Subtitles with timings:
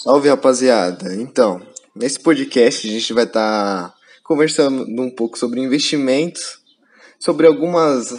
[0.00, 1.12] Salve rapaziada!
[1.16, 1.60] Então,
[1.92, 6.60] nesse podcast a gente vai estar tá conversando um pouco sobre investimentos,
[7.18, 8.14] sobre algumas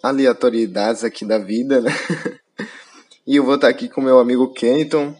[0.00, 1.90] aleatoriedades aqui da vida, né?
[3.26, 5.12] E eu vou estar tá aqui com meu amigo Kenton,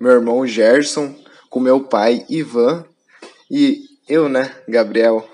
[0.00, 1.14] meu irmão Gerson,
[1.50, 2.84] com meu pai Ivan
[3.50, 5.28] e eu, né, Gabriel.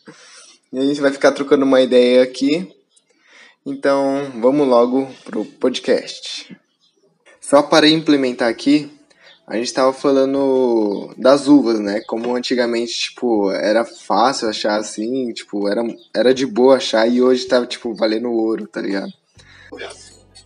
[0.72, 2.74] e a gente vai ficar trocando uma ideia aqui.
[3.66, 6.56] Então, vamos logo pro podcast.
[7.38, 8.90] Só para implementar aqui,
[9.52, 12.00] a gente estava falando das uvas, né?
[12.06, 15.82] Como antigamente, tipo, era fácil achar assim, tipo, era,
[16.16, 19.12] era de boa achar e hoje tá, tipo, valendo ouro, tá ligado?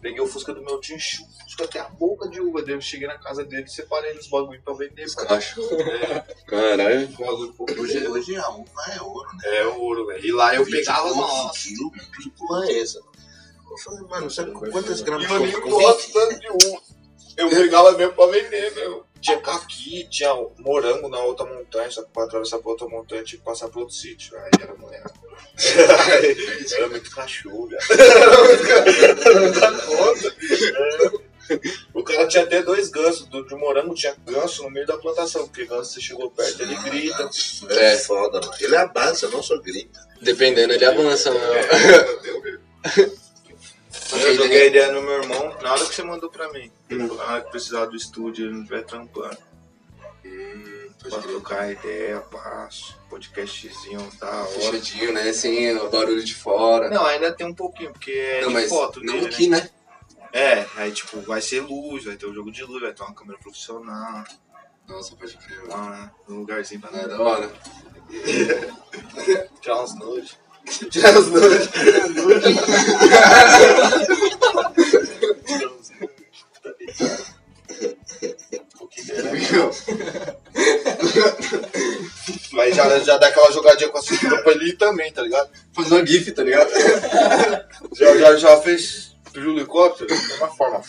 [0.02, 2.80] Peguei o Fusca do meu tio, Fusca até a boca de uva dele.
[2.80, 5.04] Cheguei na casa dele, separei nos bagulho pra vender.
[5.04, 5.70] Os cachorros.
[5.70, 6.24] É.
[6.44, 7.08] Caralho.
[7.78, 9.56] Hoje, hoje a uva é ouro, né?
[9.56, 10.26] É ouro, velho.
[10.26, 11.60] E lá eu pegava, nossa.
[11.62, 12.98] Que porra é essa?
[13.70, 15.46] Eu falei, mano, sabe quantas gramas de uva?
[15.46, 16.85] Eu gosto tanto de uva.
[17.38, 19.04] Eu pegava mesmo pra vender, meu.
[19.20, 23.38] Tinha caqui, tinha morango na outra montanha, só que pra atravessar pra outra montanha tinha
[23.38, 24.36] que passar pro outro sítio.
[24.38, 25.04] Aí era mulher.
[26.76, 30.36] era muito cachorro, Era conta.
[31.94, 33.26] O cara tinha até dois gansos.
[33.26, 36.76] Do, de morango tinha ganso no meio da plantação, porque ganso você chegou perto, ele
[36.76, 37.28] grita.
[37.70, 38.54] É, é foda, mano.
[38.60, 40.00] Ele avança, não só grita.
[40.20, 41.54] Dependendo, ele avança, mano.
[41.54, 43.25] É,
[44.12, 46.70] eu joguei a ideia no meu irmão na hora que você mandou pra mim.
[46.90, 47.14] Hum.
[47.14, 49.38] Na hora que precisar do estúdio, ele não estiver trampando.
[50.24, 54.46] Hum, pra trocar ideia, passo, podcastzinho da hora.
[54.46, 55.32] Fechadinho, né?
[55.32, 56.90] Sem o barulho de fora.
[56.90, 59.60] Não, ainda tem um pouquinho, porque é não, de foto não dele, aqui, né?
[59.60, 59.70] né?
[60.32, 63.14] É, aí tipo, vai ser luz, vai ter um jogo de luz, vai ter uma
[63.14, 64.24] câmera profissional.
[64.86, 65.64] Nossa, pode crer.
[65.66, 67.50] Lá, um lugarzinho pra É da hora.
[69.60, 70.36] Tirar uns nudes.
[70.90, 71.68] Tirar os nudes.
[82.52, 85.50] Mas já, já dá aquela jogadinha com a cintura pra ele também, tá ligado?
[85.72, 86.70] Fazer uma gif, tá ligado?
[87.94, 90.08] já, já, já fez pro helicóptero?
[90.08, 90.82] De uma forma.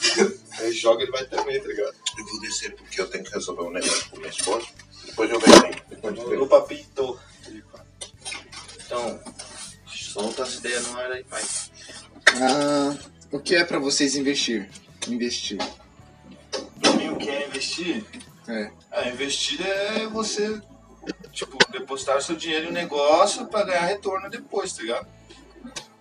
[0.60, 1.94] Aí joga ele vai também, tá ligado?
[2.18, 4.66] Eu vou descer porque eu tenho que resolver um negócio com minha esposa.
[5.06, 6.44] Depois eu venho.
[6.44, 7.20] O papito.
[8.86, 9.20] Então,
[10.18, 11.44] Solta as ideias no ar aí, pai.
[12.42, 12.98] Ah,
[13.32, 14.68] o que é pra vocês investir?
[15.08, 15.60] Investir.
[16.82, 18.04] Pra mim, o que é investir?
[18.48, 18.72] É.
[18.92, 20.60] Ah, investir é você,
[21.32, 25.08] tipo, depositar seu dinheiro em um negócio pra ganhar retorno depois, tá ligado?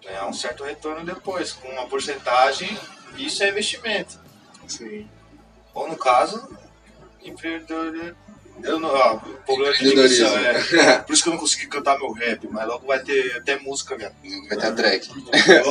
[0.03, 2.75] Ganhar um certo retorno depois, com uma porcentagem,
[3.19, 4.19] isso é investimento.
[4.67, 5.11] Sim.
[5.75, 6.49] Ou no caso,
[7.23, 8.17] empreendedor
[8.63, 10.99] eu não, ó, problema de dicção, é.
[11.03, 13.97] Por isso que eu não consegui cantar meu rap, mas logo vai ter até música
[13.97, 14.15] mesmo.
[14.49, 15.09] Vai ter a track.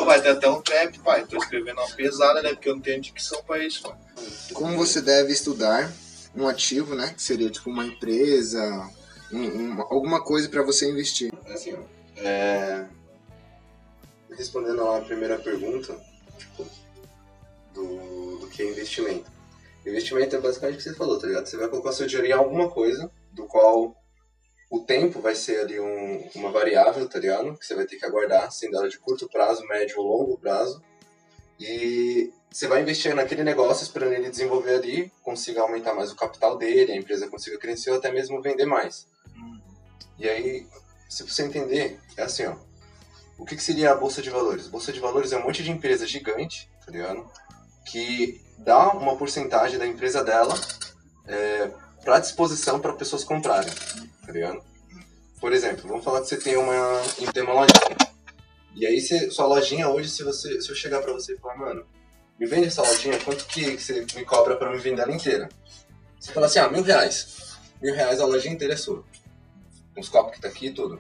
[0.06, 1.26] vai ter até um trap, pai.
[1.26, 2.50] Tô escrevendo uma pesada, né?
[2.50, 4.00] Porque eu não tenho dicção pra isso, mano.
[4.54, 5.92] Como você deve estudar
[6.36, 7.14] um ativo, né?
[7.16, 8.90] Que seria tipo uma empresa,
[9.32, 11.32] um, um, alguma coisa pra você investir.
[11.48, 11.76] Assim,
[12.18, 12.86] é...
[14.32, 15.98] Respondendo a primeira pergunta,
[16.38, 16.68] tipo,
[17.74, 19.35] do, do que é investimento.
[19.86, 21.46] Investimento é basicamente o que você falou, tá ligado?
[21.46, 23.96] Você vai colocar seu dinheiro em alguma coisa, do qual
[24.70, 27.56] o tempo vai ser ali um, uma variável, tá ligado?
[27.58, 30.82] Que você vai ter que aguardar, sendo ela de curto prazo, médio ou longo prazo.
[31.60, 36.58] E você vai investir naquele negócio esperando ele desenvolver ali, consiga aumentar mais o capital
[36.58, 39.08] dele, a empresa consiga crescer ou até mesmo vender mais.
[40.18, 40.68] E aí,
[41.10, 42.56] se você entender, é assim, ó.
[43.38, 44.68] O que, que seria a Bolsa de Valores?
[44.68, 47.30] Bolsa de Valores é um monte de empresa gigante, tá ligado?
[47.86, 50.60] Que dá uma porcentagem da empresa dela
[51.28, 51.70] é,
[52.04, 53.72] para disposição para pessoas comprarem,
[54.26, 54.62] tá ligado?
[55.40, 57.02] Por exemplo, vamos falar que você tem uma,
[57.34, 58.16] tem uma lojinha.
[58.76, 59.00] E aí,
[59.32, 61.86] sua lojinha hoje, se, você, se eu chegar para você e falar, mano,
[62.40, 65.50] me vende essa lojinha, quanto que você me cobra para me vender ela inteira?
[66.20, 67.58] Você fala assim, ah, mil reais.
[67.82, 69.04] Mil reais a lojinha inteira é sua.
[69.98, 71.00] Os copos que tá aqui e tudo.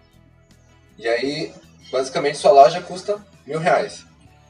[0.97, 1.53] E aí,
[1.91, 4.05] basicamente, sua loja custa mil reais.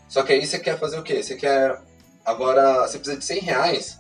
[0.08, 1.24] Só que aí você quer fazer o quê?
[1.24, 1.82] Você quer
[2.26, 3.98] Agora, você precisa de 100 reais,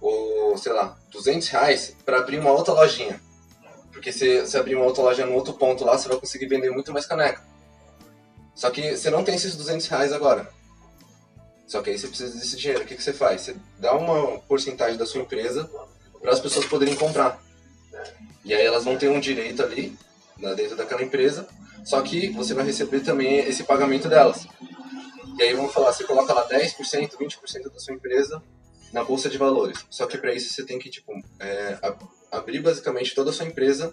[0.00, 3.20] ou sei lá, 200 reais, para abrir uma outra lojinha.
[3.92, 6.70] Porque se você abrir uma outra loja no outro ponto lá, você vai conseguir vender
[6.70, 7.42] muito mais caneca.
[8.54, 10.48] Só que você não tem esses 200 reais agora.
[11.66, 12.84] Só que aí você precisa desse dinheiro.
[12.84, 13.40] O que, que você faz?
[13.40, 15.68] Você dá uma porcentagem da sua empresa
[16.20, 17.42] para as pessoas poderem comprar.
[18.44, 19.96] E aí elas vão ter um direito ali,
[20.56, 21.46] dentro daquela empresa,
[21.84, 24.46] só que você vai receber também esse pagamento delas.
[25.38, 28.42] E aí vamos falar, você coloca lá 10%, 20% da sua empresa
[28.92, 29.84] na bolsa de valores.
[29.90, 31.78] Só que para isso você tem que tipo é,
[32.30, 33.92] abrir basicamente toda a sua empresa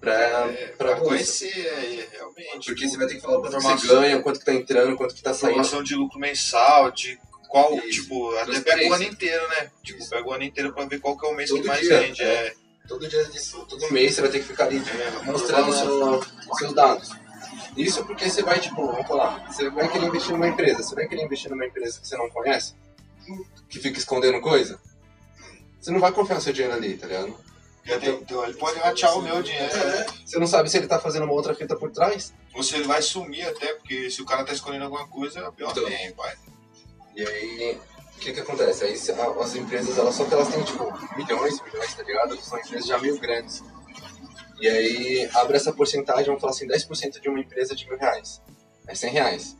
[0.00, 0.12] para
[0.50, 2.66] é, para conhecer é, realmente.
[2.66, 5.22] Porque você vai ter que falar quanto você ganha, quanto que tá entrando, quanto que
[5.22, 5.52] tá saindo.
[5.52, 7.18] Informação de lucro mensal, de
[7.48, 8.02] Qual, Isso.
[8.02, 9.70] tipo, até pega o ano inteiro, né?
[9.82, 10.08] Tipo, Isso.
[10.08, 11.98] pega o ano inteiro pra ver qual que é o mês Todo que mais dia,
[12.00, 12.22] vende.
[12.22, 12.24] é.
[12.46, 12.54] É.
[12.88, 13.30] Todo dia
[13.68, 16.18] todo mês você vai ter que ficar ali É, mostrando o seu-
[16.50, 17.10] os seus dados.
[17.76, 21.06] Isso porque você vai, tipo, vamos falar, você vai querer investir numa empresa, você vai
[21.08, 22.74] querer investir numa empresa que você não conhece,
[23.68, 24.78] que fica escondendo coisa,
[25.80, 27.34] você não vai confiar seu dinheiro ali, tá ligado?
[27.84, 29.74] Tem- então, ele pode ratear o meu dinheiro.
[29.74, 30.06] né?
[30.24, 32.84] Você não sabe se ele tá fazendo uma outra fita por trás, Ou se ele
[32.84, 35.84] vai sumir até, porque se o cara tá escondendo alguma coisa, é pior Então.
[35.86, 36.36] tem, pai.
[37.16, 37.78] e aí,
[38.16, 38.84] o que que acontece?
[38.84, 40.84] Aí as empresas, elas só que elas têm, tipo,
[41.16, 42.40] milhões, milhões, tá ligado?
[42.40, 43.64] São empresas já mil grandes.
[44.62, 48.40] E aí, abre essa porcentagem, vamos falar assim, 10% de uma empresa de mil reais.
[48.86, 49.56] É 100 reais.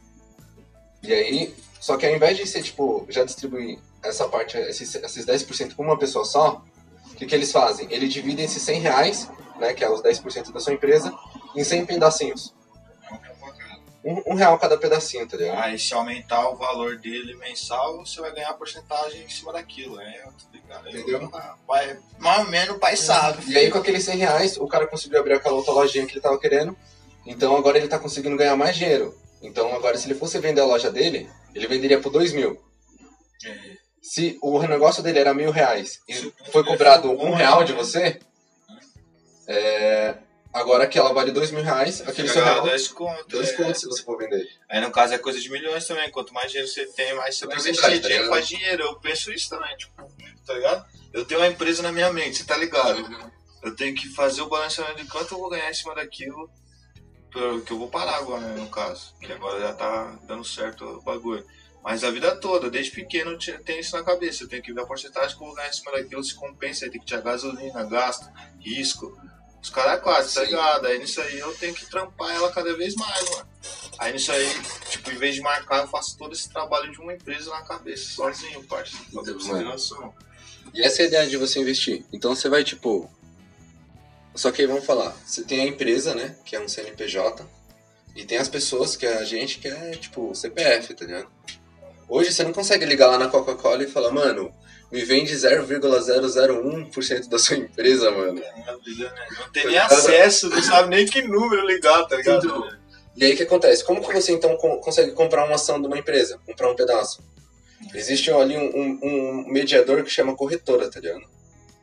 [1.03, 5.27] E aí, só que ao invés de você, tipo, já distribuir essa parte, esses, esses
[5.27, 6.65] 10% com uma pessoa só,
[7.11, 7.89] o que, que eles fazem?
[7.91, 9.29] Eles dividem esses 100 reais,
[9.59, 11.13] né, que é os 10% da sua empresa,
[11.57, 12.55] em 100 pedacinhos.
[14.05, 15.59] Um, um real cada pedacinho, tá ligado?
[15.63, 20.23] Aí se aumentar o valor dele mensal, você vai ganhar porcentagem em cima daquilo, né?
[20.25, 20.89] Eu tô ligado.
[20.89, 21.31] Entendeu?
[21.67, 23.45] Pai, mais ou menos o pai sabe.
[23.49, 26.21] E aí, com aqueles 100 reais, o cara conseguiu abrir aquela outra lojinha que ele
[26.21, 26.77] tava querendo.
[27.25, 29.17] Então, agora ele tá conseguindo ganhar mais dinheiro.
[29.41, 32.61] Então, agora, se ele fosse vender a loja dele, ele venderia por 2 mil.
[34.01, 36.15] Se o negócio dele era mil reais e
[36.51, 38.21] foi cobrado um real de você,
[39.47, 40.17] é,
[40.53, 43.29] agora que ela vale dois mil reais, aquele seu real, dois conto.
[43.29, 43.53] dois é.
[43.57, 44.47] contos se você for vender.
[44.69, 46.11] Aí no caso é coisa de milhões também.
[46.11, 48.03] Quanto mais dinheiro você tem, mais você vai Porcentagem, investir.
[48.03, 48.83] tá Dinheiro faz dinheiro.
[48.85, 49.95] Eu penso isso também, tipo,
[50.47, 50.87] tá ligado?
[51.13, 53.33] Eu tenho uma empresa na minha mente, você tá ligado?
[53.63, 56.51] Eu tenho que fazer o balanceamento de quanto eu vou ganhar em cima daquilo.
[57.31, 59.15] Que eu vou parar agora, né, no caso.
[59.21, 61.47] Que agora já tá dando certo o bagulho.
[61.83, 64.45] Mas a vida toda, desde pequeno, tenho isso na cabeça.
[64.45, 66.85] Eu tenho que ver a porcentagem que eu vou ganhar em cima daquilo, se compensa.
[66.85, 68.29] Aí tem que tirar gasolina, gasto,
[68.61, 69.17] risco.
[69.63, 70.87] Os caras é quase, tá ligado?
[70.87, 73.49] Aí nisso aí eu tenho que trampar ela cada vez mais, mano.
[73.97, 74.49] Aí nisso aí,
[74.91, 78.13] tipo, em vez de marcar, eu faço todo esse trabalho de uma empresa na cabeça,
[78.13, 79.07] sozinho, parceiro.
[79.13, 79.37] Pra ter.
[80.75, 82.05] E essa é a ideia de você investir.
[82.13, 83.09] Então você vai, tipo.
[84.35, 85.15] Só que aí vamos falar.
[85.25, 86.35] Você tem a empresa, né?
[86.45, 87.47] Que é um CNPJ.
[88.17, 91.29] E tem as pessoas, que é a gente, que é tipo CPF, tá ligado?
[92.09, 94.53] Hoje você não consegue ligar lá na Coca-Cola e falar, mano,
[94.93, 98.41] me vende 0,001% da sua empresa, mano.
[98.59, 99.27] Maravilha, né?
[99.41, 102.47] Não tem nem acesso, não sabe nem que número ligar, tá ligado?
[102.47, 102.69] Então,
[103.17, 103.85] E aí o que acontece?
[103.85, 106.39] Como que você então co- consegue comprar uma ação de uma empresa?
[106.47, 107.23] Comprar um pedaço?
[107.95, 111.23] Existe ali um, um- um mediador que chama corretora, tá ligado?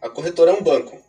[0.02, 1.00] A corretora é um banco.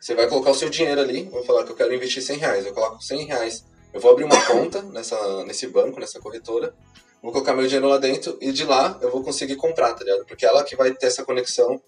[0.00, 2.66] Você vai colocar o seu dinheiro ali, vou falar que eu quero investir 100 reais,
[2.66, 3.64] eu coloco 100 reais.
[3.92, 6.74] Eu vou abrir uma conta nessa, nesse banco, nessa corretora,
[7.22, 10.24] vou colocar meu dinheiro lá dentro e de lá eu vou conseguir comprar, tá ligado?
[10.26, 11.80] Porque ela que vai ter essa conexão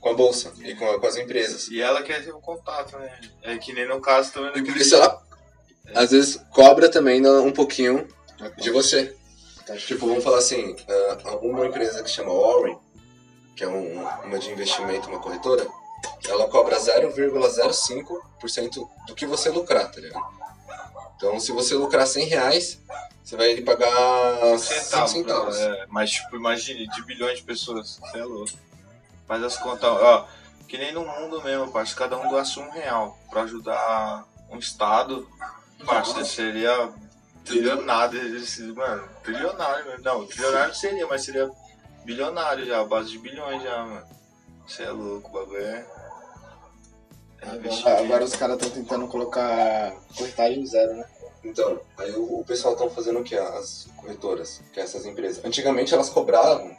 [0.00, 1.68] com a bolsa e com, com as empresas.
[1.68, 3.20] E ela quer ter o contato, né?
[3.42, 4.50] É que nem no caso também.
[4.56, 5.22] E por isso ela,
[5.94, 8.08] às vezes, cobra também né, um pouquinho
[8.58, 9.14] de você.
[9.86, 10.74] Tipo, vamos falar assim,
[11.24, 12.76] ah, uma empresa que chama Warren,
[13.56, 15.64] que é um- uma de investimento, uma corretora,
[16.28, 20.20] ela cobra 0,05% do que você lucrar, tá ligado?
[21.22, 22.80] Então, se você lucrar 100 reais,
[23.22, 25.10] você vai pagar 5 centavos.
[25.12, 25.56] centavos.
[25.56, 28.00] É, mas, tipo, imagine, de bilhões de pessoas.
[28.00, 28.50] Você é louco.
[29.28, 30.26] Faz as contas, ó.
[30.66, 32.00] Que nem no mundo mesmo, parceiro.
[32.00, 35.30] Cada um doasse um real pra ajudar um estado.
[35.86, 36.92] Parceiro, seria
[37.44, 38.20] trilionário.
[38.74, 40.02] Mano, trilionário mesmo.
[40.02, 41.48] Não, trilionário seria, mas seria
[42.04, 44.06] bilionário já, base de bilhões já, mano.
[44.66, 45.86] Você é louco, o bagulho é.
[47.42, 51.11] é Agora, agora os caras estão tentando colocar corretagem zero, né?
[51.44, 53.36] Então, aí o, o pessoal estão fazendo o que?
[53.36, 55.44] As corretoras, que é essas empresas.
[55.44, 56.74] Antigamente elas cobravam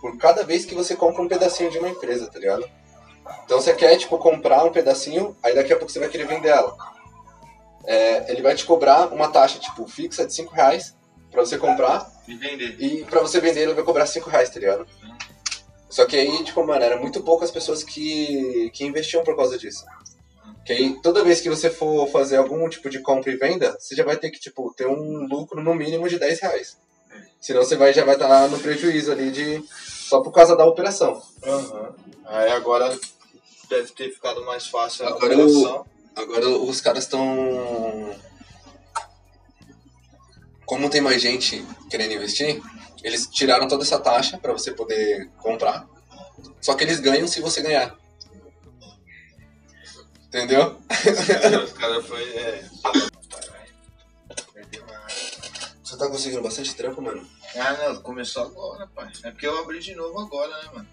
[0.00, 2.68] por cada vez que você compra um pedacinho de uma empresa, tá ligado?
[3.44, 6.48] Então você quer, tipo, comprar um pedacinho, aí daqui a pouco você vai querer vender
[6.48, 6.76] ela.
[7.84, 10.94] É, ele vai te cobrar uma taxa, tipo, fixa de 5 reais
[11.30, 12.76] pra você comprar, E vender.
[12.80, 14.86] e pra você vender ele vai cobrar 5 reais, tá ligado?
[15.88, 19.84] Só que aí, tipo, mano, era muito poucas pessoas que, que investiam por causa disso.
[20.64, 23.96] Que aí, toda vez que você for fazer algum tipo de compra e venda, você
[23.96, 26.76] já vai ter que, tipo, ter um lucro no mínimo de 10 reais.
[27.40, 29.62] Senão você vai, já vai estar no prejuízo ali de...
[30.08, 31.20] Só por causa da operação.
[31.44, 31.94] Aham.
[32.26, 32.96] Aí agora
[33.68, 35.86] deve ter ficado mais fácil a Agora operação.
[36.14, 38.14] Agora os caras estão...
[40.64, 42.62] Como tem mais gente querendo investir,
[43.02, 45.86] eles tiraram toda essa taxa pra você poder comprar.
[46.60, 47.98] Só que eles ganham se você ganhar.
[50.32, 50.80] Entendeu?
[51.64, 52.22] Os caras foi.
[52.38, 52.64] É.
[54.54, 55.06] Perdeu uma-
[55.84, 57.28] Você tá conseguindo bastante trampo, mano?
[57.54, 59.12] Ah, não, começou agora, pai.
[59.24, 60.88] É porque eu abri de novo agora, né, mano?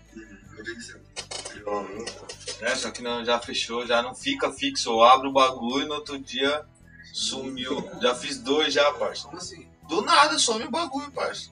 [2.59, 4.89] É, só que não, já fechou, já não fica fixo.
[4.89, 6.65] Eu abro o bagulho e no outro dia
[7.13, 7.89] sumiu.
[8.01, 9.23] Já fiz dois já, parça.
[9.23, 9.69] Como assim?
[9.87, 11.49] Do nada some o bagulho, parça.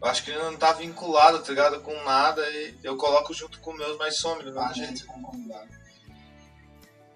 [0.00, 1.80] Eu acho que ele não tá vinculado, tá ligado?
[1.80, 5.04] Com nada e eu coloco junto com meus, mas some do mesmo jeito.
[5.06, 5.81] como convidado.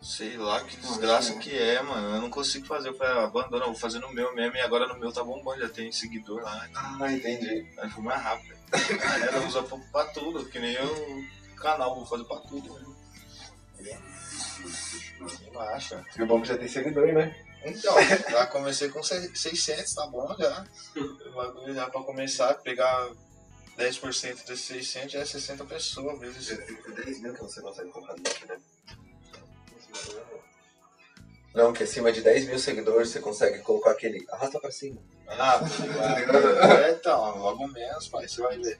[0.06, 2.14] Sei lá que desgraça que é, mano.
[2.14, 2.90] Eu não consigo fazer.
[2.90, 4.56] Eu falei, ah, abandona, eu vou fazer no meu mesmo.
[4.56, 6.68] E agora no meu tá bombando, já tem seguidor lá.
[7.00, 7.66] Ah, entendi.
[7.78, 8.56] Aí foi mais rápido.
[8.72, 11.24] Aí ela usa pra, pra tudo, que nem eu
[11.56, 12.72] canal, vou fazer pra tudo.
[13.80, 14.00] Né?
[15.50, 16.04] Relaxa.
[16.16, 17.34] E o bom que já tem seguidor, né?
[17.64, 17.94] Então,
[18.30, 20.64] já comecei com se- 600, tá bom já.
[21.74, 23.08] Já pra começar, pegar
[23.76, 26.46] 10% desses 600 já é 60 pessoas, vezes.
[26.94, 28.22] 10 mil que você consegue comprar né?
[31.54, 34.26] Não, que acima de 10 mil seguidores você consegue colocar aquele.
[34.30, 35.00] Arrasta pra cima.
[35.26, 36.58] Ah, tá ligado?
[36.60, 38.78] É, então, logo menos, pai, você vai ver.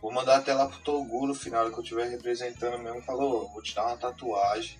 [0.00, 3.62] Vou mandar até lá pro Toguro, no final que eu estiver representando mesmo, falou, vou
[3.62, 4.78] te dar uma tatuagem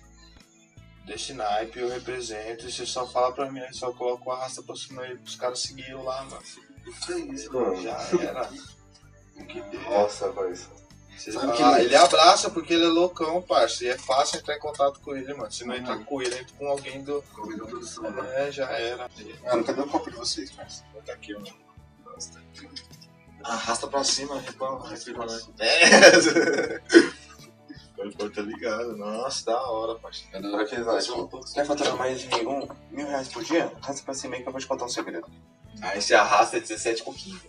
[1.05, 4.63] desse naipe, eu represento, e você só fala pra mim, aí só coloca o arrasta
[4.63, 6.41] pra cima aí pros caras seguirem eu lá, mano.
[6.87, 7.81] Isso é isso, mano.
[7.81, 8.49] Já era.
[9.53, 9.89] Der.
[9.89, 10.69] Nossa, voz.
[11.63, 13.83] Ah, ele- ele abraça porque ele é loucão, parça.
[13.83, 15.51] E é fácil entrar em contato com ele, mano.
[15.51, 17.21] Se não entrar com ele, entra com alguém do.
[17.33, 18.47] Convidou produção, né?
[18.47, 19.09] É, já era.
[19.43, 20.83] Mano, cadê o copo de vocês, parça?
[21.05, 21.47] Tá aqui, mano.
[23.43, 24.97] Arrasta pra cima, ripão, né?
[25.59, 26.81] É!
[27.99, 28.95] O pô tá ligado.
[28.95, 30.29] Nossa, da hora, parceiro.
[30.37, 33.73] É da hora que lá, tipo, quer faturar mais de um mil reais por dia?
[33.83, 35.27] Arrasta pra cima aí que eu vou te contar um segredo.
[35.81, 37.41] Aí você arrasta 17 com 15.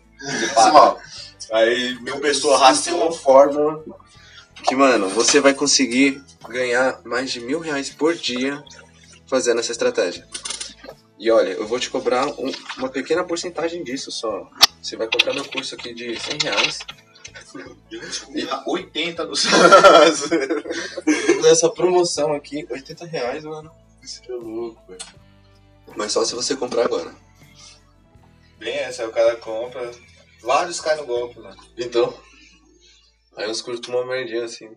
[1.53, 3.83] Aí mil pessoas arrastam uma fórmula
[4.65, 8.63] que, mano, você vai conseguir ganhar mais de mil reais por dia
[9.27, 10.27] fazendo essa estratégia.
[11.19, 14.49] E olha, eu vou te cobrar um- uma pequena porcentagem disso só.
[14.83, 16.79] Você vai comprar meu curso aqui de 100 reais.
[18.35, 19.35] E 80 do
[21.43, 23.71] Nessa promoção aqui, 80 reais, mano.
[24.03, 25.01] Isso que é louco, velho.
[25.97, 27.13] Mas só se você comprar agora.
[28.61, 29.91] Bem essa, aí o cara compra.
[30.43, 31.57] Vários caem no golpe, mano.
[31.79, 32.15] Então.
[33.37, 34.69] Aí uns curtos uma merdinha assim.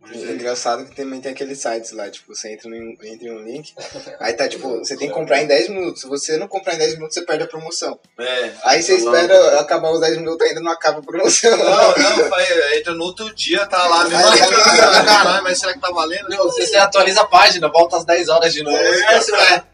[0.00, 3.28] Mas É é engraçado que também tem aqueles sites lá, tipo, você entra, em, entra
[3.28, 3.74] em um link,
[4.18, 6.00] aí tá, tipo, você tem que comprar em 10 minutos.
[6.00, 8.00] Se você não comprar em 10 minutos, você perde a promoção.
[8.18, 8.52] É.
[8.64, 11.54] Aí você Tá espera acabar os 10 minutos, ainda não acaba a promoção.
[11.54, 15.04] Não, não, pai, entra no outro dia, tá lá, mesmo Aí, coisa.
[15.04, 16.30] Caralho, mas será que tá valendo?
[16.30, 18.78] Não, você, você atualiza a página, volta às 10 horas de novo.
[18.78, 19.64] É, você vai.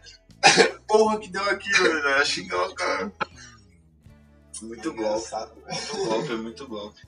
[0.87, 2.03] Porra, que deu aquilo, velho.
[2.03, 3.11] Vai xingar o cara.
[4.61, 5.29] Muito golpe.
[5.69, 7.01] Muito golpe, é muito golpe.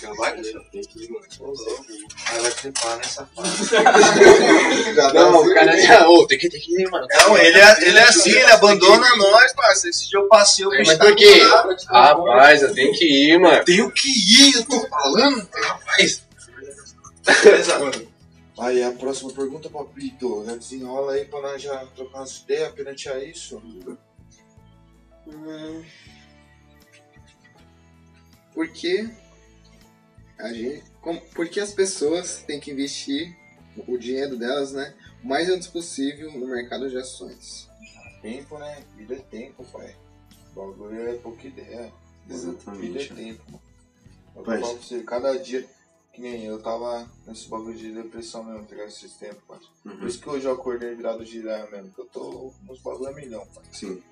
[0.00, 3.76] Já vai, deixa Aí vai trepar nessa fase.
[5.14, 6.08] Não, o cara já.
[6.08, 7.06] Ô, tem que, ir, mano.
[7.10, 9.90] Não, ele é, ele é assim, ele abandona nós, parceiro.
[9.90, 11.42] Esse dia eu passei, o Mas bicho por quê?
[11.88, 13.64] Rapaz, eu tenho que ir, mano.
[13.64, 15.48] Tenho que ir, eu tô falando.
[15.52, 16.22] Rapaz.
[17.42, 17.78] Beleza.
[18.58, 23.08] Aí a próxima pergunta, Papito, já desenrola aí pra nós já trocar umas ideias perante
[23.08, 23.62] a isso.
[28.52, 29.08] Por que
[30.36, 33.36] a gente, como, por que as pessoas têm que investir
[33.86, 37.68] o dinheiro delas, né, o mais antes possível no mercado de ações?
[38.20, 38.82] Tempo, né?
[38.96, 39.94] Vida é tempo, pai.
[40.52, 41.92] O bagulho é pouca ideia.
[42.28, 42.80] Exatamente.
[42.80, 43.42] Vida é tempo.
[43.46, 43.62] mano.
[44.34, 45.64] Eu falo pra você, cada dia,
[46.18, 48.88] nem eu tava nesse bagulho de depressão mesmo, tá ligado?
[48.88, 49.70] Esses tempos.
[49.84, 49.98] Uhum.
[49.98, 53.10] Por isso que hoje eu acordei virado de ideia mesmo, que eu tô nos bagulho
[53.10, 53.64] a milhão, pai.
[53.72, 54.02] Sim.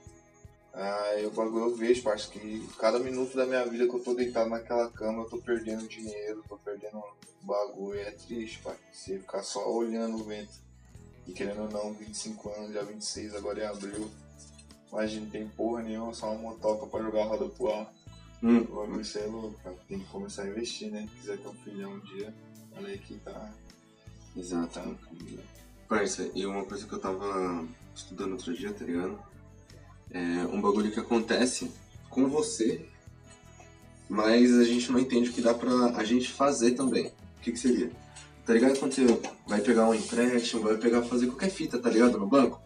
[0.73, 4.13] Aí o bagulho eu vejo, parceiro, que cada minuto da minha vida que eu tô
[4.13, 7.03] deitado naquela cama, eu tô perdendo dinheiro, tô perdendo
[7.43, 7.99] bagulho.
[7.99, 8.77] É triste, pai.
[8.93, 10.53] Você ficar só olhando o vento.
[11.27, 14.11] E querendo ou não, 25 anos, já 26, agora é abril.
[14.93, 17.93] Imagina, não tem porra nenhuma, só uma motoca pra jogar a roda pro ar.
[18.43, 18.65] Hum.
[18.65, 19.77] Bagulho isso é louco, cara.
[19.89, 21.09] Tem que começar a investir, né?
[21.09, 22.35] Se quiser ter um filhão um dia,
[22.77, 23.53] olha aí que tá.
[24.37, 24.75] Exato.
[24.75, 24.85] tá
[25.89, 27.65] Parça, e uma coisa que eu tava
[27.95, 29.19] estudando outro dia, tá ligado?
[30.11, 31.71] É um bagulho que acontece
[32.11, 32.85] com você,
[34.09, 37.07] mas a gente não entende o que dá pra a gente fazer também.
[37.07, 37.91] O que que seria?
[38.45, 39.07] Tá ligado quando você
[39.47, 42.19] vai pegar um empréstimo, vai pegar fazer qualquer fita, tá ligado?
[42.19, 42.61] No banco?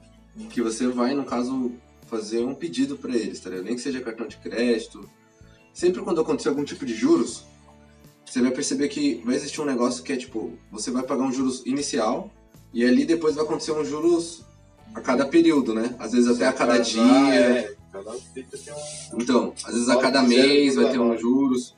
[0.51, 1.73] Que você vai, no caso,
[2.07, 3.65] fazer um pedido pra eles, tá ligado?
[3.65, 5.09] Nem que seja cartão de crédito.
[5.73, 7.45] Sempre quando acontecer algum tipo de juros,
[8.25, 11.33] você vai perceber que vai existir um negócio que é tipo, você vai pagar um
[11.33, 12.31] juros inicial
[12.73, 14.45] e ali depois vai acontecer um juros
[14.95, 15.95] a cada período, né?
[15.99, 17.03] Às vezes até a cada dia.
[17.35, 18.21] É, cada um.
[19.15, 21.75] Então, às vezes a cada mês tudo vai ter um juros.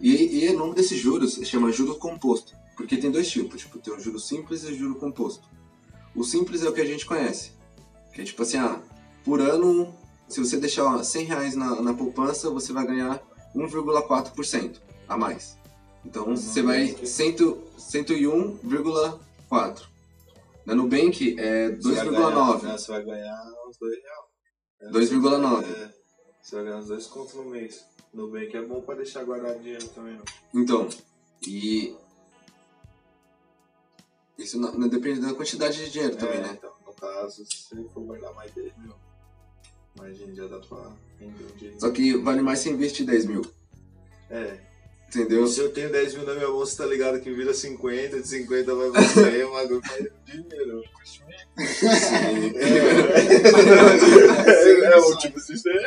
[0.00, 2.54] E, e o nome desses juros se chama juros composto.
[2.76, 5.48] Porque tem dois tipos, tipo, tem o juro simples e o juro composto.
[6.14, 7.52] O simples é o que a gente conhece.
[8.12, 8.80] Que é tipo assim, ah,
[9.24, 9.94] por ano,
[10.32, 13.20] se você deixar ó, 100 reais na, na poupança, você vai ganhar
[13.54, 15.56] 1,4% a mais.
[16.04, 17.36] Então você vai 100
[17.78, 19.82] 101,4.
[20.64, 22.62] Na Nubank é Você vai ganhar- 2,9.
[22.62, 24.92] né, Você vai ganhar uns 2 reais.
[24.92, 25.64] 2,9.
[25.64, 25.92] É,
[26.40, 27.84] você vai ganhar uns 2 contos no mês.
[28.12, 30.24] Nubank é bom pra deixar guardado dinheiro também, não.
[30.60, 30.88] Então,
[31.46, 31.94] e.
[34.38, 36.54] Isso não, não depende da quantidade de dinheiro também, É, né?
[36.58, 38.94] Então, no caso, se você for guardar mais 10 mil,
[39.96, 41.80] mais dinheiro já dá pra render um dinheiro.
[41.80, 43.42] Só que vale mais você investir 10 mil.
[44.30, 44.58] É.
[45.08, 45.46] Entendeu?
[45.46, 48.74] Se eu tenho 10 mil na minha bolsa, tá ligado que vira 50, de 50
[48.74, 50.82] vai você, o bagulho vai dinheiro.
[54.46, 55.80] É, é o tipo sistema.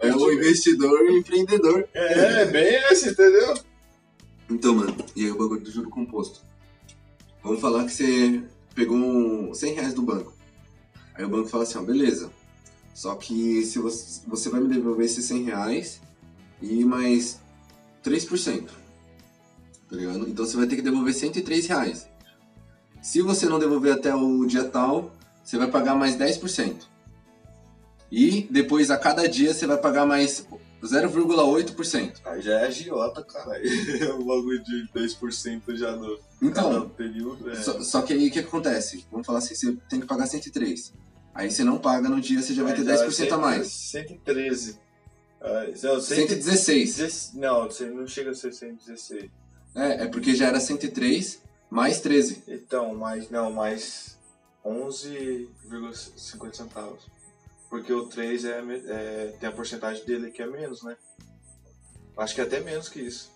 [0.00, 1.88] É o investidor e empreendedor.
[1.94, 3.54] É, é bem esse, entendeu?
[4.50, 6.40] Então, mano, e aí o bagulho do juro composto.
[7.40, 8.42] Vamos falar que você
[8.74, 10.34] pegou um 100 reais do banco.
[11.14, 12.32] Aí o banco fala assim, ó, beleza.
[12.94, 16.00] Só que se você, você vai me devolver esses 100 reais
[16.62, 17.40] e mais
[18.04, 18.68] 3%.
[19.90, 20.28] Tá ligado?
[20.28, 22.06] Então você vai ter que devolver 103 reais.
[23.02, 26.76] Se você não devolver até o dia tal, você vai pagar mais 10%.
[28.10, 30.46] E depois a cada dia você vai pagar mais
[30.82, 32.20] 0,8%.
[32.24, 33.64] Aí já é agiota, caralho.
[34.20, 37.50] O bagulho de 10% já no Então, período.
[37.50, 37.56] É.
[37.56, 39.04] Só, só que aí o que acontece?
[39.10, 40.92] Vamos falar assim, você tem que pagar 103.
[41.34, 43.66] Aí você não paga no dia, você já vai ter Aí 10% a mais.
[43.66, 44.78] 113.
[45.40, 46.96] Ah, não, 100 116.
[46.96, 49.30] Dez- Não, você não chega a ser 116.
[49.74, 52.44] É, é porque já era 103 mais 13.
[52.46, 53.28] Então, mais.
[53.30, 54.16] Não, mais
[54.64, 57.02] 11,50 centavos.
[57.68, 60.96] Porque o 3 é, é, tem a porcentagem dele que é menos, né?
[62.16, 63.30] Acho que é até menos que isso.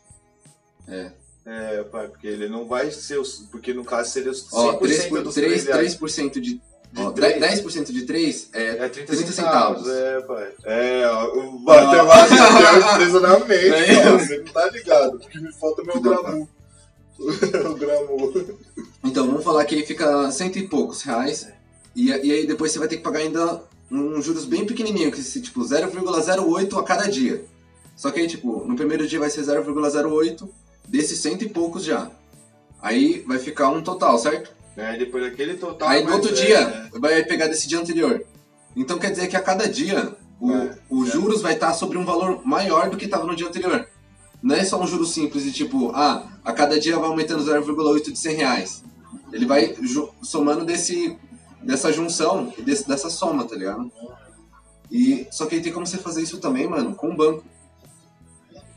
[0.87, 1.13] É.
[1.45, 3.39] É, pai, porque ele não vai ser os.
[3.51, 5.97] Porque no caso seria os 100% Ó, 3, por, dos 3, 3 reais.
[5.97, 6.61] 3% de.
[6.93, 7.63] De ó, três?
[7.63, 9.85] 10% de 3 é, É 30, 30 centavos.
[9.85, 9.89] centavos.
[9.89, 10.49] É, pai.
[10.65, 13.95] É, o matemática tem um impressionamento, É.
[13.97, 14.19] cara.
[14.19, 15.19] Você não tá ligado.
[15.19, 16.49] Porque me falta meu gramu.
[17.19, 18.57] o gramu.
[19.05, 21.49] Então, vamos falar que aí fica cento e poucos reais.
[21.95, 25.21] E, e aí depois você vai ter que pagar ainda um juros bem pequenininho, que
[25.21, 27.45] é tipo 0,08 a cada dia.
[27.97, 30.49] Só que aí, tipo, no primeiro dia vai ser 0,08,
[30.87, 32.11] desses cento e poucos já.
[32.81, 34.53] Aí vai ficar um total, certo?
[34.79, 35.89] Aí depois daquele total.
[35.89, 38.25] aí no outro é, dia vai pegar desse dia anterior.
[38.77, 41.13] Então quer dizer que a cada dia o, É, os é.
[41.13, 43.89] juros vai estar sobre um valor maior do que estava no dia anterior.
[44.41, 48.13] Não é só um juro simples de tipo, ah, a cada dia vai aumentando 0,8
[48.13, 48.85] de 100 reais.
[49.33, 49.75] Ele vai
[50.23, 51.19] somando desse,
[51.61, 53.91] dessa junção, desse, dessa soma, tá ligado?
[54.91, 57.45] E, só que aí tem como você fazer isso também, mano, com o banco.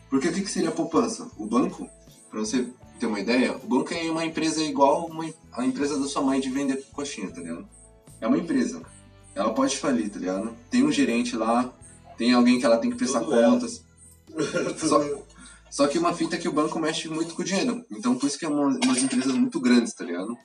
[0.09, 1.29] Porque o que, que seria a poupança?
[1.37, 1.87] O banco,
[2.29, 2.67] pra você
[3.01, 6.39] ter uma ideia, o banco é uma empresa igual uma, a empresa da sua mãe
[6.39, 7.67] de vender coxinha, tá ligado?
[8.21, 8.83] É uma empresa.
[9.33, 10.55] Ela pode falir, tá ligado?
[10.69, 11.73] Tem um gerente lá,
[12.15, 13.83] tem alguém que ela tem que prestar Tudo contas.
[14.77, 15.01] Só,
[15.69, 17.83] só que uma fita é que o banco mexe muito com o dinheiro.
[17.91, 20.37] Então por isso que é uma, umas empresas muito grandes, tá ligado?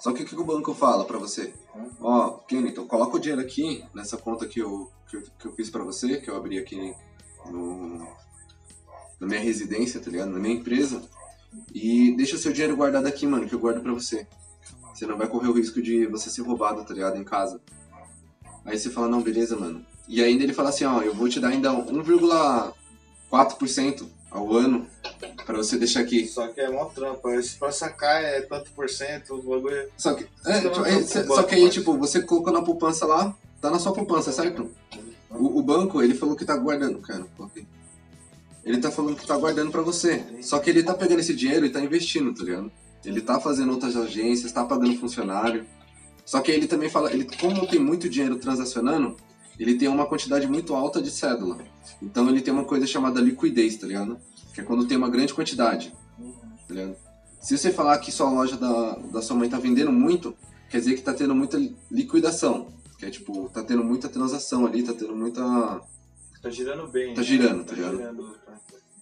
[0.00, 1.52] Só que o que o banco fala pra você?
[2.00, 5.70] Ó, Kennington, coloca o dinheiro aqui nessa conta que eu, que eu, que eu fiz
[5.70, 6.94] pra você, que eu abri aqui
[7.46, 8.06] no,
[9.18, 10.30] na minha residência, tá ligado?
[10.30, 11.02] Na minha empresa.
[11.74, 14.26] E deixa o seu dinheiro guardado aqui, mano, que eu guardo pra você.
[14.94, 17.16] Você não vai correr o risco de você ser roubado, tá ligado?
[17.16, 17.60] Em casa.
[18.64, 19.84] Aí você fala, não, beleza, mano.
[20.06, 24.86] E ainda ele fala assim, ó, eu vou te dar ainda 1,4% ao ano
[25.44, 26.26] pra você deixar aqui.
[26.26, 27.34] Só que é mó trampa.
[27.34, 29.74] Esse pra sacar é tanto por cento, o bagulho.
[29.76, 32.62] é- Só que, é, não tipo, é só que aí, mas- tipo, você colocou na
[32.62, 34.70] poupança lá, tá na sua poupança, certo?
[35.30, 37.24] O, o banco, ele falou que tá guardando, cara.
[38.64, 40.22] Ele tá falando que tá guardando pra você.
[40.42, 42.70] Só que ele tá pegando esse dinheiro e tá investindo, tá ligado?
[43.04, 45.64] Ele tá fazendo outras agências, tá pagando funcionário.
[46.26, 49.16] Só que ele também fala, ele, como tem muito dinheiro transacionando,
[49.62, 51.58] ele tem uma quantidade muito alta de cédula.
[52.02, 54.18] Então ele tem uma coisa chamada liquidez, tá ligado?
[54.54, 55.92] Que é quando tem uma grande quantidade,
[56.68, 56.96] tá ligado?
[57.40, 60.34] Se você falar que sua loja da, da sua mãe tá vendendo muito,
[60.68, 61.58] quer dizer que tá tendo muita
[61.90, 62.68] liquidação.
[62.98, 65.40] Que é tipo, tá tendo muita transação ali, tá tendo muita.
[66.42, 67.14] Tá girando bem.
[67.14, 67.26] Tá né?
[67.26, 67.96] girando, tá Tá ligado?
[67.96, 68.34] girando.
[68.44, 68.52] tá.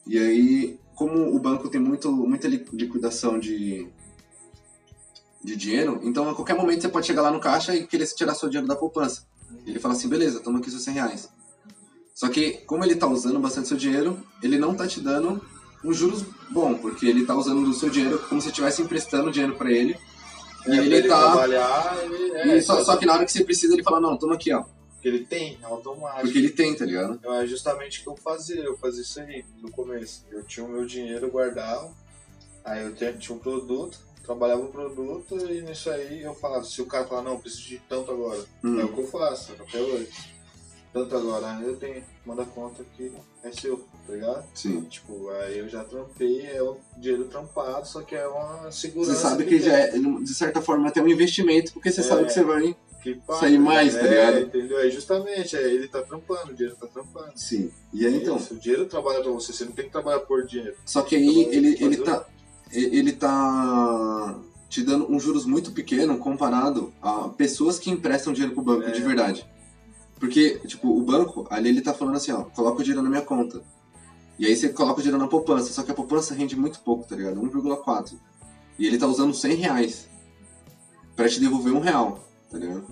[0.06, 3.88] E aí, como o banco tem muito, muita li- liquidação de,
[5.44, 8.34] de dinheiro, então a qualquer momento você pode chegar lá no caixa e querer tirar
[8.34, 9.26] seu dinheiro da poupança.
[9.66, 11.28] Ele fala assim, beleza, toma aqui seus 100 reais.
[12.14, 15.40] Só que, como ele tá usando bastante seu dinheiro, ele não tá te dando
[15.84, 19.56] um juros bom, porque ele tá usando o seu dinheiro como se estivesse emprestando dinheiro
[19.56, 19.96] pra ele.
[20.66, 21.20] É, E pra ele tá.
[21.20, 24.34] trabalhar, ele, é, só, só que na hora que você precisa, ele fala, não, toma
[24.34, 24.64] aqui, ó.
[24.94, 26.22] Porque ele tem, é automático.
[26.22, 27.14] Porque ele tem, tá ligado?
[27.14, 30.24] Então, É justamente o que eu fazia, eu fazia isso aí no começo.
[30.32, 31.94] Eu tinha o meu dinheiro guardado,
[32.64, 36.82] aí eu tinha, tinha um produto, trabalhava o produto e nisso aí eu falava, se
[36.82, 38.78] o cara falar, não, eu preciso de tanto agora, Hum.
[38.78, 40.10] é o que eu faço até hoje.
[40.92, 43.10] tanto agora, eu tenho, manda conta que
[43.44, 44.44] é seu, tá ligado?
[44.54, 44.82] Sim.
[44.82, 49.14] Tipo, aí eu já trampei, é um dinheiro trampado, só que é uma segurança.
[49.14, 49.60] Você sabe que tem.
[49.60, 52.04] já é, de certa forma, até um investimento, porque você É.
[52.04, 52.74] sabe que você vai.
[53.02, 54.38] Que paga, sair mais, tá é, ligado?
[54.40, 54.78] Entendeu?
[54.78, 57.32] Aí justamente, aí ele tá trampando, o dinheiro tá trampando.
[57.36, 57.70] Sim.
[57.92, 58.36] E aí então.
[58.36, 60.74] Isso, o dinheiro trabalha pra você, você não tem que trabalhar por dinheiro.
[60.84, 62.26] Só que aí Então, ele, ele fazer- tá.
[62.72, 68.62] Ele tá te dando um juros muito pequeno comparado a pessoas que emprestam dinheiro pro
[68.62, 68.90] banco É.
[68.90, 69.46] de verdade.
[70.20, 73.22] Porque, tipo, o banco, ali ele tá falando assim, ó, coloca o dinheiro na minha
[73.22, 73.62] conta.
[74.38, 77.08] E aí você coloca o dinheiro na poupança, só que a poupança rende muito pouco,
[77.08, 77.40] tá ligado?
[77.40, 78.14] 1,4.
[78.78, 80.08] E ele tá usando 100 reais
[81.16, 82.84] pra te devolver um real, tá ligado?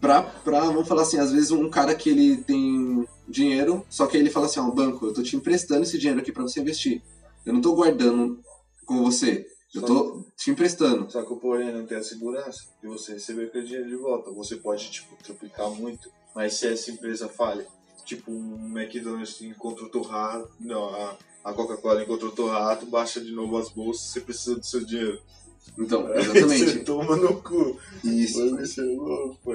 [0.00, 4.16] Pra, pra, vamos falar assim, às vezes um cara que ele tem dinheiro, só que
[4.16, 7.02] ele fala assim, ó, banco, eu tô te emprestando esse dinheiro aqui pra você investir.
[7.44, 8.40] Eu não tô guardando
[8.88, 11.10] com você, eu tô te emprestando.
[11.12, 14.30] Só que o porém não tem a segurança de você receber aquele dinheiro de volta.
[14.32, 17.66] Você pode, tipo, triplicar muito, mas se essa empresa falha,
[18.04, 23.30] tipo, um McDonald's encontra outro rato, não, a, a Coca-Cola encontra outro rato, baixa de
[23.32, 25.20] novo as bolsas, você precisa do seu dinheiro.
[25.78, 26.84] Então, Aí Você exatamente.
[26.84, 27.78] toma no cu.
[28.02, 28.56] Isso.
[28.56, 29.52] Vai ser louco.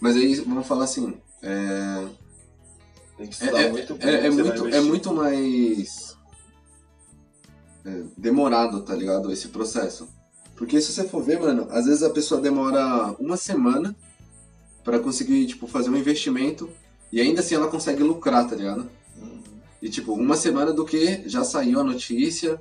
[0.00, 2.06] Mas aí, vamos falar assim, é,
[3.18, 4.82] Tem que é, estudar é- muito é- é vai muito, é investir.
[4.82, 6.16] muito mais
[7.84, 9.32] é, demorado, tá ligado?
[9.32, 10.08] Esse processo.
[10.56, 13.94] Porque se você for ver, mano, às vezes a pessoa demora uma semana
[14.82, 16.70] pra conseguir, tipo, fazer um investimento
[17.12, 18.88] e ainda assim ela consegue lucrar, tá ligado?
[19.82, 22.60] E, tipo, uma semana do que já saiu a notícia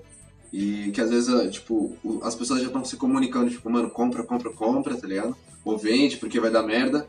[0.51, 4.23] e que às vezes, ah, tipo, as pessoas já estão se comunicando, tipo, mano, compra,
[4.23, 5.36] compra, compra, tá ligado?
[5.63, 7.07] Ou vende porque vai dar merda.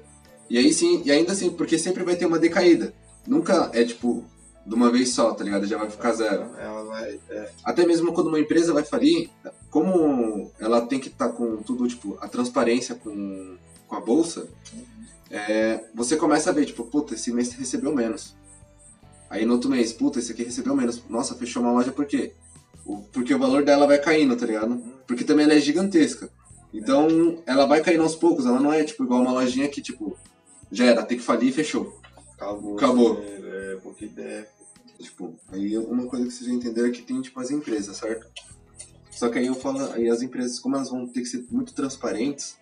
[0.48, 2.94] E aí sim, e ainda assim, porque sempre vai ter uma decaída.
[3.26, 4.24] Nunca é, tipo,
[4.66, 5.66] de uma vez só, tá ligado?
[5.66, 6.46] Já vai ficar zero.
[6.58, 7.20] Ela vai.
[7.28, 9.28] É, Até mesmo quando uma empresa vai falir,
[9.70, 14.46] como ela tem que estar com tudo, tipo, a transparência com, com a bolsa,
[15.30, 18.34] é, você começa a ver, tipo, puta, esse mês recebeu menos.
[19.28, 21.02] Aí no outro mês, puta, esse aqui recebeu menos.
[21.08, 22.32] Nossa, fechou uma loja por quê?
[22.86, 24.80] O- Porque o valor dela vai caindo, tá ligado?
[25.06, 26.30] Porque também ela é gigantesca.
[26.72, 30.16] Então, ela vai caindo aos poucos, ela não é, tipo, igual uma lojinha que, tipo,
[30.70, 32.00] já era, tem que falir e fechou.
[32.44, 32.76] Acabou.
[32.76, 33.22] Acabou.
[33.22, 34.52] É, porque der.
[34.98, 38.26] Tipo, aí uma coisa que vocês já entenderam é que tem, tipo, as empresas, certo?
[39.10, 41.72] Só que aí eu falo, aí as empresas, como elas vão ter que ser muito
[41.74, 42.56] transparentes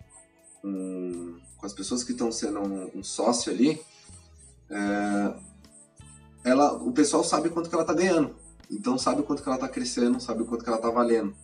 [0.61, 3.81] com, com as pessoas que estão sendo um, um sócio ali,
[4.71, 5.35] é,
[6.45, 8.35] ela, o pessoal sabe quanto que ela tá ganhando.
[8.71, 11.35] Então sabe quanto que ela tá crescendo, sabe quanto que ela tá valendo.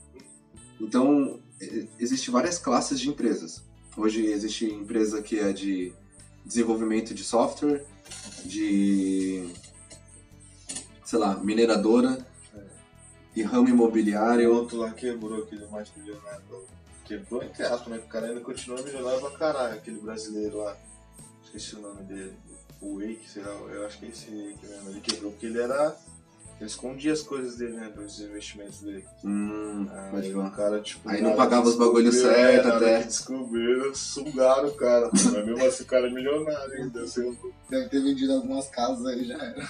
[0.80, 3.62] Então, e- existe várias classes de empresas.
[3.96, 5.92] Hoje existe empresa que é de
[6.44, 7.84] desenvolvimento de software,
[8.44, 9.52] de
[11.04, 12.18] sei lá, mineradora
[13.34, 14.54] e ramo Aí o imobiliário.
[14.54, 16.42] outro lá quebrou aquele mais milionário.
[17.04, 17.96] Quebrou entre aspas, né?
[17.96, 20.76] O cara ainda continua milionário pra caralho, aquele brasileiro lá.
[21.42, 22.36] Esqueci o nome dele.
[22.82, 24.90] O Wake, sei lá, eu acho que é esse Wake mesmo.
[24.90, 25.96] Ele quebrou porque ele era.
[26.60, 27.88] Ele escondia as coisas dele, né?
[27.94, 29.04] Dos investimentos dele.
[29.24, 30.48] Hum, pode Aí falar.
[30.48, 31.08] o cara, tipo.
[31.08, 33.02] Aí não pagava os bagulho descobriu, certo até.
[33.04, 35.08] Descobriram, sugaram o cara.
[35.12, 37.02] Mas mesmo assim o cara é milionário ainda.
[37.02, 37.38] Assim,
[37.70, 39.68] Deve ter vendido algumas casas aí já era.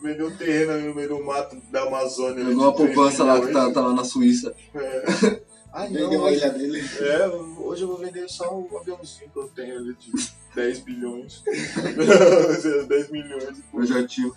[0.00, 2.44] vendeu um terreno aí no meio do mato da Amazônia.
[2.44, 4.54] né, Igual a de três poupança lá que tá, tá lá na Suíça.
[4.72, 5.40] É.
[5.72, 6.80] Ai, Vendeu não, a ilha dele.
[7.00, 7.26] É,
[7.60, 10.12] hoje eu vou vender só o aviãozinho que eu tenho ali de
[10.54, 11.42] 10 bilhões.
[12.88, 13.58] 10 milhões.
[13.72, 14.32] Eu já tive.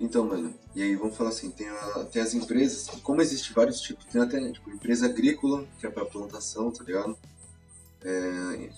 [0.00, 3.80] Então, mano, e aí vamos falar assim, tem, a- tem as empresas, como existe vários
[3.80, 7.18] tipos, tem até, tipo, empresa agrícola, que é pra plantação, tá ligado?
[8.02, 8.70] É,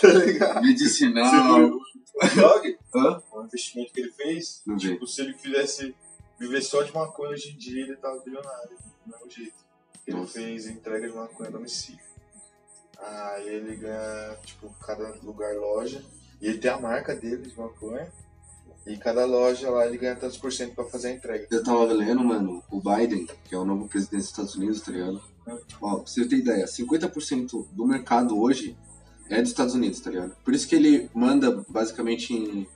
[0.00, 0.62] tá ligado?
[0.62, 1.66] medicinal.
[1.70, 1.80] O
[2.36, 3.22] Dog, Hã?
[3.32, 4.90] o investimento que ele fez, Não vi.
[4.92, 5.94] tipo, se ele fizesse
[6.38, 9.54] viver só de maconha hoje em dia, ele tava bilionário, do mesmo jeito.
[10.06, 10.32] Ele Nossa.
[10.34, 12.00] fez entrega de maconha a domicílio.
[12.98, 16.02] Aí ele ganha, tipo, cada lugar loja,
[16.40, 18.08] e ele tem a marca dele de maconha,
[18.86, 21.46] e cada loja lá ele ganha tantos por cento pra fazer a entrega.
[21.50, 24.90] Eu tava lendo, mano, o Biden, que é o novo presidente dos Estados Unidos, tá
[24.92, 25.22] ligado?
[25.80, 28.76] Ó, pra você ter ideia, 50% do mercado hoje
[29.28, 30.34] é dos Estados Unidos, tá ligado?
[30.44, 32.66] Por isso que ele manda basicamente em,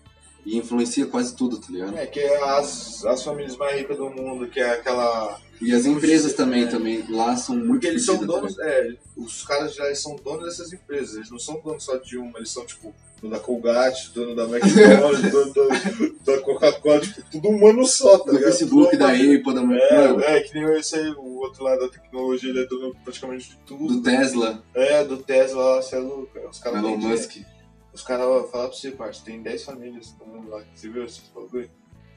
[0.45, 1.97] e influencia quase tudo, tá ligado?
[1.97, 5.41] É, que as, as famílias mais ricas do mundo, que é aquela.
[5.61, 6.67] E as empresas também, é.
[6.67, 10.73] também lá são muito Porque eles são donos, é, os caras já são donos dessas
[10.73, 14.35] empresas, eles não são donos só de uma, eles são tipo dono da Colgate, dono
[14.35, 18.51] da McDonald's, dono da, da Coca-Cola, tipo, tudo um mano só, tá Do ligado?
[18.51, 21.89] Facebook, da Apple, da Mano, É, é, que nem esse aí, o outro lado da
[21.89, 23.87] tecnologia, ele é dono praticamente de tudo.
[23.87, 26.39] do Tesla, É, do Tesla você é louco.
[26.51, 27.54] Os caras Elon têm dinheiro.
[27.95, 31.05] Os caras, ó, falar pra você, parça, tem 10 famílias no mundo lá, você viu
[31.05, 31.71] esses bagulho?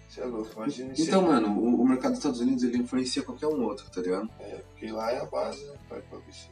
[0.09, 1.03] Você é louco, imagina isso.
[1.03, 4.27] Então, mano, o, o mercado dos Estados Unidos ele influencia qualquer um outro, tá ligado?
[4.39, 5.73] É, porque lá é a base, né?
[5.87, 6.49] Vai pra bicho.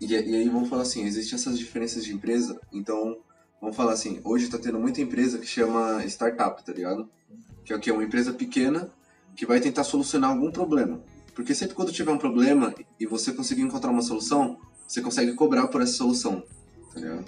[0.00, 3.16] E, e aí vamos falar assim, existem essas diferenças de empresa, então
[3.60, 7.08] vamos falar assim, hoje tá tendo muita empresa que chama startup, tá ligado?
[7.64, 7.90] Que é o que?
[7.90, 8.90] Uma empresa pequena
[9.34, 11.00] que vai tentar solucionar algum problema.
[11.34, 15.68] Porque sempre quando tiver um problema e você conseguir encontrar uma solução, você consegue cobrar
[15.68, 16.42] por essa solução,
[16.92, 17.24] tá ligado?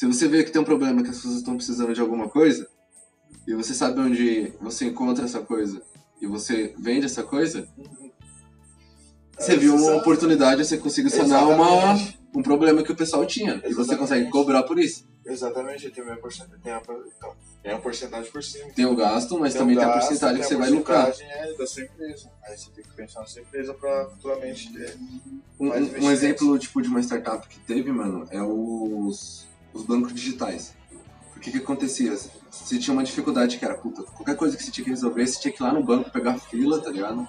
[0.00, 2.66] Se você vê que tem um problema que as pessoas estão precisando de alguma coisa,
[3.46, 5.82] e você sabe onde você encontra essa coisa,
[6.22, 7.68] e você vende essa coisa,
[9.38, 12.18] você viu uma oportunidade, você conseguiu sanar uma, Exatamente.
[12.34, 13.56] um problema que o pessoal tinha.
[13.56, 13.98] E você Exatamente.
[13.98, 15.06] consegue cobrar por isso.
[15.26, 18.70] Exatamente, tem a porcentagem, tem a, então, tem a porcentagem por cima.
[18.72, 20.70] Tem o gasto, mas Tem também o tem a gasto, porcentagem que você tem vai
[20.70, 21.06] lucrar.
[21.08, 22.30] porcentagem, É, da sua empresa.
[22.42, 24.96] Aí você tem que pensar na sua empresa pra futuramente ter.
[25.60, 30.74] Um, um- exemplo tipo de uma startup que teve, mano, é os, os bancos digitais.
[31.36, 32.14] O que que acontecia?
[32.50, 35.40] Você tinha uma dificuldade que era, puta, qualquer coisa que você tinha que resolver, você
[35.40, 37.26] tinha que ir lá no banco pegar fila, tá ligado?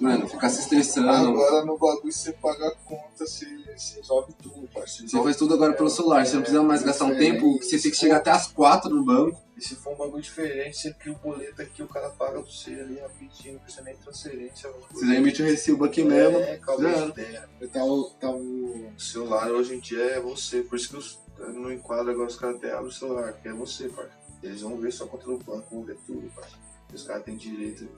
[0.00, 1.08] Mano, ficar se estressando.
[1.08, 5.10] Agora no bagulho você paga a conta, você, você resolve tudo, parceiro.
[5.10, 7.90] Você faz tudo agora pelo celular, você não precisa mais gastar um tempo, você tem
[7.90, 9.40] que chegar até as quatro no banco.
[9.56, 12.42] E se for um bagulho diferente, você cria o boleto aqui, o cara paga pra
[12.42, 14.70] você ali rapidinho, não precisa nem transferência.
[14.90, 16.38] Você já emite o recibo aqui mesmo.
[16.40, 17.06] É, calma já era.
[17.06, 17.48] ideia.
[17.72, 17.80] Tá
[18.20, 22.28] tá O celular hoje em dia é você, por isso que os, no enquadro agora
[22.28, 24.08] os caras até abrem o celular, que é você, pai.
[24.42, 26.48] Eles vão ver sua conta no banco, vão ver tudo, pai.
[26.92, 27.88] Os caras têm direito,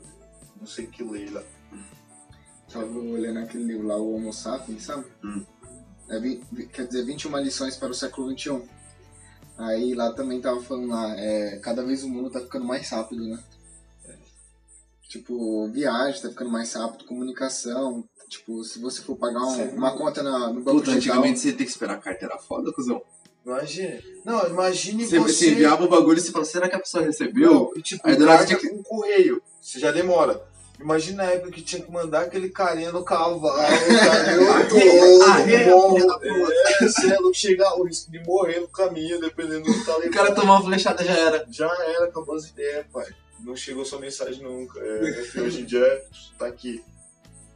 [0.58, 1.42] não sei que lei lá.
[2.72, 5.06] tava lendo aquele livro lá, o Homo Sapiens, sabe?
[5.24, 5.44] Hum.
[6.10, 8.62] É, vi- vi- quer dizer, 21 lições para o século XXI.
[9.56, 13.24] Aí lá também tava falando lá, é, cada vez o mundo tá ficando mais rápido,
[13.26, 13.42] né?
[15.08, 18.04] Tipo, viagem tá ficando mais rápido, comunicação.
[18.28, 21.48] Tipo, se você for pagar um- uma conta na, no banco Puta, digital, antigamente você
[21.52, 23.02] tem que esperar a carteira foda, cuzão.
[23.52, 23.98] Imagina.
[24.26, 25.50] Não, imagine Você, você.
[25.52, 27.50] enviava o bagulho e você fala, será que a pessoa recebeu?
[27.54, 29.40] Não, e tipo, Aí do o nada tinha que- com correio.
[29.60, 30.42] Você já demora.
[30.78, 33.40] Imagina a época que tinha que mandar aquele carinha no cavalo,
[34.68, 34.80] todo
[35.64, 35.94] bom.
[35.94, 36.20] puta.
[37.06, 40.14] É, não chegar o risco de morrer no caminho, dependendo do que tá O levando.
[40.14, 41.46] cara tomou uma flechada já era.
[41.50, 43.06] Já era, acabou as ideias, pai.
[43.40, 44.78] Não chegou sua mensagem nunca.
[44.80, 46.02] É, que hoje em dia
[46.38, 46.82] tá aqui.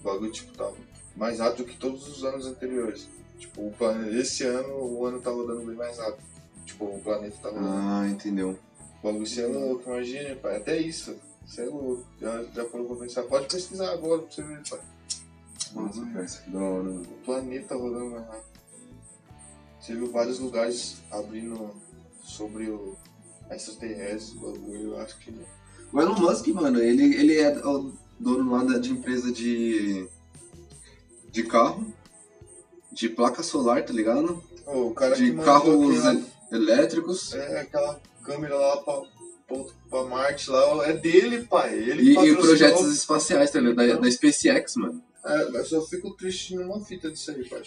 [0.00, 0.72] O bagulho, tipo, tá
[1.14, 3.06] mais rápido que todos os anos anteriores.
[3.38, 6.26] Tipo, o planeta, esse ano, o ano tá rodando bem mais rápido.
[6.64, 7.68] Tipo, o planeta tá rodando.
[7.68, 8.58] Ah, entendeu.
[9.00, 10.56] O bagulho, isso é louco, imagina, pai.
[10.56, 11.14] Até isso.
[11.46, 12.06] Isso é louco.
[12.20, 13.22] Já, já parou pra pensar.
[13.24, 14.80] Pode pesquisar agora pra você ver, pai.
[15.74, 16.82] Nossa, parece que da hora.
[16.84, 17.02] mano.
[17.02, 18.48] O planeta rodando mais rápido.
[19.80, 21.74] Você viu vários lugares abrindo
[22.22, 22.96] sobre o
[23.50, 25.32] extraterrestre, bagulho, eu acho que.
[25.92, 30.06] O Elon Musk, mano, ele, ele é o dono lá da- de empresa de.
[31.30, 31.86] de carro,
[32.92, 34.42] de placa solar, tá ligado?
[35.16, 37.32] De carros aquela- elétricos.
[37.34, 39.02] É, aquela câmera lá pra,
[39.88, 41.74] pra, Marte lá, é dele, pai.
[41.74, 43.76] Ele E, e projetos espaciais, tá ligado?
[43.76, 45.02] Da, da SpaceX, mano.
[45.24, 47.62] É, eu só fico triste numa fita disso aí, pai.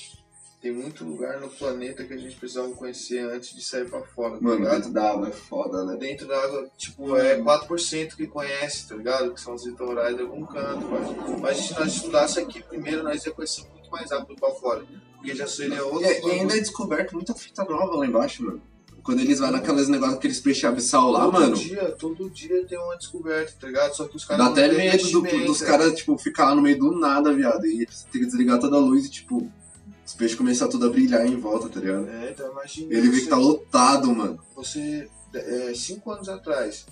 [0.62, 4.36] Tem muito lugar no planeta que a gente precisava conhecer antes de sair pra fora,
[4.36, 5.96] tá Mano, dentro da água é foda, né?
[5.98, 9.34] Dentro da água, tipo, é 4% que conhece, tá ligado?
[9.34, 11.38] Que são os litorais de algum canto, pai.
[11.42, 14.84] Mas se nós estudasse aqui primeiro, nós ia conhecer muito mais rápido pra fora.
[15.18, 16.08] Porque já seria outro.
[16.08, 18.62] E, e ainda é descoberto muita fita nova lá embaixo, mano.
[19.04, 21.56] Quando eles vão naqueles negócios, aqueles peixes abissal lá, todo mano.
[21.56, 23.96] Dia, todo dia tem uma descoberta, tá ligado?
[23.96, 25.66] Só que os caras Dá não até têm medo do- dos é.
[25.66, 27.66] caras, tipo, ficar lá no meio do nada, viado.
[27.66, 29.52] E você tem que desligar toda a luz e, tipo,
[30.12, 32.08] os peixes começar tudo a brilhar em volta, tá ligado?
[32.10, 32.94] É, então imagina.
[32.94, 34.40] Ele vê que tá lotado, mano.
[34.56, 36.86] Você, é, cinco anos atrás,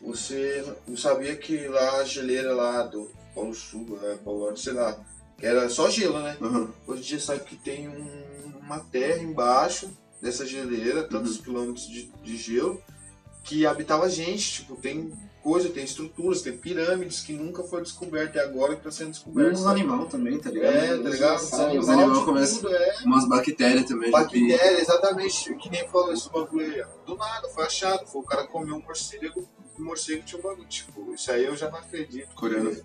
[0.00, 4.72] você não sabia que lá a geleira lá do Polo Sul, né, Polo Norte, sei
[4.74, 4.96] lá,
[5.40, 6.36] era só gelo, né?
[6.40, 6.72] Aham.
[6.86, 11.42] Hoje em dia sabe que tem um- uma terra embaixo dessa geleira, tantos Uhum.
[11.42, 12.80] quilômetros de, de gelo,
[13.42, 15.12] que habitava gente, tipo, tem
[15.42, 19.54] coisa, tem estruturas, tem pirâmides que nunca foram descobertas e agora que tá sendo descoberto.
[19.54, 20.72] Uns animais também, tá ligado?
[20.74, 21.42] É, tá ligado?
[21.42, 22.94] Os animais de começam- é.
[23.04, 24.10] Umas bactérias também.
[24.10, 24.48] já vi.
[24.48, 26.86] Bactéria, exatamente, que nem falou esse bagulho.
[27.06, 28.06] Do nada, foi achado.
[28.06, 30.68] Foi o cara comeu um morcego, o morcego tinha um bagulho.
[30.68, 32.34] Tipo, isso aí eu já não acredito.
[32.34, 32.76] Coreano.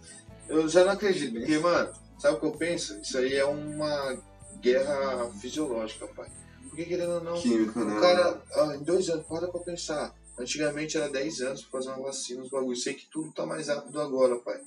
[0.49, 2.97] Eu já não acredito, porque, mano, sabe o que eu penso?
[3.01, 4.17] Isso aí é uma
[4.61, 6.27] guerra fisiológica, pai.
[6.69, 7.97] Porque querendo ou não, Químico, né?
[7.97, 10.13] o cara, ó, em dois anos, para pra pensar.
[10.39, 12.83] Antigamente era 10 anos pra fazer uma vacina, os bagulhos.
[12.83, 14.59] Sei que tudo tá mais rápido agora, pai.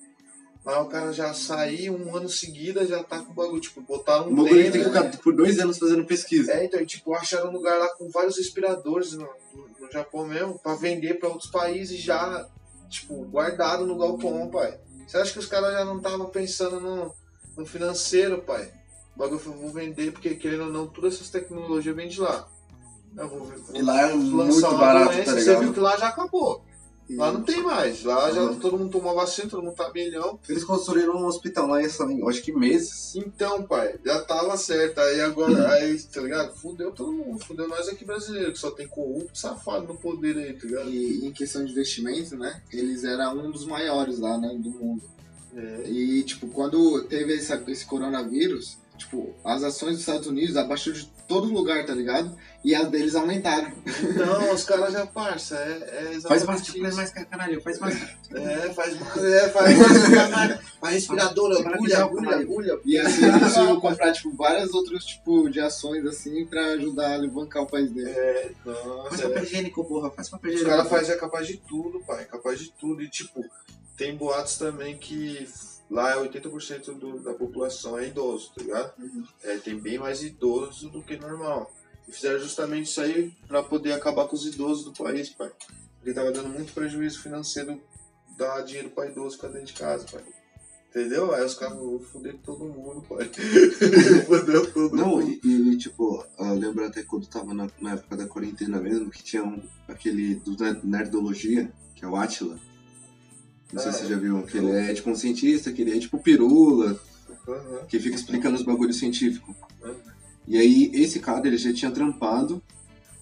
[0.65, 3.61] Mas o cara já saiu um ano seguida, já tá com o bagulho.
[3.61, 4.85] Tipo, botaram O um bagulho tem que né?
[4.85, 6.53] ficar por dois anos fazendo pesquisa.
[6.53, 10.59] É, então, tipo, acharam um lugar lá com vários respiradores no, no- no Japão mesmo,
[10.59, 12.47] pra vender pra outros países já,
[12.91, 14.79] tipo, guardado no galpão, pai.
[15.07, 17.15] Você acha que os caras já não estavam pensando no,
[17.57, 18.71] no financeiro, pai?
[19.17, 22.47] O bagulho foi, vou vender, porque querendo ou não, todas essas tecnologias vêm de lá.
[23.17, 23.61] Eu vou ver.
[23.73, 25.75] Que lá é muito barato, doença, tá Você viu ligado?
[25.75, 26.65] que lá já acabou.
[27.17, 28.05] Lá não tem mais.
[28.05, 28.61] Lá já Uhum.
[28.61, 30.39] todo mundo tomou vacina, todo mundo tá milhão.
[30.49, 31.89] Eles construíram um hospital lá em,
[32.21, 33.17] eu acho que meses.
[33.17, 35.01] Então, pai, já tava certo.
[35.01, 36.55] Aí agora, aí, tá ligado?
[36.55, 37.45] Fudeu todo mundo.
[37.45, 40.89] Fudeu nós aqui brasileiros, que só tem corrupto safado no poder aí, tá ligado?
[40.89, 42.63] E em questão de investimento, né?
[42.73, 44.49] Eles eram um dos maiores lá, né?
[44.57, 45.03] Do mundo.
[45.57, 45.91] É.
[45.91, 51.53] E, tipo, quando teve esse coronavírus, tipo, as ações dos Estados Unidos abaixou de todo
[51.53, 52.37] lugar, tá ligado?
[52.63, 53.73] E as deles aumentaram.
[53.87, 57.97] Então, os caras já, parça, é, é Faz mais, faz mais, caralho, faz mais.
[58.33, 60.59] É, faz mais, é, faz mais, caralho.
[60.81, 62.81] Faz respiradora, Para agulha, agulha, agulha.
[62.85, 67.15] E assim, eles conseguiram comprar, tipo, vários outros, tipo, de ações, assim, pra ajudar a
[67.15, 68.11] alavancar o país dele.
[68.11, 69.43] É, Faz nossa, papel é.
[69.43, 70.77] higiênico, porra, faz papel Os higiênico.
[70.77, 73.03] caras fazem é capaz de tudo, pai, é capaz de tudo.
[73.03, 73.45] E, tipo,
[73.97, 75.49] tem boatos também que
[75.91, 78.93] lá é 80% do, da população é idoso, tá ligado?
[79.43, 81.71] É, tem bem mais idoso do que normal.
[82.09, 85.51] E fizeram justamente isso aí pra poder acabar com os idosos do país, pai.
[85.99, 87.81] Porque tava dando muito prejuízo financeiro
[88.39, 90.25] dar dinheiro pra idoso ficar dentro de casa, pai.
[90.89, 91.33] Entendeu?
[91.33, 93.31] Aí os caras vão foder todo mundo, pai.
[94.27, 95.39] Fudeu todo Não, mundo.
[95.45, 99.23] e, e, tipo, eu lembro até quando tava na, na época da quarentena mesmo, que
[99.23, 102.59] tinha um, aquele do Ner- Nerdologia, que é o Atila.
[103.73, 106.01] Não sei se você já viu, que ele é tipo um cientista, que ele é
[106.01, 106.99] tipo pirula,
[107.89, 109.55] que fica explicando os bagulhos científicos.
[110.47, 112.63] E aí, esse cara, ele já tinha trampado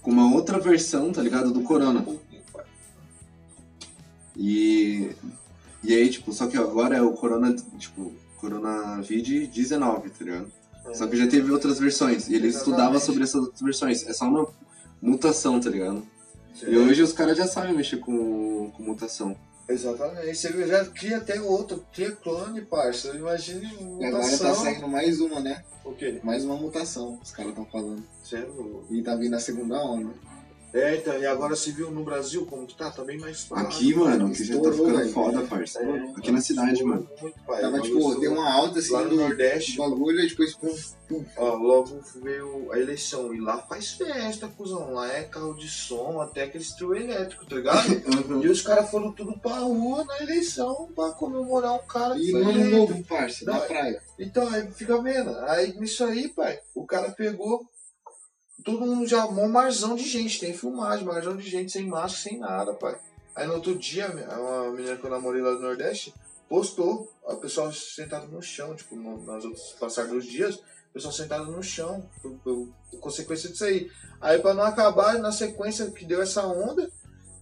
[0.00, 2.04] com uma outra versão, tá ligado, do Corona.
[4.34, 5.10] E,
[5.84, 10.52] e aí, tipo, só que agora é o Corona, tipo, Coronavide 19, tá ligado?
[10.94, 13.04] Só que já teve outras versões, e ele estudava Exatamente.
[13.04, 14.06] sobre essas outras versões.
[14.06, 14.48] É só uma
[15.02, 16.02] mutação, tá ligado?
[16.66, 19.36] E hoje os caras já sabem mexer com, com mutação.
[19.68, 20.34] Exatamente.
[20.34, 23.08] Você já cria até outro, cria clone, parça.
[23.14, 23.66] Imagine
[24.00, 24.54] E agora tá mutação.
[24.54, 25.62] saindo mais uma, né?
[25.84, 26.20] O quê?
[26.22, 28.02] Mais uma mutação, os caras estão falando.
[28.22, 28.86] Você é louco.
[28.90, 30.10] E tá vindo a segunda onda.
[30.72, 32.90] É, então, e agora você viu no Brasil como que tá?
[32.90, 33.66] Tá bem mais fácil.
[33.66, 35.12] Aqui, mano, aqui já tá ficando velho.
[35.12, 35.80] foda, parça.
[35.82, 37.08] É, Aqui na cidade, mano.
[37.20, 37.62] Muito, pai.
[37.62, 40.74] Tava, tipo, deu uma alta assim Lá no do Nordeste, bagulho e depois pum,
[41.08, 41.24] pum.
[41.38, 43.34] ó, logo veio a eleição.
[43.34, 44.92] E lá faz festa, cuzão.
[44.92, 47.88] Lá é carro de som, até aqueles trio elétrico, tá ligado?
[48.28, 48.42] Uhum.
[48.42, 52.30] e os caras foram tudo pra rua na eleição pra comemorar um cara que E
[52.30, 54.02] foi no ano novo, parça, na praia.
[54.18, 55.30] Então, aí fica vendo.
[55.46, 57.66] Aí nisso aí, pai, o cara pegou.
[58.64, 62.38] Todo mundo já, um marzão de gente, tem filmagem, marzão de gente sem máscara, sem
[62.38, 62.98] nada, pai.
[63.34, 66.12] Aí no outro dia, uma menina que eu namorei lá do Nordeste
[66.48, 71.12] postou, o pessoal sentado no chão, tipo, no, nas outras passagens dos dias, o pessoal
[71.12, 73.90] sentado no chão, por, por- por consequência disso aí.
[74.20, 76.90] Aí pra não acabar, na sequência que deu essa onda,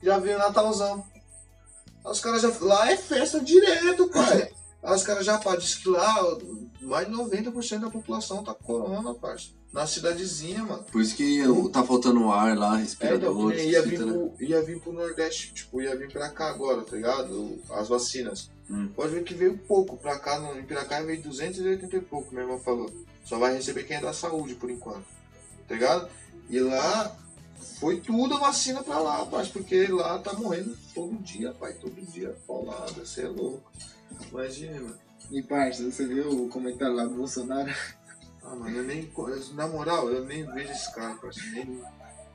[0.02, 1.04] já veio o Natalzão.
[2.04, 2.52] Os caras já.
[2.60, 4.50] Lá é festa direto, pai.
[4.82, 6.14] Aí os caras já pá, diz que lá
[6.82, 9.48] mais de 90% da população tá com corona, parça.
[9.76, 10.82] Na cidadezinha, mano.
[10.84, 14.10] Por isso que tá faltando ar lá, É, então, ia vir, né?
[14.10, 17.58] pro, ia vir pro Nordeste, tipo, ia vir pra cá agora, tá ligado?
[17.68, 18.50] As vacinas.
[18.70, 18.88] Hum.
[18.96, 22.44] Pode ver que veio pouco pra cá, no, em Piracá veio 280 e pouco, meu
[22.44, 22.90] irmão falou.
[23.22, 25.04] Só vai receber quem é da saúde por enquanto,
[25.68, 26.08] tá ligado?
[26.48, 27.14] E lá
[27.78, 32.00] foi tudo a vacina pra lá, parça, porque lá tá morrendo todo dia, pai, todo
[32.00, 33.70] dia, paulada, você é louco.
[34.30, 34.98] Imagina, mano.
[35.30, 37.70] E parça, você viu o comentário lá do Bolsonaro?
[38.46, 39.10] Ah, mano, eu nem.
[39.54, 41.50] Na moral, eu nem vejo esse cara, parceiro.
[41.52, 41.82] Nem.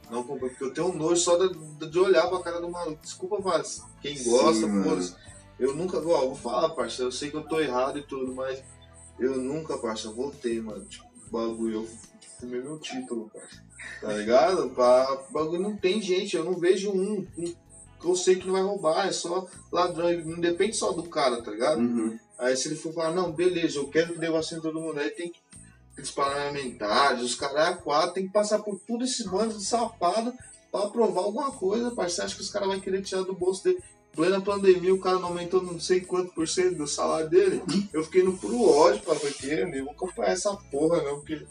[0.09, 3.01] Não acompanho, porque eu tenho um nojo só de, de olhar pra cara do maluco.
[3.01, 4.83] Desculpa, mas quem gosta, mano.
[4.83, 5.15] foda-se.
[5.57, 5.97] Eu nunca.
[5.99, 7.07] Ó, vou falar, parceiro.
[7.07, 8.61] Eu sei que eu tô errado e tudo, mas
[9.17, 10.83] eu nunca, parceiro, voltei, mano.
[10.83, 11.87] Tipo, bagulho, eu
[12.39, 13.65] fumei meu título, parceiro.
[14.01, 14.69] Tá ligado?
[14.71, 17.55] Pra, bagulho não tem gente, eu não vejo um, um
[18.01, 20.11] que eu sei que não vai roubar, é só ladrão.
[20.25, 21.79] Não depende só do cara, tá ligado?
[21.79, 22.19] Uhum.
[22.37, 25.11] Aí se ele for falar, não, beleza, eu quero que dê vacina todo mundo, aí
[25.11, 25.39] tem que
[25.91, 30.33] aqueles parlamentares, os caras a quatro, tem que passar por tudo esse bando de safado
[30.71, 32.11] pra aprovar alguma coisa, parceiro.
[32.15, 33.79] Você acha que os caras vão querer tirar do bolso dele?
[34.13, 37.61] Plena pandemia, o cara não aumentou não sei quanto por cento do salário dele.
[37.93, 41.45] Eu fiquei no puro ódio, pá, porque eu vou acompanhar essa porra, não, porque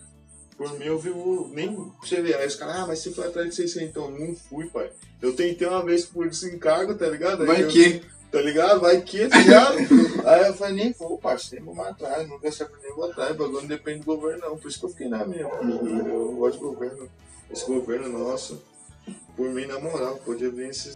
[0.59, 1.49] por mim eu vivo.
[1.55, 4.35] Nem você vê, aí os caras, ah, mas você foi atrás de 600, então não
[4.35, 4.91] fui, pai.
[5.23, 7.43] Eu tentei uma vez por desencargo, tá ligado?
[7.43, 8.03] Aí Vai eu- que.
[8.31, 8.81] Tá ligado?
[8.81, 9.77] Vai que, tá ligado?
[10.25, 13.33] Aí eu falei, nem vou, parceiro, nem vou atrás, não quero saber nem vou atrás,
[13.33, 15.49] o bagulho não depende do governo não, por isso que eu fiquei na minha.
[15.49, 16.09] mano.
[16.09, 17.09] Eu gosto de governo,
[17.51, 18.63] esse governo nosso,
[19.37, 20.95] por mim, na moral, podia vir esses...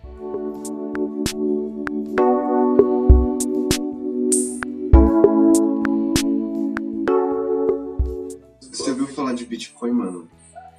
[8.70, 10.28] Você ouviu falar de Bitcoin, mano?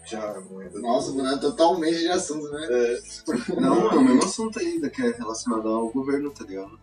[0.05, 0.79] Já, moeda.
[0.79, 2.67] Nossa, mudando totalmente de assunto, né?
[2.69, 2.99] É,
[3.59, 6.79] Não, é o mesmo assunto ainda, que é relacionado ao governo, tá ligado?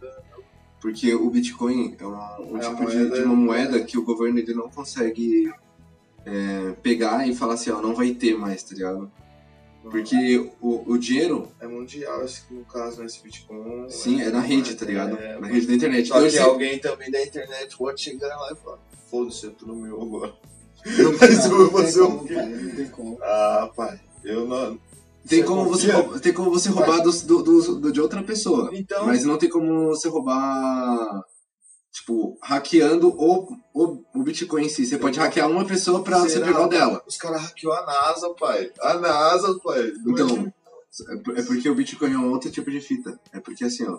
[0.80, 4.04] Porque o Bitcoin é uma- um É tipo de, moeda- de uma moeda que o
[4.04, 5.52] governo ele não consegue
[6.24, 9.10] é, pegar e falar assim, ó, não vai ter mais, tá ligado?
[9.82, 13.88] Porque o, o dinheiro, É mundial, esse, no caso, né, esse Bitcoin.
[13.90, 15.16] sim, é na rede, tá ligado?
[15.18, 16.06] É, Na rede da internet.
[16.08, 18.78] Só Hoje que você- alguém também da internet pode chegar lá e falar,
[19.10, 20.32] foda-se, é tudo meu agora.
[20.84, 22.34] Não- Mas Não, eu vou tem ser o como, quê?
[22.34, 23.18] não tem como.
[23.22, 24.78] Ah, pai, eu não...
[25.28, 27.10] tem, Você como você, rouba- tem como você roubar do,
[27.42, 27.42] do-
[27.80, 28.70] do- de outra pessoa.
[28.72, 31.22] Então, Mas não tem como você roubar,
[31.92, 34.84] tipo, hackeando o, o, o Bitcoin em si.
[34.86, 37.02] Você pode hackear uma pessoa pra você pegar o dela.
[37.06, 38.70] Os caras hackeou a NASA, pai.
[38.80, 39.92] A NASA, pai.
[40.06, 40.52] Então,
[41.10, 43.18] é por- é porque o Bitcoin é um outro tipo de fita.
[43.32, 43.98] É porque assim, ó,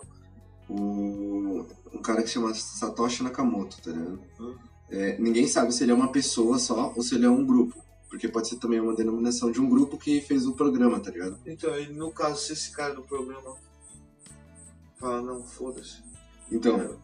[0.69, 4.19] o, um cara que chama Satoshi Nakamoto, tá ligado?
[4.39, 4.55] Hum.
[4.95, 7.81] É, ninguém sabe se ele é uma pessoa só ou se ele é um grupo.
[8.09, 11.35] Porque pode ser também uma denominação de um grupo que fez o programa, tá ligado?
[11.47, 13.55] Então, e no caso, se esse cara do programa
[14.99, 15.97] fala, não, foda-se.
[16.51, 16.95] Então,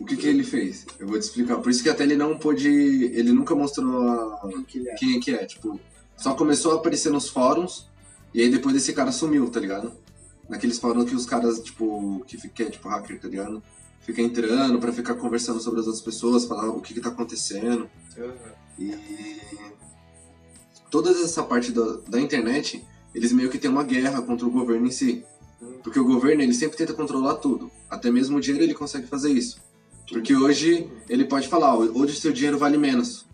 [0.00, 0.84] o que que ele fez?
[0.98, 1.58] Eu vou te explicar.
[1.58, 2.68] Por isso que até ele não pôde.
[2.68, 4.94] Ele nunca mostrou a- Que ele é.
[4.94, 5.46] quem é que é.
[5.46, 5.78] Tipo,
[6.16, 7.88] só começou a aparecer nos fóruns
[8.34, 9.92] e aí depois esse cara sumiu, tá ligado?
[10.48, 13.62] Naqueles fóruns que os caras, tipo, que, que é tipo hacker, tá ligado?
[14.02, 17.88] Fica entrando pra ficar conversando sobre as outras pessoas, falar o que que tá acontecendo.
[18.78, 18.94] E
[20.90, 22.84] toda essa parte da, da internet,
[23.14, 25.24] eles meio que tem uma guerra contra o governo em si.
[25.82, 27.70] Porque o governo, ele sempre tenta controlar tudo.
[27.88, 29.60] Até mesmo o dinheiro ele consegue fazer isso.
[30.08, 33.24] Porque hoje ele pode falar, "Ó, hoje seu dinheiro vale menos.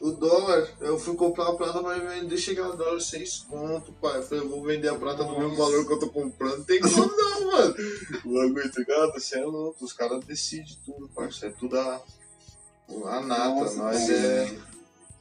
[0.00, 4.18] O dólar, eu fui comprar uma prata pra vender, chegar no dólar 6 conto, pai.
[4.18, 6.64] Eu falei, eu vou vender a prata no mesmo valor que eu tô comprando.
[6.64, 7.74] Tem como não, mano.
[8.24, 9.12] O bagulho, tá ligado?
[9.14, 9.84] Você é louco.
[9.84, 11.46] Os caras decidem tudo, parça.
[11.46, 12.00] É tudo a,
[13.06, 13.48] a nata.
[13.48, 14.56] Nossa, nós é.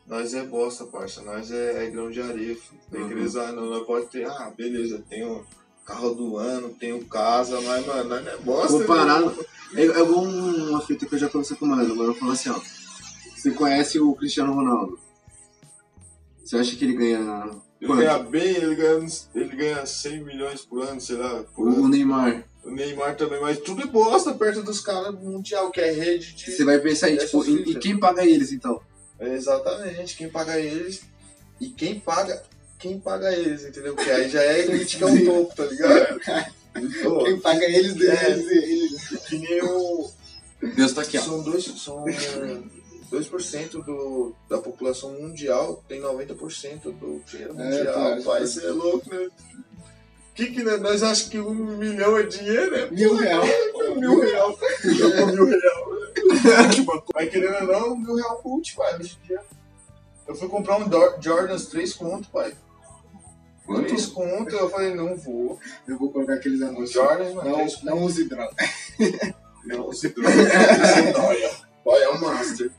[0.06, 1.22] Nós é bosta, parça.
[1.24, 2.80] Nós é, é grão de areia, filho.
[2.92, 3.22] Tem que Uhum.
[3.22, 3.66] rezar, não.
[3.66, 5.44] Nós pode ter, ah, beleza, tenho
[5.86, 8.78] carro do ano, tenho casa, mas, mano, nós não é bosta.
[8.78, 9.44] Comparado- né?
[9.76, 11.94] É, é igual uma fita que eu já conversei com o mano.
[11.94, 12.60] O mano falou assim, ó.
[13.48, 15.00] Você conhece o Cristiano Ronaldo?
[16.44, 18.00] Você acha que ele ganha Ele quanto?
[18.00, 21.30] ganha bem, ele ganha, ele ganha 100 milhões por ano, sei lá.
[21.30, 21.48] ano.
[21.56, 22.44] O, o Neymar.
[22.64, 26.34] O Neymar também, mas tudo é bosta perto dos caras do Mundial, que é rede
[26.34, 26.52] de.
[26.52, 28.82] Você vai pensar aí, Dessas tipo, e, e quem paga eles então?
[29.20, 31.02] É, exatamente, quem paga eles
[31.62, 32.44] e quem paga.
[32.80, 33.96] Quem paga eles, entendeu?
[33.96, 36.20] Porque aí já é elite que é o topo, tá ligado?
[37.26, 38.30] Quem paga eles, É.
[38.32, 39.20] eles, eles.
[39.28, 40.08] que nem o.
[40.76, 41.22] Deus tá aqui, ó.
[41.22, 41.64] São dois.
[41.66, 42.06] São
[43.12, 47.94] 2% do, da população mundial tem 90% do dinheiro É, mundial.
[47.94, 48.24] claro.
[48.24, 49.28] Pai, você é louco, né?
[50.36, 50.78] Que que né?
[50.78, 52.88] nós achamos que um milhão é dinheiro, né?
[52.92, 53.44] Mil real.
[53.98, 54.58] Mil real.
[54.84, 55.98] Eu com mil real.
[56.74, 59.00] Tipo, Mas querendo ou não, mil real cult, pai.
[60.28, 62.54] Eu fui comprar um Dor- Jordans 3 conto, pai.
[63.66, 63.88] Quanto?
[63.88, 65.58] 3 conto, eu falei, não vou.
[65.88, 66.92] Eu vou colocar aqueles O anúncios.
[66.92, 68.54] Jordans, mano, Não, 3 não use droga.
[69.66, 70.36] Não, se droga.
[71.14, 71.52] Dóia.
[71.84, 72.72] Pai é um master.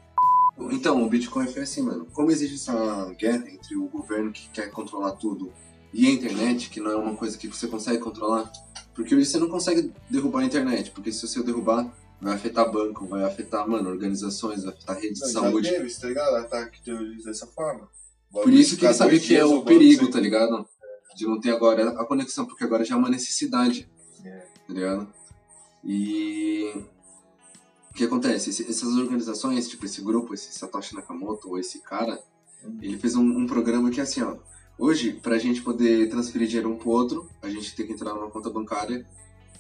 [0.70, 2.06] Então, o Bitcoin foi assim, mano.
[2.12, 5.52] Como existe essa guerra entre o governo que quer controlar tudo
[5.92, 8.50] e a internet, que não é uma coisa que você consegue controlar,
[8.94, 11.90] porque hoje você não consegue derrubar a internet, porque se você derrubar,
[12.20, 15.70] vai afetar banco, vai afetar, mano, organizações, vai afetar redes de Não, já saúde.
[15.70, 16.34] teve, tá ligado?
[16.36, 17.88] Ataque terrorista dessa forma.
[18.30, 20.66] Por isso que ele sabe que é o perigo, tá ligado?
[21.16, 23.88] De não ter agora a conexão, porque agora já é uma necessidade,
[24.24, 24.30] É.
[24.66, 25.08] tá ligado?
[25.84, 26.84] E
[27.98, 28.50] que acontece?
[28.50, 32.20] Esse- essas organizações, tipo esse grupo, esse Satoshi Nakamoto, ou esse cara,
[32.64, 32.78] Uhum.
[32.80, 34.36] ele fez um, um programa que é assim, ó.
[34.78, 38.30] Hoje, pra gente poder transferir dinheiro um pro outro, a gente tem que entrar numa
[38.30, 39.04] conta bancária.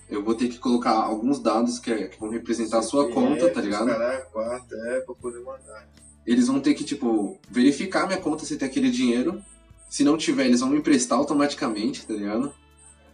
[0.08, 3.50] Eu vou ter que colocar alguns dados que, é- que vão representar a sua conta,
[3.50, 3.86] tá ligado?
[3.88, 5.86] Caralho, quatro, é, pra poder mandar.
[6.26, 9.42] eles vão ter que, tipo, verificar minha conta se tem aquele dinheiro.
[9.88, 12.52] Se não tiver, eles vão me emprestar automaticamente, tá ligado?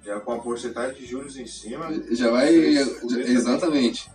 [0.05, 1.89] Já com a porcentagem de juros em cima.
[2.11, 2.73] Já vai.
[2.73, 4.11] Já- exatamente.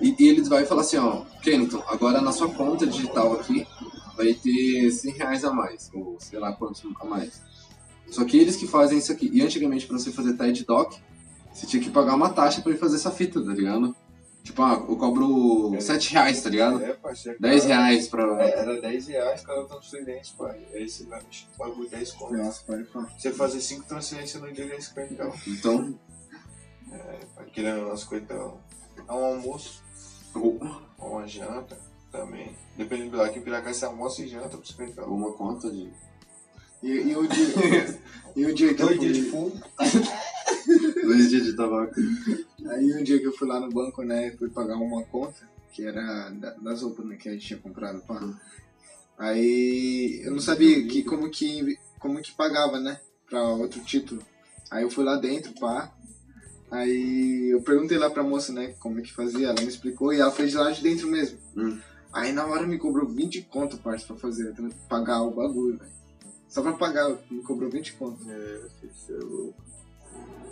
[0.00, 3.66] E, e eles vão falar assim, ó, Kennington, agora na sua conta digital aqui
[4.16, 7.42] vai ter 100 reais a mais, ou sei lá quantos a mais.
[8.10, 9.30] Só que eles que fazem isso aqui.
[9.32, 10.94] E antigamente, pra você fazer TED Doc,
[11.52, 13.94] você tinha que pagar uma taxa pra ir fazer essa fita, tá ligado?
[14.42, 16.82] Tipo, ah, eu cobro 7 reais, tá ligado?
[16.82, 17.38] É, parceiro.
[17.40, 18.42] 10 reais pra.
[18.42, 20.60] É, era 10 reais cada transferência, pai.
[20.74, 22.34] Aí você vai o bagulho 10 conto.
[22.34, 23.10] Nossa, pode falar.
[23.18, 25.46] Você fazer 5 transferências no dia é 50 reais.
[25.46, 25.98] Então,
[27.34, 28.28] Pai, Querendo umas coisas.
[28.28, 28.58] então,
[29.06, 29.82] É um almoço,
[30.34, 30.58] ou
[30.98, 31.78] uma janta
[32.10, 32.56] também.
[32.76, 35.10] Dependendo do aqui em Piracá, você almoça e janta por 50 reais.
[35.10, 35.90] uma conta de.
[36.82, 37.46] E, e o dia,
[38.36, 39.62] e o dia que eu Dois fui, dias de fumo.
[41.04, 41.94] Dois dias de tabaco.
[42.70, 45.84] aí um dia que eu fui lá no banco, né, fui pagar uma conta, que
[45.84, 48.20] era da- das roupas né, que a gente tinha comprado, pá.
[49.18, 54.22] Aí eu não sabia que, como que como que pagava, né, pra outro título.
[54.70, 55.92] Aí eu fui lá dentro, pá.
[56.74, 60.18] Aí eu perguntei lá pra moça, né, como é que fazia, ela me explicou e
[60.18, 61.38] ela fez lá de dentro mesmo.
[61.56, 61.78] Hum.
[62.12, 65.92] Aí na hora me cobrou 20 conto, parça, pra fazer, pra pagar o bagulho, velho.
[66.48, 68.28] Só pra pagar, me cobrou 20 conto.
[68.28, 68.60] É,
[68.92, 69.54] você é louco.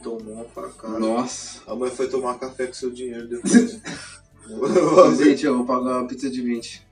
[0.01, 1.01] Tomou uma facada.
[1.01, 1.61] Nossa.
[1.67, 3.81] A mãe foi tomar café com seu dinheiro depois.
[5.19, 6.87] Gente, eu vou pagar uma pizza de 20.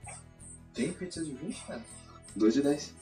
[0.73, 1.81] Tem pizza de 20, cara?
[2.35, 2.93] 2 de 10.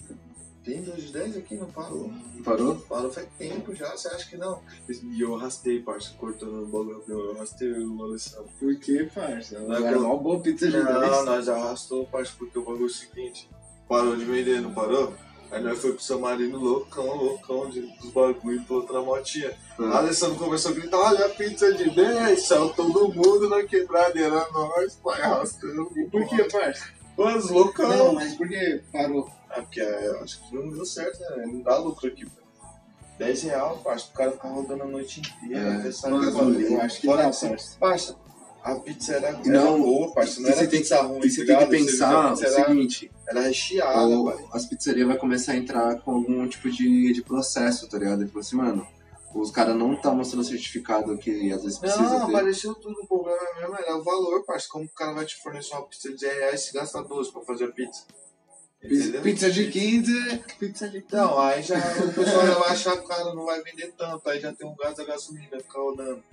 [0.70, 2.12] Tem 2 de 10 aqui, não parou.
[2.46, 2.76] Parou?
[2.76, 4.62] Parou faz tempo já, você acha que não?
[4.88, 7.04] E eu arrastei, parça, cortando o bagulho.
[7.08, 8.50] Eu arrastei o Alessandro.
[8.60, 9.60] Por que, parça?
[9.60, 11.26] Não, Era uma boa pizza de Não, 10.
[11.26, 13.50] nós arrastou, parça, porque o bagulho é o seguinte.
[13.88, 15.12] Parou de vender, não parou?
[15.50, 19.52] Aí nós foi pro São Marino loucão, loucão de, dos bagulho pra outra motinha.
[19.80, 19.92] Hum.
[19.92, 24.20] A Alessandro começou a gritar, olha a pizza de 10, saiu todo mundo na quebrada,
[24.20, 25.90] era nós, pai, arrastando.
[26.12, 26.86] Por que, parça?
[27.18, 27.90] Mas loucão.
[27.90, 29.39] Não, mas por que parou?
[29.50, 31.46] Ah, porque é, eu acho que não deu certo, né?
[31.48, 32.26] Não dá lucro aqui.
[32.26, 32.40] pô.
[33.18, 35.76] 10 reais, parça, o cara ficar rodando a noite inteira, É.
[35.78, 36.68] até sair Mas do bagulho.
[36.74, 37.32] eu acho que Fora
[37.80, 38.16] parça.
[38.64, 41.58] A pizza era, era Não, boa, parça, não era você tem pizza ruim, você tá
[41.66, 44.46] tem que pensar o seguinte: era recheada, o- pai.
[44.54, 48.26] as pizzarias vai começar a entrar com algum tipo de, de processo, tá ligado?
[48.26, 48.86] Tipo assim, mano,
[49.34, 52.36] os caras não tá mostrando certificado que às vezes precisa Não, ter.
[52.36, 54.68] apareceu tudo, o problema mesmo era o valor, parça.
[54.70, 57.42] Como o cara vai te fornecer uma pizza de 10 reais se gasta 12 pra
[57.42, 58.04] fazer a pizza?
[58.84, 59.22] Entendeu?
[59.22, 61.06] Pizza de 15, pizza de 15.
[61.06, 64.40] Então, aí já o pessoal vai achar que o cara não vai vender tanto, aí
[64.40, 66.24] já tem um gás da gasolina, vai ficar rodando.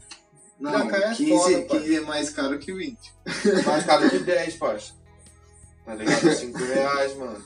[0.59, 1.81] Não, Já cai é 15, foda, pai.
[1.81, 2.99] 15 é mais caro que 20.
[3.67, 4.95] Mais caro que 10, parça.
[5.85, 6.33] Tá ligado?
[6.35, 7.45] 5 reais, mano.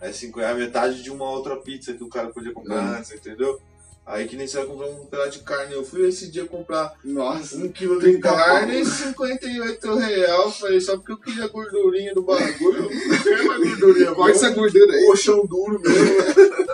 [0.00, 3.60] É 5 reais, metade de uma outra pizza que o cara podia comprar antes, entendeu?
[4.06, 5.74] Aí que nem você vai comprar um pedaço de carne.
[5.74, 7.56] Eu fui esse dia comprar Nossa.
[7.56, 10.56] um quilo de carne e 58 reais.
[10.58, 12.88] Falei, só porque eu queria a gordurinha do bagulho.
[13.24, 15.06] Quero a gordurinha, Corta essa gordura aí.
[15.06, 16.66] colchão duro mesmo.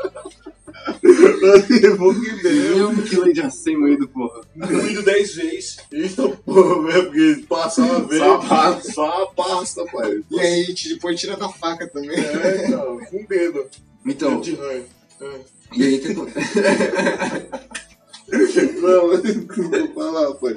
[1.97, 2.89] Vou que deu.
[2.89, 4.43] Um quilo de acém moído, porra.
[4.55, 5.77] Moído 10 vezes.
[5.93, 8.21] Então, porra, mesmo, porque passa uma vez.
[8.21, 8.93] Só a pasta.
[8.93, 10.23] Só pasta, pai.
[10.31, 12.11] E aí, depois tira da faca também.
[12.19, 13.67] É, então, com o dedo.
[14.05, 14.85] Então, De ranho.
[15.21, 15.62] É.
[15.75, 16.61] e aí que acontece?
[18.81, 20.57] Não, vou falar, pai.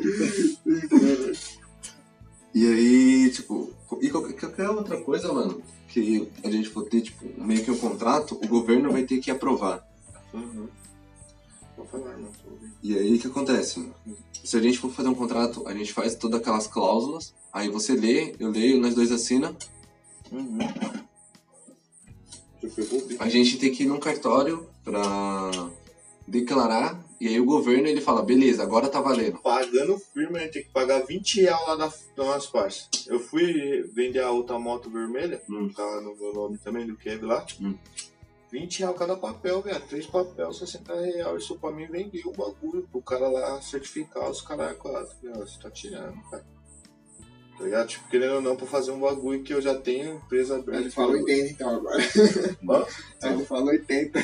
[2.53, 3.69] E aí, tipo,
[4.01, 8.39] e qualquer, outra coisa, mano, que a gente for ter, tipo, meio que um contrato,
[8.41, 9.85] o governo vai ter que aprovar.
[10.33, 10.67] Uhum.
[11.75, 12.29] Vou falar, não.
[12.49, 12.71] ouvindo.
[12.81, 13.79] E aí o que acontece?
[13.79, 13.93] mano?
[14.43, 17.93] Se a gente for fazer um contrato, a gente faz todas aquelas cláusulas, aí você
[17.93, 19.55] lê, eu leio, nós dois assina,
[20.31, 21.05] o bico?
[23.19, 25.51] a gente tem que ir num cartório pra
[26.27, 29.39] declarar, e aí o governo ele fala, beleza, agora tá valendo.
[29.41, 32.87] Pagando firme, a gente tem que pagar 20 reais lá da, da nossa parte.
[33.07, 35.69] Eu fui vender a outra moto vermelha, Hum.
[35.75, 37.45] tava no meu nome também, do Kev lá.
[37.61, 37.75] Hum.
[38.51, 39.81] 20 reais cada papel, velho.
[39.89, 41.43] Três papel, 60 reais.
[41.43, 42.87] Isso pra mim vender o bagulho.
[42.89, 45.13] Pro cara lá certificar os caras quatro.
[45.35, 46.45] Você tá tirando, cara.
[47.57, 47.87] Tá ligado?
[47.87, 50.81] Tipo, querendo ou não, pra fazer um bagulho que eu já tenho empresa aberta.
[50.81, 51.97] Ele fala 80 então agora.
[52.61, 52.87] Mano,
[53.23, 54.23] Ele fala 80.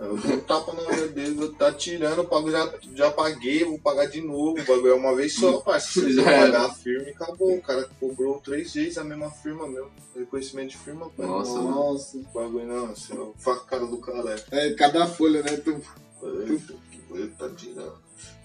[0.00, 3.64] Eu dou um tapa na orelha dele, vou tá tirando, eu pago, já, já paguei,
[3.64, 4.60] vou pagar de novo.
[4.60, 6.08] O bagulho é uma vez só, parceiro.
[6.10, 6.52] Se você era.
[6.52, 7.56] pagar a firma, acabou.
[7.56, 9.90] O cara cobrou três vezes a mesma firma mesmo.
[10.14, 11.26] Reconhecimento de firma, pai.
[11.26, 12.16] Nossa, Nossa.
[12.16, 14.36] o bagulho não, assim, ó, facada do cara.
[14.52, 15.56] É, cada folha, né?
[15.56, 15.80] Tu...
[17.10, 17.96] Ele tá tirando.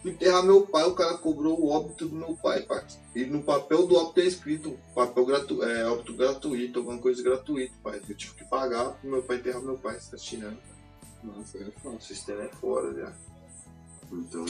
[0.05, 2.83] Enterrar meu pai, o cara cobrou o óbito do meu pai, pai.
[3.15, 7.73] E no papel do óbito é escrito papel gratu é, óbito gratuito, alguma coisa gratuita,
[7.81, 8.01] pai.
[8.07, 10.57] Eu tive que pagar pro meu pai enterrar meu pai, você tá tirando.
[11.23, 11.95] Nossa, é foda.
[11.95, 13.13] O sistema é fora já.
[14.11, 14.45] Então.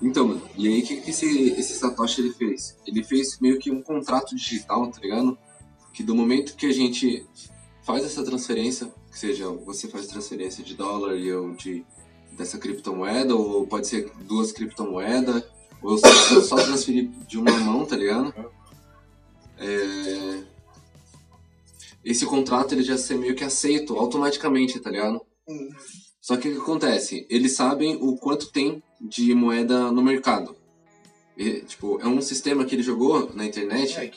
[0.00, 2.76] Então, mano, e aí o que, que esse, esse Satoshi ele fez?
[2.86, 5.38] Ele fez meio que um contrato digital, tá ligado?
[5.92, 7.24] Que do momento que a gente
[7.82, 11.84] faz essa transferência, que seja você faz transferência de dólar e eu de
[12.32, 15.44] dessa criptomoeda, ou pode ser duas criptomoedas,
[15.82, 18.34] ou só, só transferir de uma mão, tá ligado?
[19.58, 20.42] É,
[22.04, 25.20] Esse contrato ele já ser meio que aceito automaticamente, tá ligado?
[26.20, 27.26] Só que o que acontece?
[27.28, 30.56] Eles sabem o quanto tem de moeda no mercado.
[31.36, 34.10] E, tipo, é um sistema que ele jogou na internet É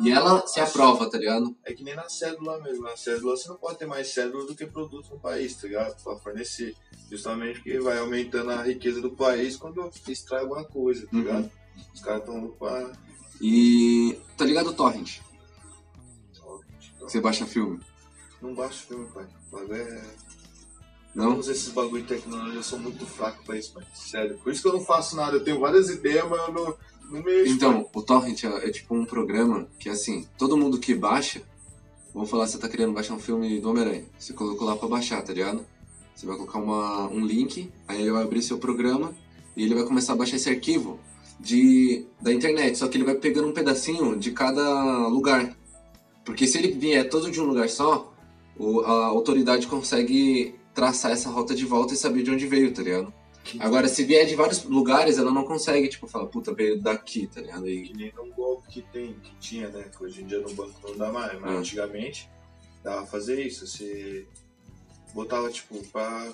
[0.00, 1.54] e ela se aprova, tá ligado?
[1.64, 2.82] É que nem na cédula mesmo.
[2.84, 6.02] Na cédula você não pode ter mais cédula do que produto no país, tá ligado?
[6.02, 6.74] Pra fornecer.
[7.10, 11.22] Justamente porque vai aumentando a riqueza do país quando extrai alguma coisa, tá Uhum.
[11.22, 11.50] ligado?
[11.94, 12.90] Os caras estão pra.
[13.40, 14.18] E.
[14.36, 15.18] Tá ligado o Torrent?
[17.02, 17.80] Você baixa filme?
[18.40, 19.26] Não baixa filme, pai.
[19.50, 20.02] O bagulho é.
[21.14, 21.32] Não?
[21.32, 23.84] Todos esses bagulho de tecnologia eu sou muito fraco pra isso, pai.
[23.94, 24.38] Sério.
[24.38, 25.36] Por isso que eu não faço nada.
[25.36, 26.76] Eu tenho várias ideias, mas eu não,
[27.10, 27.52] não mexo.
[27.52, 31.42] Então, o Torrent é, é tipo um programa que, assim, todo mundo que baixa,
[32.14, 35.22] vamos falar, você tá querendo baixar um filme do Homem-Aranha, você colocou lá pra baixar,
[35.22, 35.64] tá ligado?
[36.14, 39.14] Você vai colocar uma, um link, aí ele vai abrir seu programa
[39.56, 40.98] e ele vai começar a baixar esse arquivo
[41.38, 45.56] de, da internet, só que ele vai pegando um pedacinho de cada lugar.
[46.24, 48.12] Porque se ele vier todo de um lugar só,
[48.56, 52.82] o- a autoridade consegue traçar essa rota de volta e saber de onde veio, tá
[52.82, 53.12] ligado?
[53.58, 57.40] Agora, se vier de vários lugares, ela não consegue, tipo, falar, puta, veio daqui, tá
[57.40, 57.68] ligado?
[57.68, 59.84] E, Que nem num golpe que tem, que tinha, né?
[59.96, 61.58] Que hoje em dia no banco não dá mais, mas Ah.
[61.58, 62.30] antigamente
[62.84, 63.66] dava fazer isso.
[63.66, 64.26] Você
[65.12, 66.32] botava, tipo, pra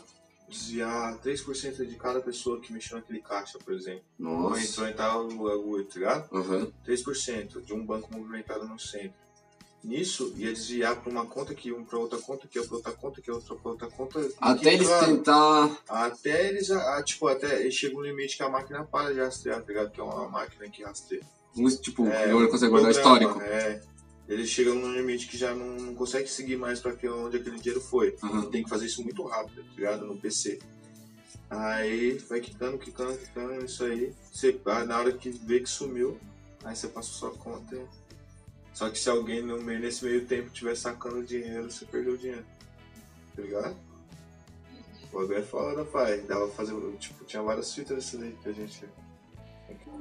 [0.48, 4.02] desviar 3% de cada pessoa que mexeu naquele caixa, por exemplo.
[4.20, 4.62] Ou nossa.
[4.62, 6.28] entrou e tal bagulho, tá ligado?
[6.36, 6.72] Aham.
[6.84, 9.16] 3% de um banco movimentado no centro.
[9.82, 13.22] Nisso, ia desviar pra uma conta que um pra outra conta, que pra outra conta,
[13.22, 14.28] que outra outra conta.
[14.40, 15.78] Até eles claro, tentar.
[15.88, 19.68] Até eles, ah, tipo, até chega um limite que a máquina para de rastrear, tá
[19.68, 19.90] ligado?
[19.90, 21.22] Que é uma máquina que rastreia.
[21.80, 23.40] Tipo, É, agora consegue guardar histórico.
[23.40, 23.80] É.
[24.28, 27.58] Eles chegam num limite que já não, não consegue seguir mais pra que, onde aquele
[27.58, 28.14] dinheiro foi.
[28.22, 28.50] Aham.
[28.50, 30.04] Tem que fazer isso muito rápido, tá ligado?
[30.06, 30.58] No PC.
[31.48, 34.12] Aí vai quicando, quicando, quicando, isso aí.
[34.30, 36.18] Você, ah, na hora que vê que sumiu,
[36.62, 37.74] aí você passa a sua conta.
[37.74, 38.07] e-
[38.78, 42.16] Só que se alguém no meio, nesse meio tempo estiver sacando dinheiro, você perdeu o
[42.16, 42.44] dinheiro.
[43.34, 43.76] Tá ligado?
[45.12, 46.20] O bagulho é foda, pai.
[46.20, 46.76] Dava fazer.
[47.00, 48.84] Tipo, tinha várias fitas dessas aí que a gente.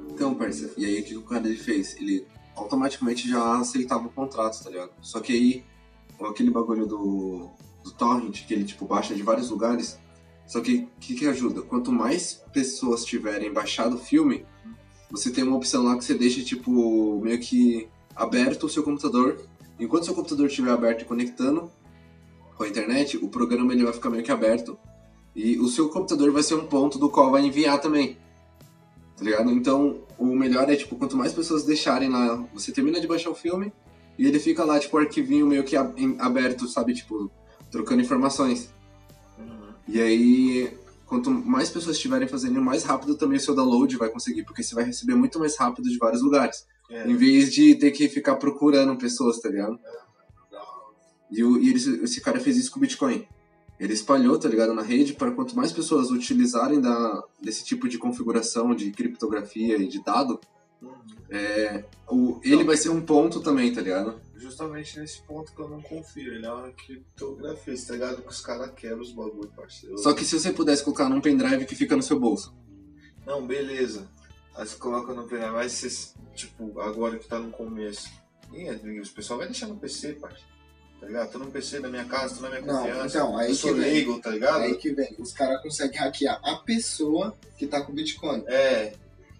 [0.08, 1.96] Então, parceiro, e aí o que o cara fez?
[1.96, 2.24] Ele
[2.54, 4.92] automaticamente já aceitava o contrato, tá ligado?
[5.02, 5.64] Só que aí,
[6.16, 7.50] com aquele bagulho do,
[7.82, 9.98] do torrent, que ele tipo baixa de vários lugares,
[10.46, 11.62] só que o que, que ajuda?
[11.62, 14.46] Quanto mais pessoas tiverem baixado o filme,
[15.10, 17.88] você tem uma opção lá que você deixa tipo meio que
[18.18, 19.40] aberto o seu computador.
[19.78, 21.70] Enquanto seu computador estiver aberto e conectando
[22.56, 24.78] com a internet, o programa ele vai ficar meio que aberto.
[25.34, 28.18] E o seu computador vai ser um ponto do qual vai enviar também
[29.18, 29.50] tá ligado?
[29.50, 33.34] Então, o melhor é, tipo, quanto mais pessoas deixarem lá, você termina de baixar o
[33.34, 33.72] filme
[34.16, 36.94] e ele fica lá, tipo, arquivinho meio que aberto, sabe?
[36.94, 37.30] Tipo,
[37.70, 38.72] trocando informações.
[39.88, 40.72] E aí,
[41.04, 44.74] quanto mais pessoas estiverem fazendo, mais rápido também o seu download vai conseguir, porque você
[44.74, 46.64] vai receber muito mais rápido de vários lugares.
[46.90, 47.06] É.
[47.06, 49.78] Em vez de ter que ficar procurando pessoas, tá ligado?
[51.30, 53.26] E, o, e ele- esse cara fez isso com o Bitcoin.
[53.78, 57.98] Ele espalhou, tá ligado, na rede para quanto mais pessoas utilizarem da, desse tipo de
[57.98, 60.40] configuração de criptografia e de dado,
[61.30, 64.20] é, o, ele vai ser um ponto também, tá ligado?
[64.34, 66.32] Justamente nesse ponto que eu não confio.
[66.34, 68.22] Ele é uma criptografia, tá ligado?
[68.22, 69.98] Que os caras quebram os bagulho, parceiro.
[69.98, 72.56] Só que se você pudesse colocar num pendrive que fica no seu bolso.
[73.26, 74.08] Não, beleza.
[74.58, 78.10] Aí você coloca no pendrive, mas você, tipo, agora que tá no começo.
[78.52, 80.48] Ih, os pessoal vai deixar no PC, parceiro.
[81.00, 81.30] Tá ligado?
[81.30, 83.06] Tô no PC da minha casa, tô na minha Não, confiança.
[83.18, 84.20] então, aí eu sou que vem.
[84.20, 84.62] tá ligado?
[84.62, 88.94] Aí que vem, os caras conseguem hackear a pessoa que tá com o Bitcoin, É,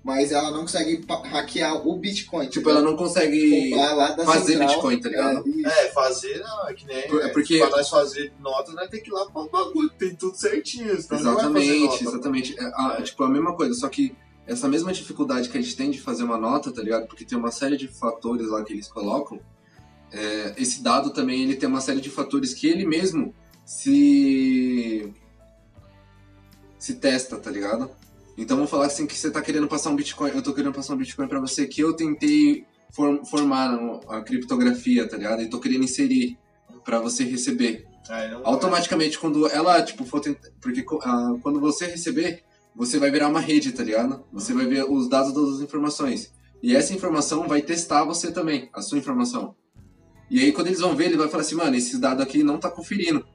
[0.05, 2.47] mas ela não consegue hackear o Bitcoin.
[2.47, 5.45] Tipo, ela não consegue da fazer central, Bitcoin, tá ligado?
[5.67, 7.09] É, é, fazer não, é que nem.
[7.09, 9.91] Por- é, porque- Pra nós fazer notas, nós tem que ir lá pra um bagulho,
[9.91, 10.93] tem tudo certinho.
[10.93, 12.05] Exatamente, nota.
[12.05, 12.57] exatamente.
[12.57, 13.03] É, a- É.
[13.03, 14.15] Tipo, a mesma coisa, só que
[14.49, 17.07] essa mesma dificuldade que a gente tem de fazer uma nota, tá ligado?
[17.07, 19.39] Porque tem uma série de fatores lá que eles colocam.
[20.11, 23.35] é, esse dado também ele tem uma série de fatores que ele mesmo
[23.67, 25.13] se
[26.79, 27.91] se testa, tá ligado?
[28.37, 30.95] Então vamos falar assim que você tá querendo passar um Bitcoin, eu tô querendo passar
[30.95, 33.77] um Bitcoin pra você que eu tentei form- formar
[34.09, 35.43] a criptografia, tá ligado?
[35.43, 36.39] E tô querendo inserir
[36.85, 37.85] pra você receber
[38.31, 42.45] não automaticamente quando ela tipo for tentar, porque ah, quando você receber
[42.79, 44.25] você vai virar uma rede tá ligado?
[44.33, 46.33] Você vai ver os dados das informações.
[46.63, 49.57] E essa informação vai testar você também a sua informação.
[50.31, 52.57] E aí quando eles vão ver ele vai falar assim mano esse dado aqui não
[52.57, 53.27] tá conferindo.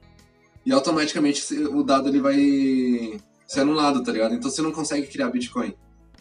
[0.66, 4.34] E automaticamente o dado ele vai ser anulado tá ligado?
[4.34, 5.76] Então você não consegue criar bitcoin.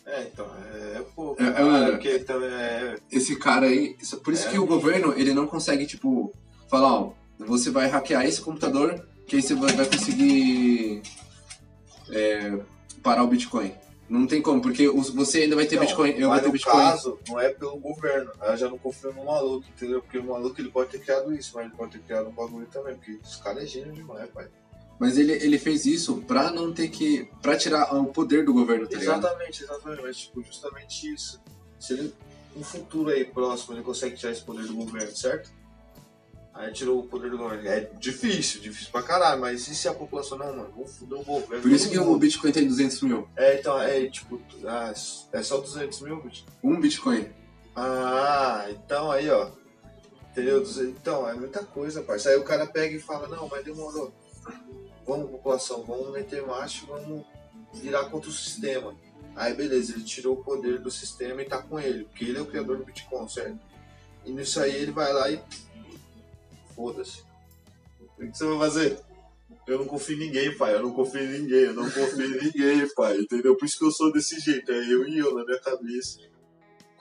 [0.05, 0.45] É, então,
[0.75, 1.41] é, é pouco.
[1.41, 2.97] É, É, é, porque também é.
[3.11, 6.33] esse cara aí por isso É, que o governo ele não consegue tipo
[6.68, 11.03] falar ó você vai hackear esse computador que aí você vai, vai conseguir
[12.11, 12.59] é,
[13.03, 13.74] parar o Bitcoin
[14.09, 16.53] não tem como porque os- você ainda vai ter Então, Bitcoin eu vou ter no
[16.53, 18.30] Bitcoin caso, não é pelo governo.
[18.42, 20.03] Eu já não confio no maluco, entendeu?
[20.03, 22.66] Porque o maluco ele pode ter criado isso, mas ele pode ter criado um bagulho
[22.66, 22.94] também.
[22.94, 24.48] Porque esse cara é gênio demais, pai.
[24.98, 28.86] mas ele, ele fez isso pra não ter que pra tirar o poder do governo
[28.86, 30.03] tá ligado Exatamente, exatamente.
[30.03, 31.40] Mas, tipo, justamente isso.
[31.80, 32.14] Se ele,
[32.55, 35.50] no futuro aí próximo, ele consegue tirar esse poder do governo, certo?
[36.55, 37.66] Aí tirou o poder do governo.
[37.66, 40.72] É difícil, difícil pra caralho, mas e se a população não, mano?
[40.74, 41.62] Vamos foder o governo.
[41.62, 42.18] por isso que o.
[42.18, 44.92] Bitcoin tem 200 mil É, então, é tipo, ah,
[45.32, 46.44] é só 200 mil, bicho?
[46.62, 47.26] um Bitcoin
[47.74, 49.50] Ah, então aí, ó.
[50.30, 50.62] Entendeu?
[50.88, 52.38] Então, é muita coisa, parceiro.
[52.38, 54.12] Aí o cara pega e fala, não, mas demorou.
[55.07, 57.24] Vamos, população, vamos meter macho, vamos
[57.74, 58.94] virar contra o sistema.
[59.34, 62.40] Aí beleza, ele tirou o poder do sistema e tá com ele, porque ele é
[62.40, 63.59] o criador do Bitcoin, certo?
[64.24, 65.40] E nisso aí ele vai lá e.
[66.75, 67.23] Foda-se.
[68.18, 68.99] O que você vai fazer?
[69.66, 70.75] Eu não confio em ninguém, pai.
[70.75, 71.61] Eu não confio em ninguém.
[71.61, 73.18] Eu não confio em ninguém, pai.
[73.18, 73.57] Entendeu?
[73.57, 74.70] Por isso que eu sou desse jeito.
[74.70, 76.18] É eu e eu na minha cabeça.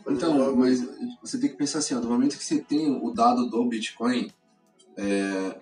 [0.07, 0.83] Então, mas
[1.21, 4.31] você tem que pensar assim, ó, do momento que você tem o dado do Bitcoin,
[4.97, 5.55] é,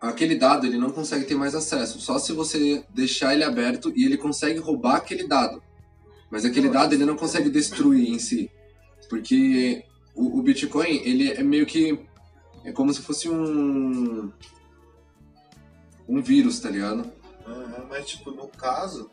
[0.00, 4.04] aquele dado ele não consegue ter mais acesso, só se você deixar ele aberto e
[4.04, 5.62] ele consegue roubar aquele dado.
[6.30, 8.50] Mas aquele dado ele não consegue destruir em si,
[9.08, 9.84] porque
[10.14, 11.98] o, o Bitcoin ele é meio que
[12.68, 14.30] é como se fosse um
[16.08, 17.10] um vírus, tá ligado?
[17.46, 19.10] Aham, mas, tipo, no caso,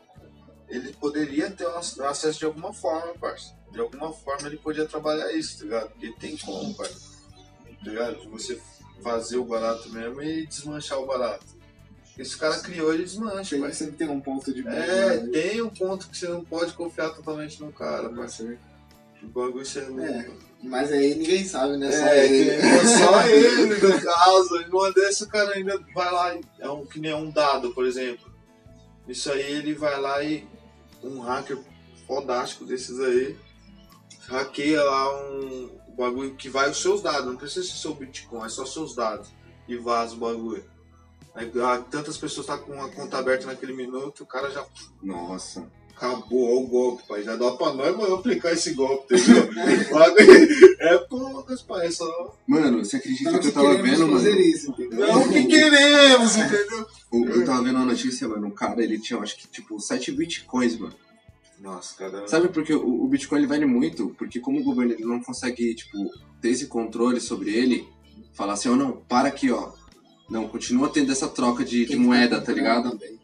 [0.68, 3.54] ele poderia ter um ac- acesso de alguma forma, parça.
[3.72, 5.90] De alguma forma ele podia trabalhar isso, tá ligado?
[5.90, 7.00] Porque tem como, parça.
[7.84, 8.20] Tá ligado?
[8.20, 8.60] De você
[9.02, 11.44] fazer o barato mesmo e desmanchar o barato.
[12.16, 13.78] Esse cara criou, ele desmancha, Tem, parça.
[13.84, 15.28] sempre tem um ponto de É, né?
[15.32, 18.56] tem um ponto que você não pode confiar totalmente no cara, Tá parça.
[19.24, 19.64] O bagulho.
[20.02, 20.30] É,
[20.62, 21.90] Mas aí ninguém sabe, né?
[21.90, 22.60] Só É, ele.
[22.60, 24.60] tem- só ele, no caso.
[24.60, 27.72] E numa dessa o cara ainda vai lá, e- é um, que nem um dado,
[27.72, 28.32] por exemplo.
[29.06, 30.46] Isso aí ele vai lá e
[31.02, 31.58] um hacker
[32.06, 33.36] fodástico desses aí
[34.28, 38.48] hackeia lá um bagulho que vai os seus dados, não precisa ser seu Bitcoin, é
[38.48, 39.28] só seus dados.
[39.68, 40.64] E vaza o bagulho.
[41.34, 44.64] Aí ah, tantas pessoas estão com a conta aberta naquele minuto, o cara já
[45.02, 45.66] Nossa.
[45.96, 47.22] Acabou ó, o golpe, pai.
[47.22, 49.48] Já dá pra nós, mano, aplicar esse golpe, entendeu?
[49.92, 51.86] Bagulho é poucas, pai.
[51.86, 52.36] É só.
[52.46, 54.28] Mano, você acredita Não que eu tava vendo, mano?
[54.28, 54.74] isso?
[54.90, 56.86] Não o que queremos, entendeu?
[57.12, 58.48] Eu, tava vendo a notícia, mano.
[58.48, 60.94] Um cara, ele tinha, acho que, tipo, 7 bitcoins, mano.
[61.60, 62.28] Nossa, cara.
[62.28, 64.14] Sabe por que o, o Bitcoin ele vale muito?
[64.18, 67.88] Porque como o governo ele não consegue, tipo, ter esse controle sobre ele,
[68.34, 69.72] falar assim, ó, não, para aqui, ó.
[70.28, 72.90] Não, continua tendo essa troca de, de moeda, tá tá ligado?
[72.90, 73.18] também.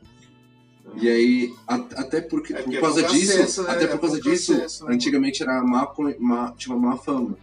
[0.97, 3.71] E aí, a- até porque, É por é causa pouco disso, acesso, né?
[3.71, 4.95] até É por causa pouco disso, acesso, né?
[4.95, 5.89] antigamente era má,
[6.19, 7.37] má, tinha uma má fama.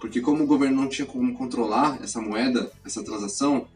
[0.00, 3.66] Porque como o governo não tinha como controlar essa moeda, essa transação,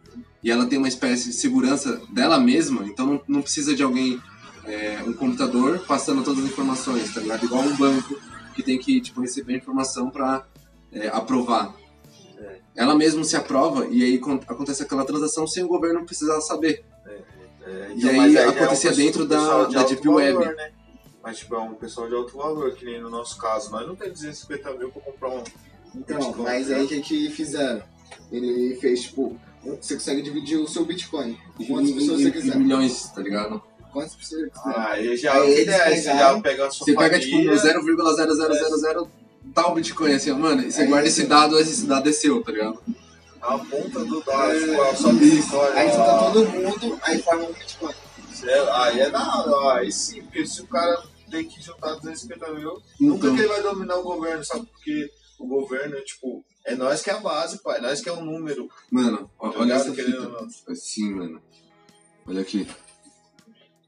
[0.42, 4.20] e ela tem uma espécie de segurança dela mesma, então não, não precisa de alguém,
[4.64, 7.44] é, um computador passando todas as informações, tá ligado?
[7.44, 8.18] Igual um banco
[8.54, 10.46] que tem que, tipo, receber informação pra
[10.92, 11.74] é, aprovar.
[12.76, 16.84] Ela mesma se aprova e aí con- acontece aquela transação sem o governo precisar saber.
[17.68, 20.32] É, E aí mas já é um acontecia pessoal- dentro da- de da Deep Web.
[20.38, 20.70] valor, né?
[21.22, 23.70] Mas tipo, é um pessoal de alto valor, que nem no nosso caso.
[23.70, 25.42] Nós não temos 250 mil pra comprar um.
[25.94, 26.76] Então, Bitcoin, mas né?
[26.76, 27.82] aí o que que fizeram?
[28.32, 31.36] Ele fez, tipo, um- você consegue dividir o seu Bitcoin.
[31.66, 32.56] Quantas pessoas você quiser.
[32.56, 33.60] milhões, tá ligado?
[33.92, 34.74] Quantas pessoas você quiser.
[34.76, 37.56] Ah, aí já Aí é eles pegaram- já pega a sua Você pega, tipo, família,
[37.56, 39.08] 0,0000
[39.54, 42.42] tal Bitcoin, assim, ó, mano, e você É guarda esse dado, esse dado é seu,
[42.42, 42.80] tá ligado?
[43.40, 45.80] A ponta do dado, É, tipo, a sua vitória.
[45.80, 47.94] Aí junta todo mundo, aí forma um Bitcoin.
[48.72, 52.80] Aí é da hora, aí sim, porque se o cara tem que juntar 250 mil,
[53.00, 54.66] nunca Então, que ele vai dominar o governo, sabe?
[54.66, 58.24] Porque o governo, tipo, é nós que é a base, pai, nós que é um
[58.24, 58.68] número.
[58.90, 60.20] mano, ó, Tá olha essa fita.
[60.28, 60.46] não.
[60.68, 61.42] Assim, mano.
[62.26, 62.66] Olha aqui.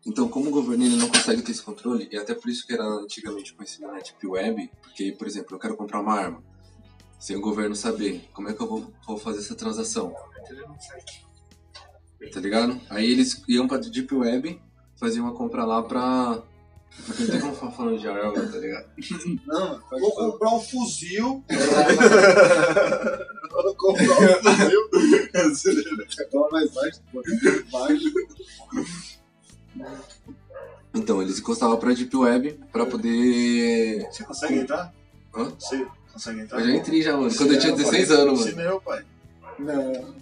[0.07, 2.73] Então, como o governo ele não consegue ter esse controle, e até por isso que
[2.73, 6.43] era antigamente conhecido na Deep Web, porque, por exemplo, eu quero comprar uma arma,
[7.21, 10.13] sem o governo saber, como é que eu vou, vou fazer essa transação?
[12.33, 12.81] Tá ligado?
[12.91, 14.61] Aí eles iam pra Deep Web,
[14.99, 16.43] faziam uma compra lá pra.
[17.07, 18.89] Porque não tem como falar falando de arma, tá ligado?
[19.47, 20.33] Não, Vou falar.
[20.33, 21.45] comprar um fuzil.
[23.53, 25.85] Vou comprar um fuzil.
[26.33, 27.01] Fala mais baixo,
[27.71, 28.13] baixo.
[30.93, 34.05] Então, eles encostavam pra Deep Web pra poder.
[34.11, 34.93] Você consegue entrar?
[35.35, 35.53] Hã?
[35.59, 36.61] Você consegue entrar?
[36.61, 37.35] Eu já entrei já, mano.
[37.37, 38.47] Quando eu tinha 16 anos, mano.
[38.51, 39.05] Ensina eu, pai.
[39.59, 40.15] Não,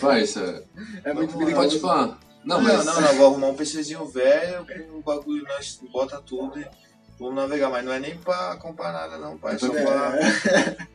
[0.00, 0.64] Parça,
[1.04, 1.38] é muito Vamos lá.
[1.38, 1.54] perigoso.
[1.54, 2.18] pode falar.
[2.44, 2.84] Não, Não, mas.
[2.84, 6.66] não, não, vou arrumar um PCzinho velho, com o bagulho, nós bota tudo e
[7.18, 7.70] vamos navegar.
[7.70, 9.54] Mas não é nem pra comprar nada, não, pai.
[9.54, 10.18] É só pra,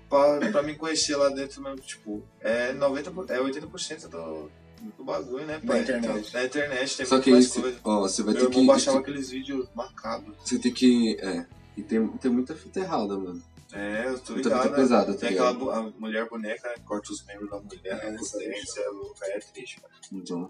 [0.09, 1.77] pra, pra me conhecer lá dentro mesmo.
[1.77, 4.51] Tipo, é, 90, por- é 80% do,
[4.97, 5.77] do bagulho, né, pai?
[5.77, 6.33] Na internet.
[6.33, 7.77] Na internet tem Só muito que mais isso, coisa.
[7.83, 8.65] ó, você vai Meu ter que.
[8.67, 10.35] baixava aqueles vídeos macabros.
[10.43, 11.17] Você tem que.
[11.21, 11.45] É.
[11.77, 13.41] E tem, tem muita fita errada, mano.
[13.73, 14.61] É, eu tô ligado.
[14.61, 14.75] fita né?
[14.75, 15.71] pesada, tá Tem aquela ligado?
[15.71, 16.75] a mulher boneca, né?
[16.85, 18.15] Corta os membros da mulher, É, né?
[18.15, 18.81] é Potência,
[19.23, 19.89] é triste, pai.
[20.11, 20.49] Então.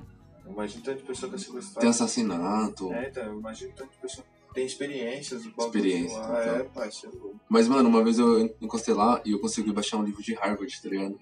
[0.50, 1.80] Imagina tanto de pessoa que é sequestrada.
[1.82, 2.94] Tem assassinato.
[2.94, 6.42] É, então, eu imagino tanto de pessoa que tem experiências do Experiência, lá.
[6.42, 6.56] então.
[6.56, 7.10] É, pai, é.
[7.50, 10.82] Mas, mano, uma vez eu encostei lá e eu consegui baixar um livro de Harvard,
[10.82, 11.20] tá ligado?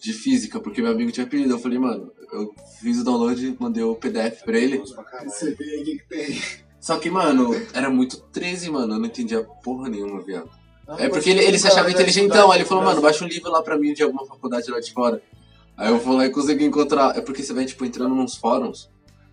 [0.00, 1.54] De física, porque meu amigo tinha pedido.
[1.54, 4.78] Eu falei, mano, eu fiz o download, mandei o PDF pra ele.
[4.78, 6.40] Você vê aí o que que tem.
[6.80, 8.94] Só que, mano, era muito 13, mano.
[8.94, 10.48] Eu não entendia porra nenhuma, viado.
[10.88, 12.50] Não, É porque ele, ele se achava inteligentão.
[12.50, 14.90] Aí ele falou, mano, baixa um livro lá pra mim de alguma faculdade lá de
[14.92, 15.22] fora.
[15.76, 17.16] Aí eu fui lá e consegui encontrar.
[17.16, 18.88] É porque você vai, tipo, entrando nos fóruns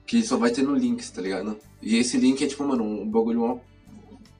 [0.05, 1.57] que só vai tendo links, tá ligado?
[1.81, 3.57] E esse link é, tipo, mano, um bagulho mó-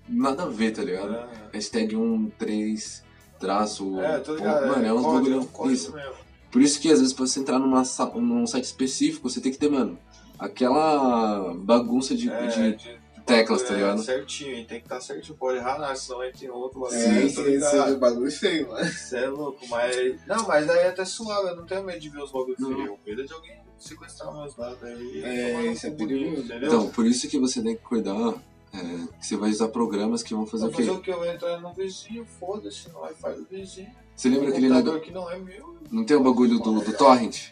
[0.07, 1.16] nada a ver, tá ligado?
[1.16, 3.03] É, Hashtag 1, 3,
[3.39, 3.99] traço.
[4.01, 4.68] É, tô ligado.
[4.68, 5.72] Mano, é uns código, bagulho.
[5.74, 5.91] Isso.
[5.93, 6.11] mesmo.
[6.51, 7.84] Por isso que às vezes pra você entrar numa,
[8.16, 9.97] num site específico, você tem que ter, mano,
[10.38, 12.30] aquela bagunça de.
[12.30, 14.01] É, de, de teclas, tá É, ligado?
[14.03, 15.38] Certinho, e tem que estar certinho.
[15.38, 16.99] Pode errar nada, senão entra em outro bagulho.
[16.99, 17.89] É, tá esse, esse ligado?
[17.89, 18.86] é o bagulho feio, mano.
[18.91, 20.26] Você é louco, mas.
[20.28, 22.69] Não, mas daí é até suave, eu não tenho medo de ver os bagulhos Não.
[22.69, 22.86] feios.
[22.88, 25.23] Eu medo de alguém sequestrar meus dados aí.
[25.23, 26.26] É, isso é perigoso.
[26.32, 26.67] bonito, Entendeu?
[26.67, 28.34] Então, por isso que você tem que cuidar,
[28.73, 28.78] é,
[29.19, 30.84] que você vai usar programas que vão fazer Vou o quê?
[30.86, 31.11] fazer o que?
[31.11, 33.91] Eu vou entrar no vizinho, foda-se, no Wi-Fi do vizinho.
[34.15, 35.01] Você lembra aquele negócio?
[35.01, 35.76] que não é meu.
[35.91, 37.49] Não tem o bagulho do, do torrent?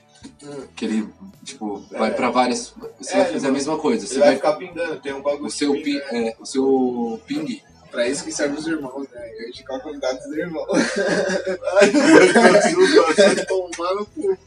[0.76, 1.10] Que ele,
[1.44, 2.14] tipo, vai É.
[2.14, 2.74] pra várias.
[3.00, 4.06] Você É, vai fazer a vai- mesma coisa.
[4.08, 4.36] Você vai vai.
[4.38, 6.30] ficar pingando, tem um bagulho O seu, que pi, pinga.
[6.30, 7.62] é, o seu ping
[7.92, 9.32] Pra isso que serve os irmãos, né?
[9.38, 10.68] Eu de com a qualidade dos irmãos.
[11.80, 14.38] Ai, vai tomar no cu.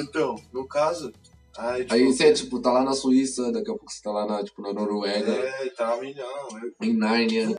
[0.00, 1.12] Então, no caso.
[1.58, 4.24] Aí, tipo, Aí você, tipo, tá lá na Suíça, daqui a pouco você tá lá
[4.26, 6.26] na, tipo, na Noruega, É, tá milhão.
[6.62, 7.56] Eu em Nárnia.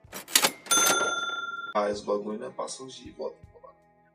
[1.74, 2.50] faz o bagulho, né?
[2.56, 3.36] Passa uns dias e volta.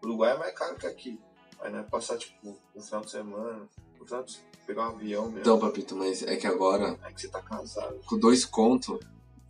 [0.02, 1.18] O Uruguai é mais caro que aqui.
[1.62, 3.62] Aí não é passar, tipo, um final de semana.
[4.00, 4.38] Um final de...
[4.66, 5.40] Pegar um avião mesmo.
[5.40, 7.96] Então, papito, mas é que agora, É que você tá casado.
[8.06, 9.00] com dois contos,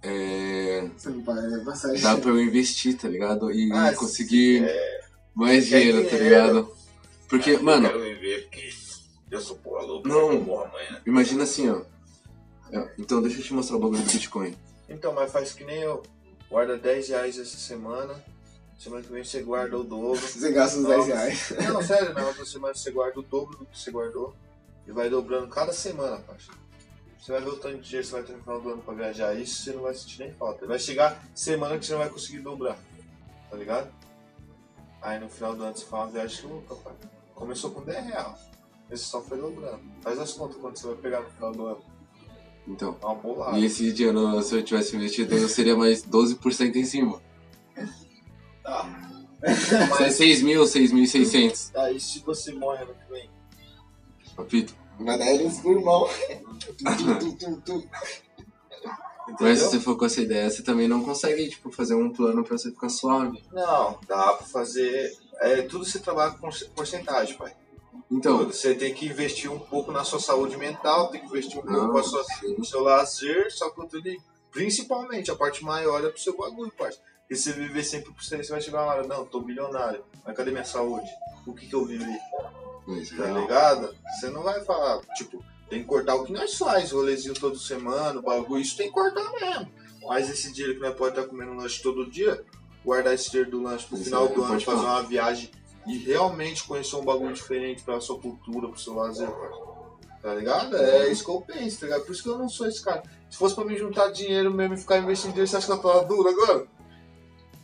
[0.02, 1.22] é, Você não
[1.64, 2.00] passagem.
[2.02, 3.52] dá pra eu investir, tá ligado?
[3.52, 5.00] E Ah, conseguir É,
[5.34, 6.24] mais quer dinheiro, tá dinheiro.
[6.46, 6.76] ligado?
[7.28, 8.70] Porque, eu mano, quero viver porque
[9.30, 10.08] eu sou porra louca.
[10.08, 10.32] Não.
[10.32, 11.02] Eu morro amanhã.
[11.06, 11.82] imagina assim, ó.
[12.72, 14.56] É, Então, deixa eu te mostrar o bagulho do Bitcoin.
[14.88, 16.02] Então, mas faz que nem eu.
[16.48, 18.14] Guarda 10 reais essa semana.
[18.80, 20.18] Semana que vem você guarda o dobro.
[20.18, 21.52] Você gasta uns 10 reais.
[21.68, 24.34] Não, sério, na outra semana você guarda o dobro do que você guardou.
[24.88, 26.50] E vai dobrando cada semana, parça.
[27.18, 28.82] Você vai ver o tanto de dinheiro que você vai ter no final do ano
[28.82, 29.34] pra viajar.
[29.34, 30.66] Isso você não vai sentir nem falta.
[30.66, 32.78] Vai chegar semana que você não vai conseguir dobrar.
[33.50, 33.92] Tá ligado?
[35.02, 36.94] Aí no final do ano você faz uma viagem louca, pai.
[37.34, 38.38] Começou com 10 reais.
[38.90, 39.82] Esse só foi dobrando.
[40.00, 41.84] Faz as contas quanto você vai pegar no final do ano.
[42.66, 42.96] Então.
[43.02, 43.58] É uma bolada.
[43.58, 47.20] E esse dinheiro, se eu tivesse investido, eu seria mais 12% em cima.
[48.62, 48.86] Tá.
[49.98, 51.70] Mas 6 mil, 6.600.
[51.76, 53.30] Aí se você morre ano que vem.
[54.36, 54.74] Papito.
[55.00, 56.08] Dar eles pro irmão.
[56.58, 57.72] Tu, tu, tu, tu.
[59.22, 59.38] Entendeu?
[59.40, 62.42] Mas se você for com essa ideia, você também não consegue, tipo, fazer um plano
[62.44, 63.42] pra você ficar suave.
[63.52, 65.16] Não, dá pra fazer.
[65.40, 67.54] É, tudo você trabalha com porcentagem, pai.
[68.10, 68.52] Então, Tudo.
[68.52, 71.72] Você tem que investir um pouco na sua saúde mental, tem que investir um pouco
[71.96, 72.24] Não, sua,
[72.58, 76.36] no seu lazer, só que eu tô de- principalmente a parte maior é pro seu
[76.36, 76.98] bagulho, parça.
[77.30, 80.50] Porque se você viver 100%, você vai chegar uma hora, não, tô bilionário, mas cadê
[80.50, 81.08] minha saúde?
[81.46, 82.18] O que que eu vivi?
[82.88, 83.42] mas, Tá não.
[83.42, 83.94] ligado?
[84.18, 88.20] Você não vai falar, tipo, tem que cortar o que nós faz, rolezinho toda semana,
[88.20, 89.70] bagulho, isso tem que cortar mesmo.
[90.08, 92.44] Mas esse dinheiro que nós pode estar comendo lanche todo dia,
[92.84, 95.52] guardar esse dinheiro do lanche pro Isso final é, do ano, fazer uma viagem
[95.86, 99.30] e realmente conhecer um bagulho diferente pra sua cultura, pro seu lazer.
[100.20, 100.76] Tá ligado?
[100.76, 102.04] É isso que eu penso, tá ligado?
[102.04, 103.04] Por isso que eu não sou esse cara.
[103.30, 105.78] Se fosse pra me juntar dinheiro mesmo e ficar investindo dinheiro, você acha que eu
[105.78, 106.66] tava duro agora?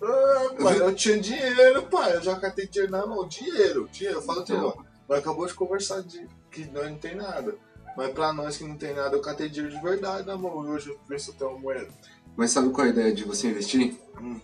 [0.02, 2.16] Ah, pai, eu tinha dinheiro, pai.
[2.16, 3.26] Eu já catei dinheiro na mão.
[3.26, 4.20] Dinheiro, dinheiro.
[4.22, 4.74] Fala teu Então.
[4.76, 4.82] ó.
[5.08, 7.56] Nós acabou de conversar de que nós não tem nada.
[7.96, 10.64] Mas pra nós que não tem nada, eu catei dinheiro de verdade na mão.
[10.66, 11.88] E hoje eu penso até uma moeda.
[12.36, 13.96] Mas sabe qual é a ideia de você investir?
[14.20, 14.38] Hum.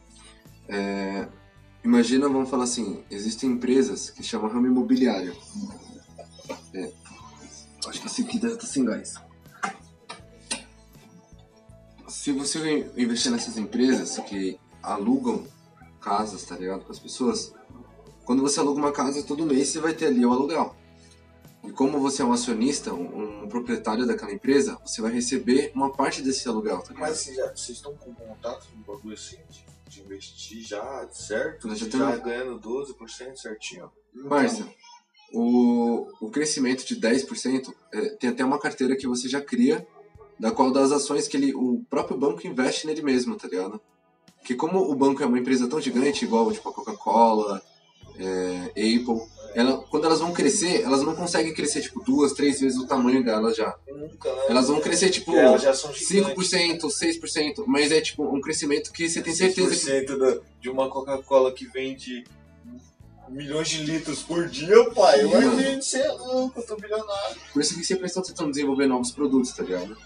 [0.69, 1.27] É,
[1.85, 5.37] imagina, vamos falar assim, existem empresas que chamam ramo imobiliário.
[6.73, 6.91] É,
[7.87, 9.15] acho que esse aqui deve estar sem gás.
[12.09, 15.47] Se você investir nessas empresas que alugam
[16.01, 17.55] casas, tá ligado, para as pessoas,
[18.25, 20.75] quando você aluga uma casa, todo mês você vai ter ali o aluguel.
[21.65, 25.93] E como você é um acionista, um, um proprietário daquela empresa, você vai receber uma
[25.93, 27.09] parte desse aluguel, tá ligado?
[27.09, 29.39] Mas vocês, já, vocês estão com contato no bagulho assim?
[29.49, 31.69] De, de investir já, certo?
[31.69, 33.91] Nós já já temos- ganhando 12% certinho?
[34.29, 34.67] Parça,
[35.33, 39.87] o, o crescimento de 10% é, tem até uma carteira que você já cria,
[40.41, 43.81] da qual das ações que ele, o próprio banco investe nele mesmo, tá ligado?
[44.45, 47.63] Que como o banco é uma empresa tão gigante, igual tipo a Coca-Cola,
[48.19, 49.23] é, Apple,
[49.55, 53.23] ela, quando elas vão crescer, elas não conseguem crescer tipo duas, três vezes o tamanho
[53.23, 53.75] delas já.
[53.87, 54.43] Nunca, né?
[54.49, 56.37] Elas vão crescer tipo Porque elas já são gigantes.
[56.37, 60.71] 5%, 6%, mas é tipo um crescimento que você tem certeza que 6% da, de
[60.71, 62.25] uma Coca-Cola que vende
[63.29, 65.27] milhões de litros por dia, pai.
[65.27, 67.37] Vender, você é louco, eu tô bilionário.
[67.53, 69.97] Por isso que sempre estão tentando desenvolver novos produtos, tá ligado?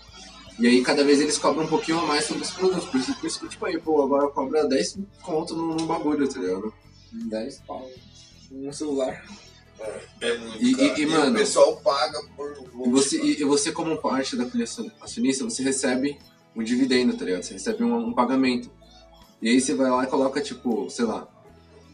[0.59, 2.89] E aí cada vez eles cobram um pouquinho a mais sobre os produtos.
[2.89, 6.27] Por isso, por isso que, tipo, aí, pô, agora cobra 10 conto num, num bagulho,
[6.29, 6.73] tá ligado?
[7.13, 7.87] 10 pau.
[8.51, 9.23] Um celular.
[10.21, 13.71] É muito E- e- e, mano, o pessoal paga por E você, e, e você
[13.71, 16.19] como parte acion- acionista, você recebe
[16.55, 17.43] um dividendo, tá ligado?
[17.43, 18.71] Você recebe um, um pagamento.
[19.43, 21.29] E aí você vai lá e coloca, tipo, sei lá,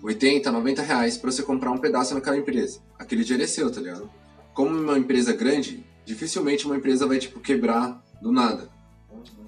[0.03, 2.81] 80, 90 reais pra você comprar um pedaço naquela empresa.
[2.97, 4.09] Aquele dinheiro é seu, tá ligado?
[4.55, 8.71] Como uma empresa grande, dificilmente uma empresa vai, tipo, quebrar do nada.
[9.11, 9.47] Uhum.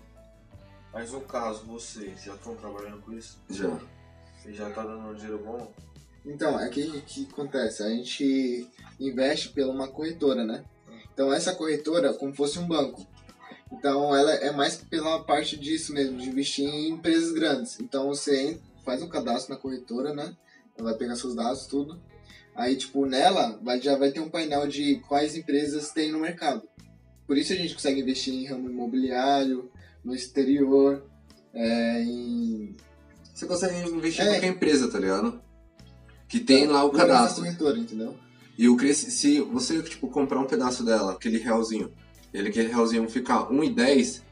[0.93, 3.39] Mas no caso, vocês já estão trabalhando com isso?
[3.49, 3.79] Já.
[4.45, 5.73] E já tá dando um dinheiro bom?
[6.27, 7.83] Então, é que que acontece?
[7.83, 8.69] A gente
[8.99, 10.65] investe pela uma corretora, né?
[11.13, 13.07] Então essa corretora é como fosse um banco.
[13.73, 17.79] Então ela é mais pela parte disso mesmo, de investir em empresas grandes.
[17.81, 20.35] Então você faz um cadastro na corretora, né?
[20.77, 22.01] Ela vai pegar seus dados, tudo.
[22.55, 26.63] Aí, tipo, nela vai, já vai ter um painel de quais empresas tem no mercado.
[27.27, 29.71] Por isso a gente consegue investir em ramo imobiliário,
[30.05, 31.05] no exterior,
[31.53, 32.75] é, em
[33.35, 34.31] Você consegue investir em É.
[34.33, 35.41] qualquer empresa, tá ligado?
[36.29, 37.43] Que tem lá o essa cadastro.
[37.45, 38.15] corretora, entendeu?
[38.57, 41.93] E o cresci, se você, tipo, comprar um pedaço dela, aquele realzinho,
[42.33, 44.23] ele aquele realzinho ficar 1,10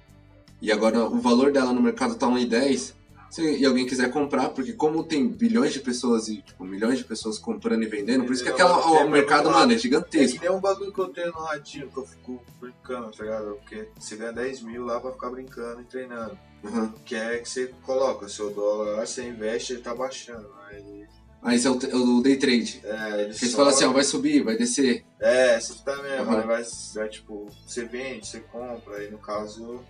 [0.60, 2.94] e agora o valor dela no mercado tá 1,10,
[3.32, 7.04] se e alguém quiser comprar, porque como tem bilhões de pessoas e, tipo, milhões de
[7.04, 10.38] pessoas comprando e vendendo, por isso que aquela, o mercado, mano, é É gigantesco.
[10.38, 13.54] que nem um bagulho que eu tenho no radinho, que eu fico brincando, tá ligado?
[13.56, 16.38] Porque você ganha 10 mil lá pra ficar brincando e treinando.
[16.62, 16.92] Uhum.
[17.06, 20.46] Que é que você coloca seu dólar lá, você investe, ele tá baixando.
[21.42, 22.80] Aí, esse é o, é o day trade.
[22.84, 25.04] é, ele fala assim, ó, vai subir, vai descer.
[25.18, 26.38] É, você tá mesmo, Uhum.
[26.38, 26.64] aí vai,
[26.94, 29.80] vai, tipo, você vende, você compra, aí no caso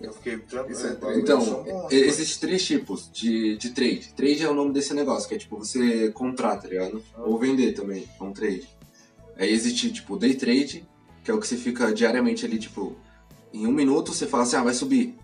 [0.00, 4.12] eu fiquei é bagulho Então, são bons, e- existem três tipos de, de trade.
[4.14, 7.02] Trade é o nome desse negócio, que é tipo você comprar, tá ligado?
[7.18, 8.68] Ou vender também, é um trade.
[9.36, 10.86] Aí existe tipo day trade,
[11.24, 12.96] que é o que você fica diariamente ali, tipo,
[13.52, 15.14] em um minuto você fala assim, ah, vai subir.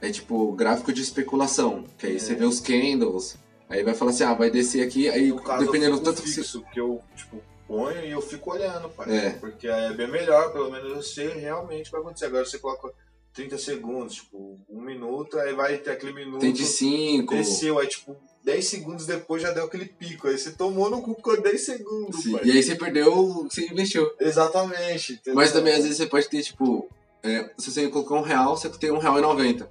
[0.00, 2.36] É tipo gráfico de especulação, que aí você É.
[2.36, 3.36] vê os candles,
[3.68, 6.36] aí vai falar assim, ah, vai descer aqui, aí caso, dependendo do tanto que você.
[6.42, 9.14] fixo, que eu, tipo, ponho e eu fico olhando, pai.
[9.14, 9.30] É.
[9.30, 12.24] Porque aí é bem melhor, pelo menos eu sei realmente o que vai acontecer.
[12.26, 12.92] Agora você coloca
[13.32, 16.40] 30 segundos, tipo, um minuto, aí vai ter aquele minuto.
[16.40, 17.34] Tem de 5.
[17.34, 20.26] Desceu, aí tipo, 10 segundos depois já deu aquele pico.
[20.28, 22.40] Aí você tomou no cu por 10 segundos, pai.
[22.44, 24.10] E aí você perdeu você investiu.
[24.18, 25.14] Exatamente.
[25.14, 25.34] entendeu?
[25.34, 26.88] Mas também às vezes você pode ter, tipo,
[27.22, 29.70] é, se você colocar um real, você tem um real e 90.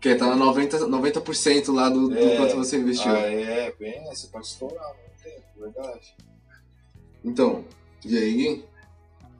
[0.00, 2.36] Que tá 90%, 90 lá do, do É.
[2.36, 3.12] quanto você investiu.
[3.12, 6.16] Ah, é, bem, você pode estourar no tempo, verdade.
[7.24, 7.64] Então,
[8.04, 8.64] e aí?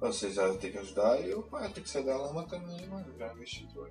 [0.03, 3.07] Você já tem que ajudar e eu, pai, tem que sair da lama também, mano.
[3.17, 3.29] Já
[3.73, 3.89] tudo.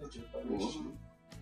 [0.00, 0.82] Entendi, pra investir.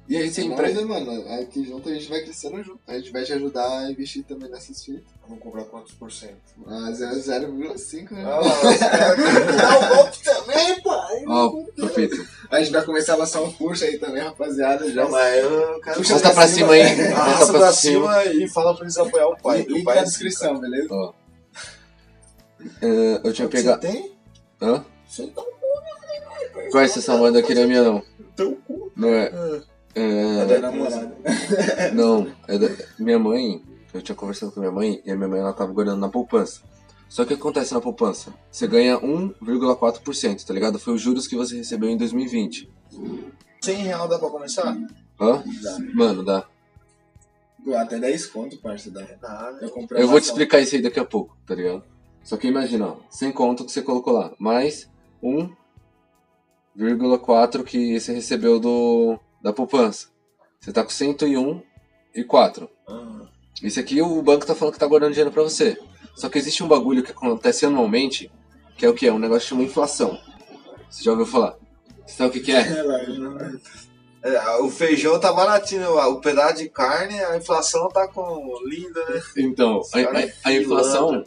[0.06, 0.80] E aí você empresta.
[0.80, 2.80] né, mano, aqui junto a gente vai crescendo junto.
[2.86, 5.04] A gente vai te ajudar a investir também nessas fitas.
[5.26, 6.36] Vamos cobrar quantos por cento?
[6.66, 8.24] Ah, 0,5, né?
[8.26, 11.24] Ah, o golpe também, pai.
[11.26, 12.28] Ó, perfeito.
[12.50, 14.92] A gente vai começar a lançar um curso aí também, rapaziada.
[14.92, 17.12] Já mas eu quero Puxa pra cima aí.
[17.12, 19.62] Arrasta pra cima e fala pra eles apoiar o pai.
[19.62, 21.14] Link pai na é descrição, beleza?
[22.80, 23.80] É, eu tinha Você pegado.
[23.80, 24.12] tem?
[24.60, 24.84] Hã?
[25.08, 25.42] Você tá
[26.70, 28.02] Qual é essa daqui não é minha, não?
[28.36, 28.90] teu cu.
[28.96, 29.32] Não é.
[29.94, 30.46] É É.
[30.46, 31.16] da namorada.
[31.92, 32.68] Não, é da...
[32.98, 33.62] minha mãe.
[33.92, 36.62] Eu tinha conversado com minha mãe e a minha mãe ela tava guardando na poupança.
[37.10, 38.32] Só que o que acontece na poupança?
[38.50, 40.78] Você ganha 1,4%, tá ligado?
[40.78, 42.70] Foi os juros que você recebeu em 2020.
[43.60, 44.74] 100 real dá pra começar?
[45.20, 45.42] Hã?
[45.62, 45.78] Dá.
[45.94, 46.46] Mano, dá.
[47.62, 49.06] Pô, Até 10 conto, parça, dá.
[49.60, 51.84] Eu, comprei Eu uma vou te explicar isso aí daqui a pouco, tá ligado?
[52.24, 54.88] Só que imagina, ó, sem conta que você colocou lá, mais
[56.76, 60.08] 1,4 que você recebeu do da poupança.
[60.60, 62.68] Você tá com 101,4.
[62.88, 63.22] Ah,
[63.62, 65.76] Isso aqui o banco tá falando que tá guardando dinheiro pra você.
[66.14, 68.30] Só que existe um bagulho que acontece anualmente,
[68.76, 69.06] que é o que?
[69.06, 70.16] É um negócio que chama inflação.
[70.88, 71.56] Você já ouviu falar?
[72.06, 72.60] Você sabe o que, que é?
[72.60, 73.60] Relaxa.
[74.22, 79.20] É, o feijão tá baratinho, o pedaço de carne, a inflação tá com linda, né?
[79.36, 81.24] Então, a, Esse é a- a inflação.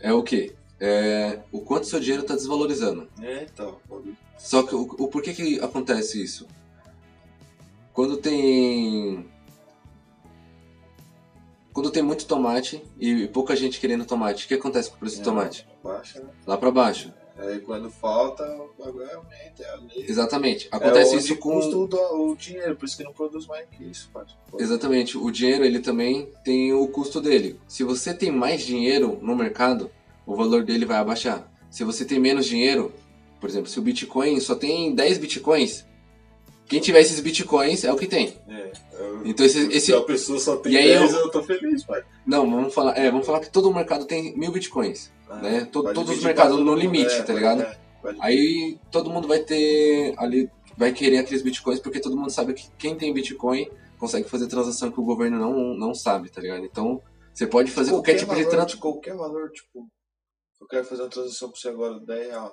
[0.00, 0.54] É o quê?
[0.78, 3.08] É o quanto seu dinheiro tá desvalorizando.
[3.20, 3.78] É, então.
[4.38, 6.46] Só que o, o porquê que acontece isso?
[7.92, 9.28] Quando tem.
[11.72, 15.16] Quando tem muito tomate e pouca gente querendo tomate, o que acontece com o preço
[15.16, 15.24] do É.
[15.24, 15.68] tomate?
[15.84, 16.28] Baixa, né?
[16.46, 17.12] Lá pra baixo.
[17.40, 19.62] Aí quando falta, o bagulho aumenta.
[19.62, 20.04] É ali.
[20.08, 20.68] Exatamente.
[20.70, 21.52] Acontece é isso com.
[21.54, 24.24] custa o, do- o dinheiro, por isso que não produz mais que isso, pai.
[24.58, 25.16] Exatamente.
[25.16, 27.58] O dinheiro ele também tem o custo dele.
[27.66, 29.90] Se você tem mais dinheiro no mercado,
[30.26, 31.50] o valor dele vai abaixar.
[31.70, 32.92] Se você tem menos dinheiro,
[33.40, 35.84] por exemplo, se o Bitcoin só tem 10 Bitcoins,
[36.70, 38.34] quem tiver esses Bitcoins é o que tem.
[38.48, 41.30] É, eu- Então esse, Se esse a pessoa só tem E aí 10, eu- eu...
[41.30, 42.02] tô feliz, pai.
[42.26, 45.10] não, vamos falar, é, vamos falar que todo mercado tem mil Bitcoins.
[45.42, 45.64] Né?
[45.66, 47.62] To- Vai todos os mercados todo no limite, é, tá ligado?
[47.62, 47.76] é,
[48.20, 52.68] Aí todo mundo vai ter ali, vai querer aqueles bitcoins porque todo mundo sabe que
[52.78, 53.68] quem tem bitcoin
[53.98, 56.64] consegue fazer transação que o governo não, não sabe, tá ligado?
[56.64, 57.00] Então
[57.34, 58.80] você pode fazer qualquer, tipo de valor, transação.
[58.80, 59.86] Qualquer valor, tipo,
[60.60, 62.52] eu quero fazer uma transação pra você agora, 10 reais.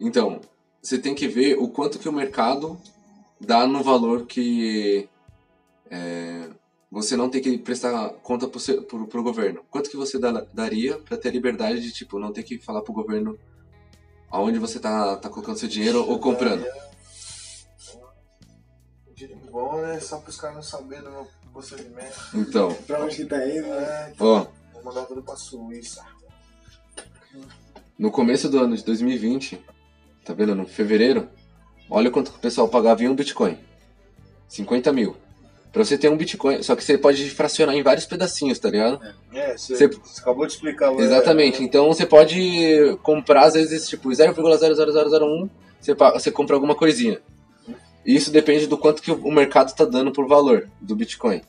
[0.00, 0.40] Então,
[0.80, 2.78] você tem que ver o quanto que o mercado
[3.44, 5.08] dá no valor que
[5.90, 6.48] é,
[6.90, 9.64] você não tem que prestar conta pro, pro governo.
[9.70, 12.82] Quanto que você dá- daria pra ter a liberdade de, tipo, não ter que falar
[12.82, 13.38] pro governo
[14.30, 16.64] aonde você tá, tá colocando seu dinheiro ou comprando.
[19.14, 20.00] Dinheiro bom, né?
[20.00, 22.16] Só pros caras não saberem do meu procedimento.
[22.34, 24.14] Então, Pra onde que tá indo, né?
[24.18, 26.04] Ó, vou mandar tudo pra Suíça.
[27.98, 29.62] no começo do ano de 2020,
[30.24, 30.54] tá vendo?
[30.54, 31.28] No fevereiro,
[31.90, 33.58] Olha quanto o pessoal pagava em um Bitcoin.
[34.48, 35.16] 50 mil.
[35.72, 36.62] Pra você ter um Bitcoin.
[36.62, 39.00] Só que você pode fracionar em vários pedacinhos, tá ligado?
[39.32, 40.92] É, você, Você- você acabou de explicar.
[40.94, 41.62] Exatamente.
[41.62, 45.48] Então você pode comprar, às vezes, tipo, 0,00001,
[45.80, 47.20] você, você compra alguma coisinha.
[48.04, 51.40] E Isso depende do quanto que o mercado tá dando por valor do Bitcoin.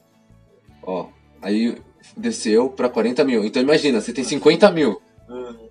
[0.83, 1.07] Ó,
[1.41, 1.77] aí
[2.15, 3.43] desceu pra 40 mil.
[3.43, 5.01] Então imagina, você tem 50 mil.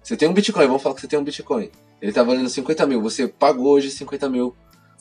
[0.02, 1.70] Você tem um Bitcoin, vamos falar que você tem um Bitcoin.
[2.00, 3.00] Ele tá valendo 50 mil.
[3.02, 4.54] Você pagou hoje 50 mil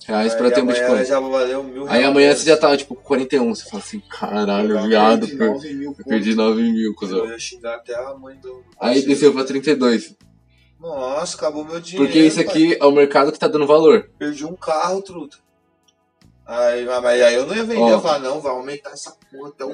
[0.06, 1.06] reais pra Aí ter um Bitcoin.
[1.06, 2.06] já valeu mil Aí reais.
[2.06, 3.56] amanhã você já tá, tipo, com 41.
[3.56, 7.20] Você fala assim, caralho, Eu viado, perdi per- 9 mil eu perdi 9 mil, cuzão.
[7.20, 8.64] Eu ia xingar até a mãe do.
[8.80, 10.16] Aí desceu pra 32.
[10.80, 12.06] Nossa, acabou meu dinheiro.
[12.06, 12.46] Porque isso pai.
[12.46, 14.10] aqui é o mercado que tá dando valor.
[14.18, 15.38] Perdi um carro, truta.
[16.54, 17.90] Aí, mas aí eu não ia vender, Ó.
[17.92, 19.70] eu falar, não, vai aumentar essa porra até o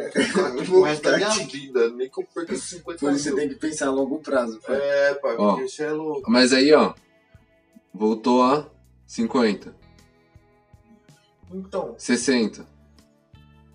[0.63, 1.89] pro resto da minha vida.
[1.89, 3.39] Nem que eu perca esses 50 Por isso você mil.
[3.39, 4.59] tem que pensar a longo prazo.
[4.61, 4.75] pai.
[4.80, 5.49] É, pai, Ó.
[5.53, 6.30] porque isso é louco.
[6.30, 6.93] Mas aí, ó,
[7.91, 8.67] voltou a
[9.07, 9.73] 50,
[11.51, 12.63] Então, 60.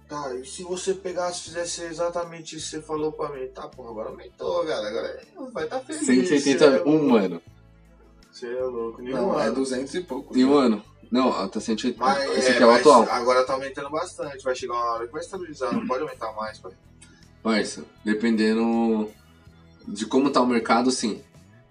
[0.09, 3.49] tá, e se você pegasse e fizesse exatamente isso que você falou pra mim?
[3.49, 4.87] Tá, porra, agora aumentou, velho.
[4.87, 5.21] Agora
[5.53, 6.07] vai estar tá feliz.
[6.07, 7.43] 180 Você é um louco.
[8.33, 9.55] Você é louco, nenhum Não, é ano.
[9.57, 10.37] 200 e pouco.
[10.37, 10.83] Em um ano.
[11.11, 12.03] Não, tá 180.
[12.03, 13.03] Mas, Esse é, aqui é o mas atual.
[13.11, 14.43] agora tá aumentando bastante.
[14.43, 16.73] Vai chegar uma hora que vai estabilizar, não pode aumentar mais, pai.
[17.43, 19.11] Parça, dependendo
[19.87, 21.23] de como tá o mercado, sim.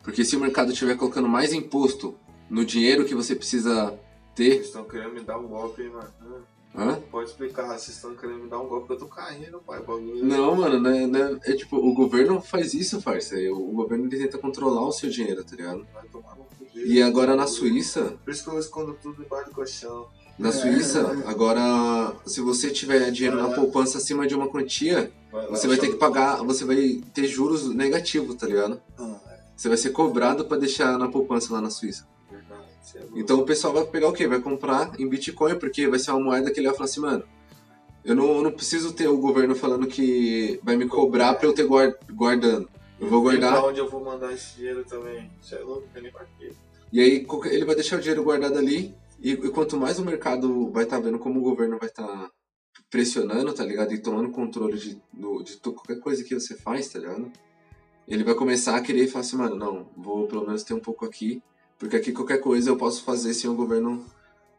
[0.04, 2.16] Porque se o mercado estiver colocando mais imposto
[2.50, 3.98] no dinheiro que você precisa
[4.36, 4.56] ter.
[4.58, 6.46] Vocês estão querendo me dar um golpe, hein, mano?
[6.76, 7.00] Hã?
[7.12, 9.80] Pode explicar, vocês estão querendo me dar um golpe, eu tô caindo, pai.
[9.82, 10.24] Bagulho.
[10.26, 13.36] Não, mano, né, né, é tipo, o governo faz isso, parça.
[13.52, 15.86] O governo ele tenta controlar o seu dinheiro, tá ligado?
[15.94, 19.50] Vai tomar no cu E agora na Suíça, Por isso que eu escondo tudo debaixo
[19.50, 20.08] do colchão.
[20.40, 25.68] na Suíça, agora, se você tiver dinheiro na poupança acima de uma quantia, Vai você
[25.68, 28.82] vai ter que pagar, você vai ter juros negativos, tá ligado?
[28.98, 32.08] Ah, é Você vai ser cobrado pra deixar na poupança lá na Suíça.
[33.16, 34.28] Então o pessoal vai pegar o quê?
[34.28, 37.24] Vai comprar em Bitcoin, porque vai ser uma moeda que ele vai falar assim, mano,
[38.04, 41.54] eu não, eu não preciso ter o governo falando que vai me cobrar pra eu
[41.54, 42.68] ter guar- guardando.
[43.00, 43.54] Eu vou guardar.
[43.54, 45.30] Pra onde eu vou mandar esse dinheiro também?
[45.42, 46.52] Você é louco, nem pra quê.
[46.92, 48.94] E aí ele vai deixar o dinheiro guardado ali.
[49.20, 52.30] E, e quanto mais o mercado vai estar vendo como o governo vai estar
[52.90, 53.94] pressionando, tá ligado?
[53.94, 57.32] E tomando controle de, do- de qualquer coisa que você faz, tá ligado?
[58.08, 60.80] Ele vai começar a querer e falar assim, mano, não, vou pelo menos ter um
[60.80, 61.42] pouco aqui,
[61.82, 64.06] porque aqui qualquer coisa eu posso fazer sem o governo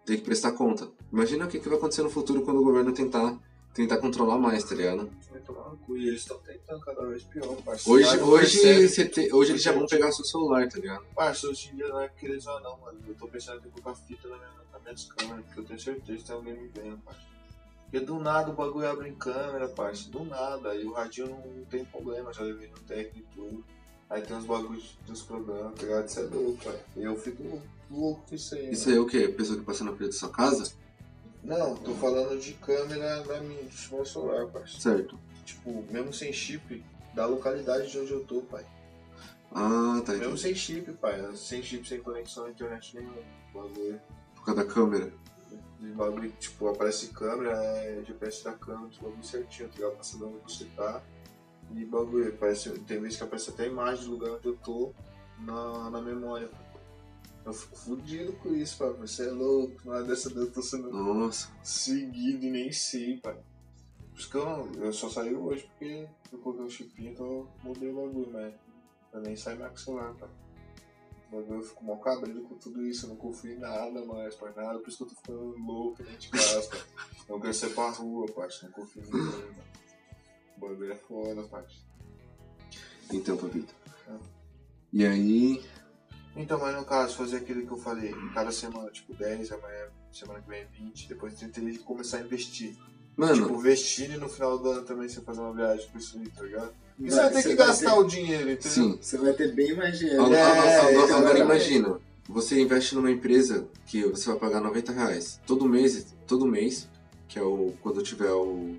[0.05, 0.89] ter que prestar conta.
[1.12, 3.39] Imagina o que, que vai acontecer no futuro quando o governo tentar,
[3.73, 5.09] tentar controlar mais, tá ligado?
[5.31, 5.97] Vai tomar no cu.
[5.97, 7.97] E eles estão tentando cada vez pior, parceiro.
[8.01, 8.89] Hoje, Mas hoje, percebe.
[8.89, 11.05] você te- hoje eles já vão pegar seu celular, tá ligado?
[11.14, 12.99] Parça, hoje em dia não é porque eles vão não, mano.
[13.07, 16.18] Eu tô pensando em colocar fita na minha, nas minhas câmeras, porque eu tenho certeza
[16.18, 17.20] que tem alguém me vendo, parça.
[17.85, 20.11] Porque do nada o bagulho abre em câmera, parça.
[20.11, 20.75] Do nada.
[20.75, 23.64] E o radinho não, não tem problema, já levei no técnico e tudo.
[24.11, 26.07] Aí tem uns bagulhos dos programas, tá ligado?
[26.07, 26.78] Isso é louco, pai.
[26.96, 28.70] E eu fico louco com isso aí.
[28.70, 29.28] Isso aí é o quê?
[29.28, 30.72] Pessoa que passa na frente da sua casa?
[31.42, 34.78] Não, tô falando de câmera da minha, do meu celular, parça.
[34.78, 35.18] Certo.
[35.44, 36.84] Tipo, mesmo sem chip,
[37.14, 38.64] da localidade de onde eu tô, pai.
[39.50, 40.12] Ah, tá.
[40.12, 41.20] Mesmo sem chip, pai.
[41.34, 43.16] Sem chip, sem conexão à internet nenhuma.
[43.53, 44.00] Bagulho.
[44.34, 45.12] por causa da câmera.
[45.80, 49.96] De bagulho, tipo, aparece câmera, é GPS da câmera, tipo, bagulho certinho, tá ligado?
[49.96, 51.03] Passando onde você tá.
[51.75, 54.93] E bagulho, parece, tem vezes que aparece até a imagem do lugar onde eu tô
[55.39, 56.51] na, na memória.
[57.45, 58.93] Eu fico fudido com isso, pai.
[58.95, 61.51] Você é louco, nada dessa eu tô sendo Nossa.
[61.62, 63.37] seguido e nem sei, pai.
[64.11, 67.27] Por isso que eu, não, eu só saí hoje porque eu coloquei o chipinho, então
[67.27, 68.55] eu mudei o bagulho, mas
[69.12, 70.29] eu nem saí mais com o celular, pai.
[71.33, 74.79] Eu fico mal cabreiro com tudo isso, eu não confio em nada mais, pai, nada.
[74.79, 76.80] Por isso que eu tô ficando louco dentro de casa, pai.
[77.26, 79.82] Não quero ser pra rua, pai, não confio em ninguém, pai.
[80.67, 81.67] É.
[83.13, 83.75] Então, Papito.
[84.09, 84.13] É.
[84.93, 85.63] E aí.
[86.34, 90.41] Então, mas no caso, fazer aquilo que eu falei, cada semana, tipo 10, amanhã, semana
[90.41, 92.75] que vem 20, depois tentei começar a investir.
[93.14, 96.18] Mano, Tipo, investindo e no final do ano também você fazer uma viagem com isso
[96.18, 96.72] aí, tá ligado?
[96.99, 98.71] E você Vai- ter que gastar ter- o dinheiro, entendeu?
[98.71, 98.99] sim.
[98.99, 100.22] Você vai ter bem mais dinheiro.
[100.25, 104.93] Agora, É, agora- então, agora imagina, você investe numa empresa que você vai pagar 90
[104.93, 106.89] reais todo mês, todo mês,
[107.29, 108.76] que é o quando tiver o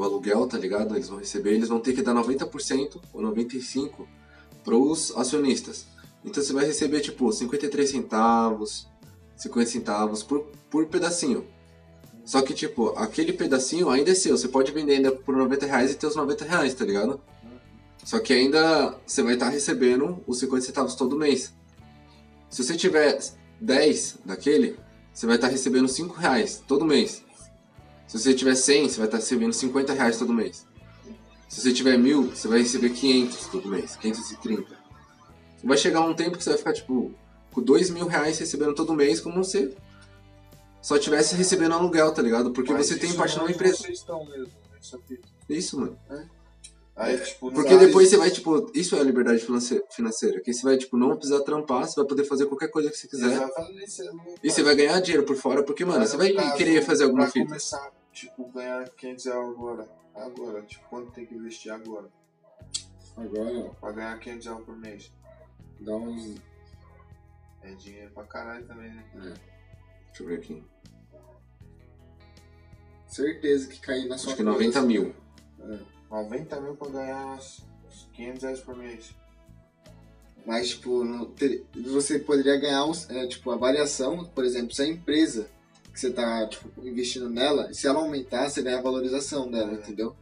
[0.00, 0.94] o aluguel, tá ligado?
[0.96, 4.08] Eles vão receber, eles vão ter que dar 90% ou 95
[4.64, 5.86] pros acionistas.
[6.24, 8.88] Então você vai receber tipo 53 centavos,
[9.36, 11.46] 50 centavos por, por pedacinho.
[12.24, 15.92] Só que tipo, aquele pedacinho ainda é seu, você pode vender ainda por 90 reais
[15.92, 17.20] e ter os 90 reais, tá ligado?
[18.04, 21.52] Só que ainda você vai estar recebendo os 50 centavos todo mês.
[22.48, 23.18] Se você tiver
[23.60, 24.78] 10 daquele,
[25.12, 27.22] você vai estar recebendo 5 reais todo mês.
[28.10, 30.66] Se você tiver 100, você vai estar recebendo 50 reais todo mês.
[31.48, 34.66] Se você tiver mil, você vai receber 500 todo mês, 530.
[35.62, 37.14] Vai chegar um tempo que você vai ficar tipo,
[37.52, 39.76] com dois mil reais recebendo todo mês, como se
[40.82, 42.50] só tivesse recebendo aluguel, tá ligado?
[42.50, 43.76] Porque Mas você tem parte é numa onde empresa.
[43.76, 44.50] Vocês estão mesmo.
[45.48, 45.96] Isso, mano.
[46.96, 48.16] Aí, tipo, Porque depois isso.
[48.16, 50.40] você vai, tipo, isso é a liberdade finance- financeira.
[50.40, 53.06] Que você vai, tipo, não precisar trampar, você vai poder fazer qualquer coisa que você
[53.08, 53.32] quiser.
[53.32, 54.10] Exatamente, você
[54.42, 57.26] E você vai ganhar dinheiro por fora, porque, mano, você vai Caso, querer fazer alguma
[57.26, 57.46] fita.
[57.46, 59.88] começar, tipo, ganhar 500 reais agora.
[60.14, 62.08] Agora, tipo, quanto tem que investir agora?
[63.16, 65.12] Agora, Pra ganhar 500 reais por mês.
[65.80, 66.36] dá uns.
[67.62, 69.04] É dinheiro pra caralho também, né?
[69.14, 70.64] Deixa eu ver aqui.
[73.06, 74.88] Certeza que cair na sua Acho que conta, 90 assim.
[74.88, 75.14] mil.
[76.10, 77.64] 90 mil pra ganhar uns
[78.12, 79.14] 500 reais por mês.
[80.46, 84.82] Mas, tipo, não ter- você poderia ganhar os- é, tipo, a variação, por exemplo, se
[84.82, 85.50] a empresa
[85.92, 89.74] que você tá tipo, investindo nela, se ela aumentar, você ganha a valorização dela, É.
[89.74, 90.14] entendeu?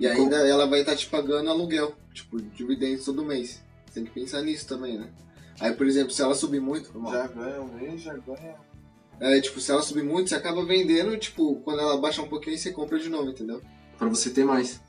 [0.00, 3.62] E ainda ela vai estar te pagando aluguel, tipo, dividendos todo mês.
[3.94, 5.08] Tem que pensar nisso também, né?
[5.60, 8.56] Aí, por exemplo, se ela subir muito, Já ganha um mês, já ganha.
[9.20, 12.58] é, tipo, se ela subir muito, você acaba vendendo, tipo, quando ela baixar um pouquinho,
[12.58, 13.60] você compra de novo, entendeu?
[13.98, 14.80] Pra você ter mais.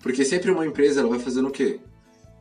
[0.00, 1.80] Porque sempre uma empresa, ela vai fazendo o quê?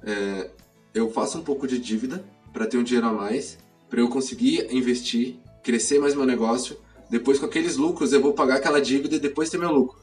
[0.03, 0.49] É,
[0.93, 3.57] eu faço um pouco de dívida pra ter um dinheiro a mais,
[3.89, 6.77] pra eu conseguir investir, crescer mais meu negócio.
[7.09, 9.99] Depois, com aqueles lucros, eu vou pagar aquela dívida e depois ter meu lucro.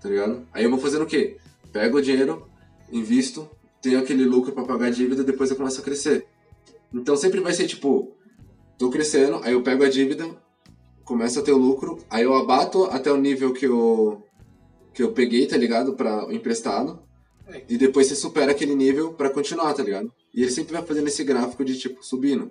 [0.00, 0.46] Tá ligado?
[0.52, 1.36] Aí eu vou fazendo o quê?
[1.72, 2.46] Pego o dinheiro,
[2.90, 3.48] invisto,
[3.82, 6.26] tenho aquele lucro pra pagar a dívida, depois eu começo a crescer.
[6.92, 8.12] Então sempre vai ser tipo,
[8.78, 10.28] tô crescendo, aí eu pego a dívida,
[11.04, 14.22] começo a ter o lucro, aí eu abato até o nível que eu
[14.92, 15.94] que eu peguei, tá ligado?
[15.94, 17.00] Pra emprestado.
[17.46, 17.62] É.
[17.68, 20.12] E depois você supera aquele nível pra continuar, tá ligado?
[20.34, 22.50] E ele sempre vai fazendo esse gráfico de tipo subindo.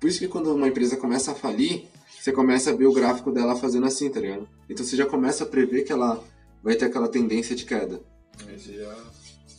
[0.00, 1.86] Por isso que quando uma empresa começa a falir,
[2.20, 4.48] você começa a ver o gráfico dela fazendo assim, tá ligado?
[4.68, 6.22] Então você já começa a prever que ela
[6.62, 8.00] vai ter aquela tendência de queda.
[8.46, 8.96] Aí você já.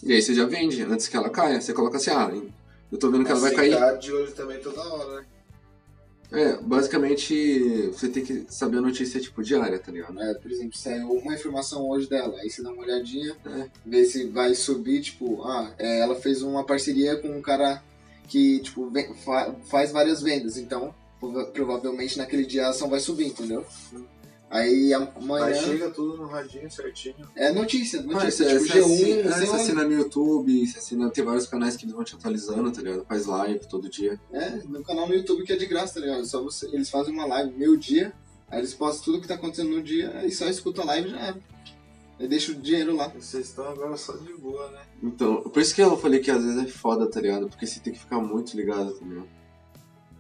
[0.04, 1.60] E aí você já vende antes que ela caia.
[1.60, 2.32] Você coloca assim, ah,
[2.92, 3.78] eu tô vendo que ela vai Assim, cair.
[3.78, 5.26] tá de olho também toda hora, né?
[6.32, 10.22] É, basicamente você tem que saber a notícia tipo diária, tá ligado?
[10.22, 13.68] É, por exemplo, saiu uma informação hoje dela, aí você dá uma olhadinha, É.
[13.84, 17.84] vê se vai subir, tipo, ah, é, ela fez uma parceria com um cara
[18.30, 23.00] que, tipo, ven- fa- faz várias vendas, então prova- provavelmente naquele dia a ação vai
[23.00, 23.66] subir, entendeu?
[24.52, 27.14] Aí amanhã Aí chega tudo no radinho certinho.
[27.36, 28.84] é notícia, Ah, notícia, tipo você G1,
[29.28, 32.82] assina, você assina no YouTube, você assina, tem vários canais que vão te atualizando, tá
[32.82, 33.06] ligado?
[33.06, 34.20] Faz live todo dia.
[34.34, 36.26] É, no canal no YouTube que é de graça, tá ligado?
[36.26, 38.12] Só você, eles fazem uma live meio dia,
[38.50, 41.12] aí eles postam tudo que tá acontecendo no dia, e só escuta a live e
[41.12, 41.38] já era.
[42.20, 43.08] Aí deixa o dinheiro lá.
[43.08, 44.82] Vocês estão agora só de boa, né?
[45.02, 47.48] Então, por isso que eu falei que às vezes é foda, tá ligado?
[47.48, 49.28] Porque você tem que ficar muito ligado, tá ligado?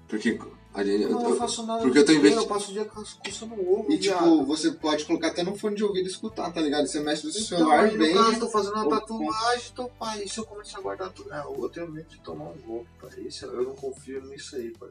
[0.07, 0.39] Porque
[0.73, 1.81] a gente, eu, Eu não eu- faço nada.
[1.81, 3.91] porque eu tô de investi- Eu passo o dia coçando o ovo.
[3.91, 6.87] E tipo, você pode colocar até no fone de ouvido e escutar, tá ligado?
[6.87, 8.13] Você mexe no seu Então, celular bem.
[8.13, 11.31] caso, tô fazendo uma tatuagem, tô, pai, e se eu começar a guardar tudo?
[11.33, 13.11] Ah, eu tenho medo de tomar um golpe, pai.
[13.27, 14.89] Isso, eu não confio nisso aí, pai.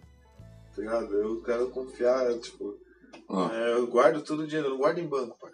[0.76, 1.14] Tá ligado?
[1.14, 2.76] Eu quero confiar, tipo,
[3.28, 5.50] ó, é, eu guardo todo o dinheiro, eu não guardo em banco, pai.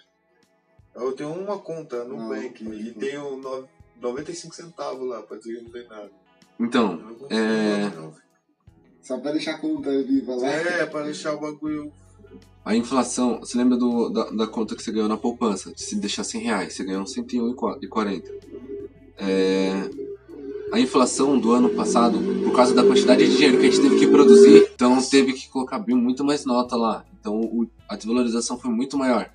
[0.95, 2.75] Eu tenho uma conta no Não, Bank não.
[2.75, 3.69] e tenho no-
[4.01, 6.11] 95 centavos lá, pra dizer que não tem nada.
[6.59, 8.13] Eu então, não é, não.
[9.03, 10.47] Só pra deixar a conta viva lá.
[10.49, 11.93] É, pra deixar o bagulho.
[12.65, 15.73] a inflação, você lembra do, da, da conta que você ganhou na poupança?
[15.77, 18.23] Se deixar 100 reais, você ganhou 101,40.
[19.19, 19.91] É,
[20.73, 23.99] a inflação do ano passado, por causa da quantidade de dinheiro que a gente teve
[23.99, 27.05] que produzir, então teve que colocar bem muito mais nota lá.
[27.21, 29.31] Então o- a desvalorização foi muito maior.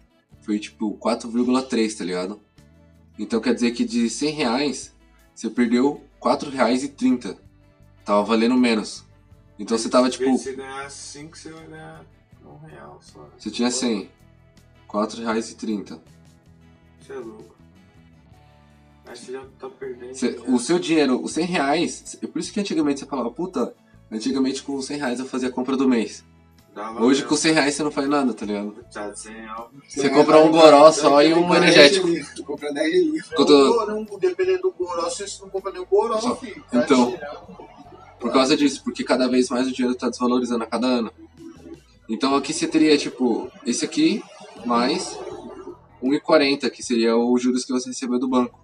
[0.49, 2.41] Foi tipo 4,3, tá ligado?
[3.19, 4.95] Então quer dizer que de 100 reais,
[5.35, 7.37] você perdeu 4 reais e 30.
[8.03, 9.05] Tava valendo menos.
[9.59, 12.03] Então você tava tipo, Se você ganhar 5, você vai ganhar
[12.43, 13.29] um real só.
[13.37, 14.09] você tinha 100.
[14.87, 16.01] 4 reais e 30.
[16.99, 17.55] Você é louco.
[19.05, 20.15] Acho que você já tá perdendo.
[20.15, 23.71] Cê- o seu dinheiro, os 100 reais, é por isso que antigamente você falava, puta,
[24.11, 26.25] antigamente com os 100 reais eu fazia a compra do mês.
[26.79, 27.27] Dava Hoje mesmo.
[27.29, 28.73] com 100 reais você não faz nada, tá ligado?
[28.93, 29.63] Tá de 100 reais.
[29.89, 32.07] Você compra um goró só e um energético.
[32.45, 33.87] Compra 10 litros.
[33.87, 36.63] Não, dependendo do goró, você não compra nem o goró, Só- filho.
[36.73, 37.11] então.
[37.11, 37.69] tirar.
[38.19, 41.11] Por causa disso, porque cada vez mais o dinheiro tá desvalorizando a cada ano.
[42.07, 44.21] Então aqui você teria, tipo, esse aqui
[44.65, 45.17] mais
[46.01, 48.59] 1,40, que seria o juros que você recebeu do banco.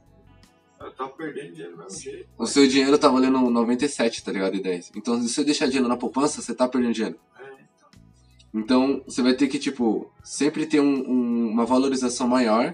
[0.79, 2.27] Ela tá perdendo dinheiro mesmo jeito.
[2.37, 4.55] O seu dinheiro tá valendo 97, tá ligado?
[4.55, 4.91] E 10.
[4.95, 7.17] Então se você deixar dinheiro na poupança, você tá perdendo dinheiro.
[7.39, 7.44] É,
[8.59, 9.01] então.
[9.05, 12.73] Você vai ter que, tipo, sempre ter um- um- uma valorização maior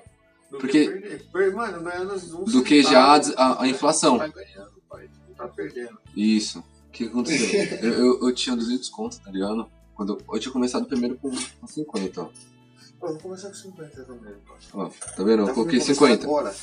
[0.49, 1.25] Do Porque- que perder.
[1.31, 4.17] Per- Mano, ganhando um do que já a, a- inflação.
[4.17, 5.09] Tá ganhando, pai.
[5.29, 5.97] Não tá perdendo.
[6.15, 6.59] Isso.
[6.59, 7.47] O que aconteceu?
[7.81, 9.65] eu, eu, eu tinha 200 contos, tá ligado?
[9.95, 12.29] Quando eu, tinha começado primeiro com, com 50, ó.
[13.01, 14.57] Eu vou começar com 50 também, pai.
[14.73, 14.89] ó.
[14.89, 15.41] Tá vendo?
[15.43, 16.25] Eu Tá coloquei começar 50.
[16.25, 16.55] Agora.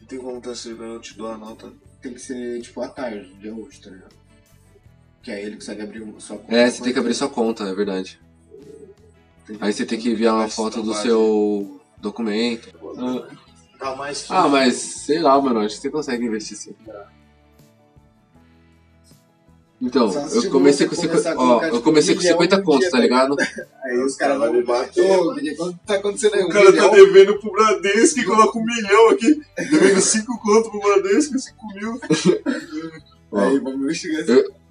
[0.00, 1.72] Não tem como tá sendo, eu te dou a nota.
[2.02, 4.14] Tem que ser, tipo, à tarde, dia hoje, tá ligado?
[5.22, 6.54] Que aí ele consegue abrir sua conta.
[6.54, 8.20] É, você tem que abrir sua conta, é verdade.
[9.60, 12.72] Aí você tem que enviar uma foto do seu documento.
[13.78, 16.74] Tá mais Ah, mas sei lá, mano, acho que você consegue investir sim.
[19.80, 22.88] Então, eu comecei com começar 50, a ó, eu comecei com milhão 50 no contos,
[22.88, 23.34] tá ligado?
[23.84, 25.04] Aí os caras vão me bater.
[25.10, 26.44] Ô, quanto tá acontecendo aí?
[26.44, 29.42] O cara tá devendo pro Bradesco e coloca um milhão aqui.
[29.58, 32.00] Devendo 5 conto pro Bradesco, 5 mil.
[33.34, 34.61] Aí, vamos investigar isso.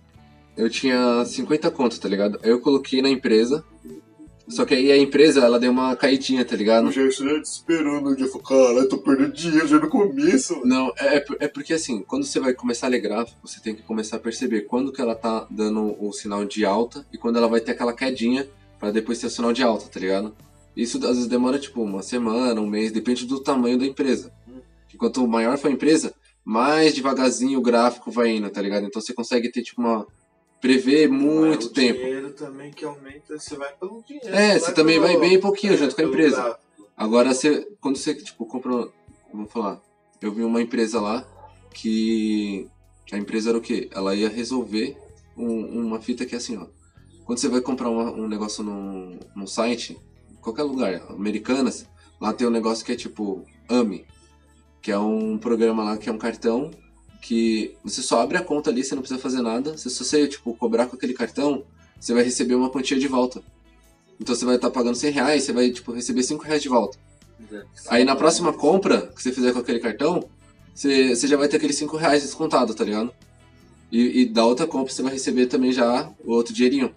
[0.64, 2.40] Eu- tinha 50 contos, tá ligado?
[2.44, 3.64] Aí eu coloquei na empresa.
[4.48, 6.88] Só que aí a empresa, ela deu uma caidinha, tá ligado?
[6.90, 8.28] O Gerson já desesperou no dia.
[8.28, 10.66] Falou, caralho, tô perdendo dinheiro já no começo, mano.
[10.66, 13.74] Não, é, é é porque assim, quando você vai começar a ler gráfico, você tem
[13.74, 17.38] que começar a perceber quando que ela tá dando o sinal de alta e quando
[17.38, 18.46] ela vai ter aquela quedinha
[18.78, 20.36] pra depois ter o sinal de alta, tá ligado?
[20.76, 24.34] Isso às vezes demora tipo uma semana, um mês, depende do tamanho da empresa.
[24.94, 26.14] E quanto maior for a empresa,
[26.44, 28.86] mais devagarzinho o gráfico vai indo, tá ligado?
[28.86, 30.06] Então você consegue ter tipo uma
[30.62, 32.00] prever muito Mas o tempo.
[32.00, 34.30] dinheiro também que aumenta, você vai pelo dinheiro.
[34.36, 36.36] É, você também pelo- vai bem pouquinho junto com a empresa.
[36.44, 36.62] gráfico.
[36.96, 38.88] Agora, você, quando você, tipo, compra.
[39.34, 39.82] Vamos falar.
[40.22, 41.26] Eu vi uma empresa lá
[41.74, 42.68] que.
[43.12, 43.90] A empresa era o quê?
[43.92, 44.96] Ela ia resolver
[45.36, 46.68] um- uma fita que é assim, ó.
[47.26, 49.98] Quando você vai comprar uma- um negócio num, num site,
[50.42, 51.88] qualquer lugar, Americanas,
[52.22, 54.06] lá tem um negócio que é tipo AMI,
[54.82, 56.72] que é um programa lá que é um cartão
[57.22, 59.77] que você só abre a conta ali, você não precisa fazer nada.
[59.77, 61.64] Se você, tipo, cobrar com aquele cartão,
[61.99, 63.41] você vai receber uma quantia de volta.
[64.19, 66.98] Então você vai estar pagando 100 reais, você vai, tipo, receber 5 reais de volta.
[67.88, 70.27] Aí na próxima compra que você fizer com aquele cartão,
[70.73, 73.14] você, você já vai ter aqueles 5 reais descontado, tá ligado?
[73.91, 76.93] E, e da outra compra você vai receber também já o outro dinheirinho.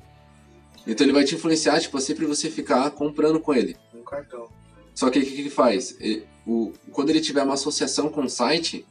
[0.86, 3.76] Então ele vai te influenciar, tipo, a sempre você ficar comprando com ele.
[3.94, 4.48] Um cartão.
[4.94, 5.96] Só que o que, que ele faz?
[6.01, 8.86] E- o, quando ele tiver uma associação com o site,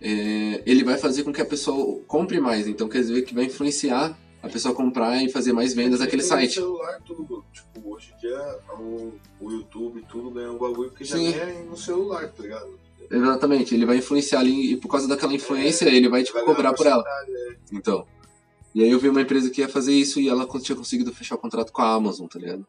[0.00, 2.66] é, ele vai fazer com que a pessoa compre mais.
[2.66, 6.22] Então quer dizer que vai influenciar a pessoa a comprar e fazer mais vendas daquele
[6.22, 6.54] Tem site.
[6.54, 7.44] Celular, tudo.
[7.52, 11.32] Tipo, hoje em dia o, o YouTube tudo ganha um bagulho porque já Sim.
[11.32, 12.78] ganha no celular, tá ligado?
[13.10, 16.72] Exatamente, ele vai influenciar ali e por causa daquela influência ele vai tipo Vai cobrar
[16.72, 17.04] por ela.
[17.28, 17.56] é.
[17.72, 18.06] Então.
[18.74, 21.36] E aí eu vi uma empresa que ia fazer isso e ela tinha conseguido fechar
[21.36, 22.66] o contrato com a Amazon, tá ligado?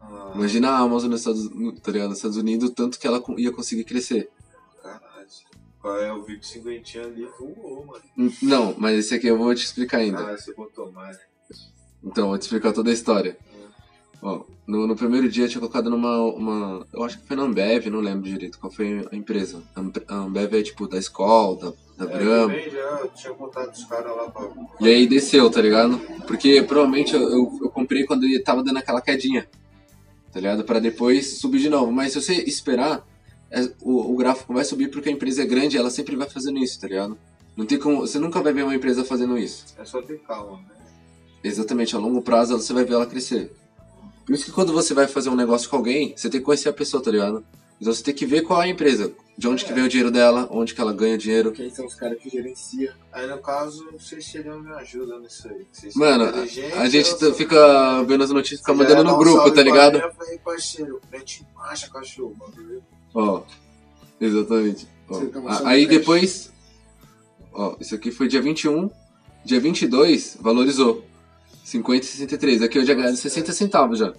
[0.00, 1.48] Ah, Imagina a Amazon nos Estados,
[1.82, 2.08] tá ligado?
[2.08, 4.30] nos Estados Unidos, tanto que ela ia conseguir crescer.
[5.82, 7.28] Qual é o Vico cinquentinha ali?
[7.38, 8.02] Voou, mano.
[8.16, 10.20] N- Não, mas esse aqui eu vou te explicar ainda.
[10.32, 11.18] Ah, você botou mais.
[12.04, 13.36] Então, vou te explicar toda a história.
[14.22, 16.16] Ó, no, no primeiro dia eu tinha colocado numa.
[16.22, 19.60] Uma, eu acho que foi na Ambev, não lembro direito qual foi a empresa.
[19.74, 21.56] A Ambe- A Ambev é tipo da escola,
[21.98, 22.54] da, da É, Brahma.
[22.70, 24.48] já tinha contato caras lá pra.
[24.80, 25.98] E aí desceu, tá ligado?
[26.28, 29.48] Porque provavelmente eu, eu, eu comprei quando ele tava dando aquela quedinha.
[30.32, 30.62] Tá ligado?
[30.62, 31.90] Pra depois subir de novo.
[31.90, 33.11] Mas se você esperar, é-
[33.80, 36.58] o, o gráfico vai subir porque a empresa é grande e ela sempre vai fazendo
[36.58, 37.18] isso, tá ligado?
[37.56, 39.66] Não tem como, você nunca vai ver uma empresa fazendo isso.
[39.78, 40.74] É só ter calma, né?
[41.44, 43.52] Exatamente, a longo prazo você vai ver ela crescer.
[44.24, 46.68] Por isso que quando você vai fazer um negócio com alguém, você tem que conhecer
[46.68, 47.44] a pessoa, tá ligado?
[47.80, 50.10] Então você tem que ver qual é a empresa, de onde que vem o dinheiro
[50.10, 51.50] dela, onde que ela ganha dinheiro.
[51.50, 52.94] Quem são os caras que gerenciam?
[53.12, 55.66] Aí no caso, vocês seriam me ajudam nisso aí.
[55.72, 56.32] Vocês Mano,
[56.76, 59.98] a gente tá- fica vendo as notícias, fica mandando no grupo, tá ligado?
[59.98, 62.82] Eu falei, parceiro, mete marcha, cachorro, bagulho.
[63.14, 63.42] Ó,
[64.20, 64.86] exatamente.
[65.08, 65.98] Ó, toma a- aí cash.
[65.98, 66.52] depois,
[67.52, 68.90] ó, isso aqui foi dia 21,
[69.44, 71.04] dia 22 valorizou.
[71.64, 72.62] 50 e 63.
[72.62, 74.12] Aqui eu já ganhei 60 centavos já.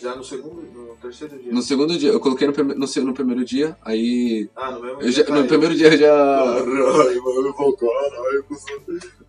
[0.00, 1.52] Já no segundo, no terceiro dia.
[1.52, 4.48] No segundo dia, eu coloquei no, prime- no, no primeiro dia, aí.
[4.54, 6.06] Ah, no mesmo dia já- no primeiro dia eu já.
[6.06, 7.52] Caralho, mano, eu não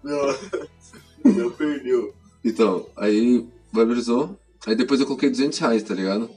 [1.58, 2.14] perdeu.
[2.44, 4.38] Então, aí valorizou.
[4.66, 6.30] Aí depois eu coloquei 200 reais, tá ligado?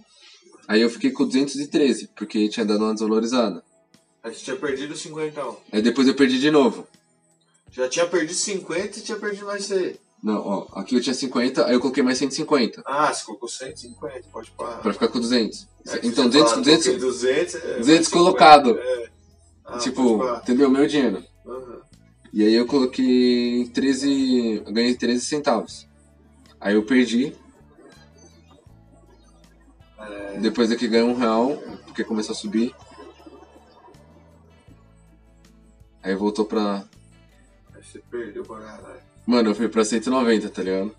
[0.68, 3.62] Aí eu fiquei com 213, porque tinha dado uma desvalorizada.
[4.22, 5.40] Aí você tinha perdido 50.
[5.72, 6.86] Aí depois eu perdi de novo.
[7.72, 9.96] Já tinha perdido 50 e tinha perdido mais 100.
[10.22, 14.28] Não, ó, aqui eu tinha 50, aí eu coloquei mais 150, Ah, você colocou 150,
[14.30, 14.76] pode parar.
[14.82, 15.66] pra ficar com 200.
[15.88, 18.78] É, então, você 200, fala, 200, coloquei 200, é, 200 mais 50, colocado.
[18.78, 19.08] É.
[19.64, 20.68] Ah, tipo, entendeu?
[20.68, 21.24] Meu dinheiro.
[21.46, 21.80] Aham.
[22.34, 25.86] E aí eu coloquei 13, eu ganhei 13 centavos.
[26.60, 27.32] Aí eu perdi.
[30.40, 32.74] Depois daqui ganhei um real, porque começou a subir.
[36.02, 36.84] Aí voltou pra.
[37.74, 39.00] Aí você perdeu pra caralho.
[39.26, 40.94] Mano, eu fui pra 190, tá ligado?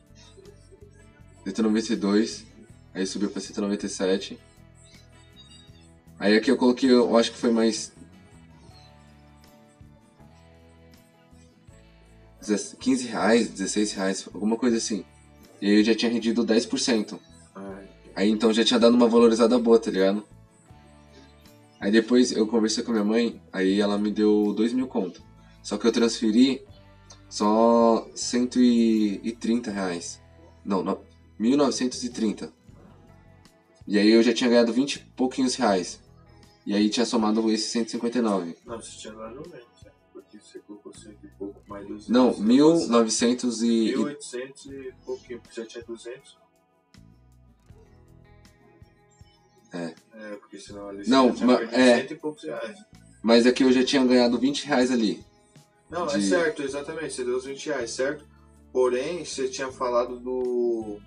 [1.43, 2.45] 192.
[2.93, 4.39] Aí subiu pra 197.
[6.19, 7.91] Aí aqui eu coloquei, eu acho que foi mais.
[12.45, 15.05] 10 15 reais, 16 reais, alguma coisa assim.
[15.61, 17.19] E aí eu já tinha rendido 10%.
[18.15, 20.23] Aí então já tinha dado uma valorizada boa, tá ligado?
[21.79, 25.21] Aí depois eu conversei com minha mãe, aí ela me deu 2 mil conto.
[25.63, 26.65] Só que eu transferi
[27.27, 30.21] só 130 reais.
[30.63, 31.01] Não, não
[31.39, 32.53] 1930.
[33.88, 35.99] E aí eu já tinha ganhado 20 e pouquinhos reais.
[36.65, 38.55] E aí tinha somado esse 159.
[38.65, 39.91] Não, você tinha ganhado menos, né?
[40.13, 42.09] Porque você colocou cento e pouco mais 200.
[42.09, 43.67] Não, você 1900 e...
[43.67, 46.38] 1800 e pouquinho, porque já tinha 200.
[49.73, 49.93] É.
[50.14, 51.95] É, porque senão ali Não, você já tinha ma- perdido é.
[51.98, 52.77] cento e poucos reais.
[53.23, 55.23] Mas aqui eu já tinha ganhado 20 reais ali.
[55.89, 58.26] Não, é De- certo, exatamente, você deu os 20 reais, certo?
[58.73, 60.99] Porém, você tinha falado do.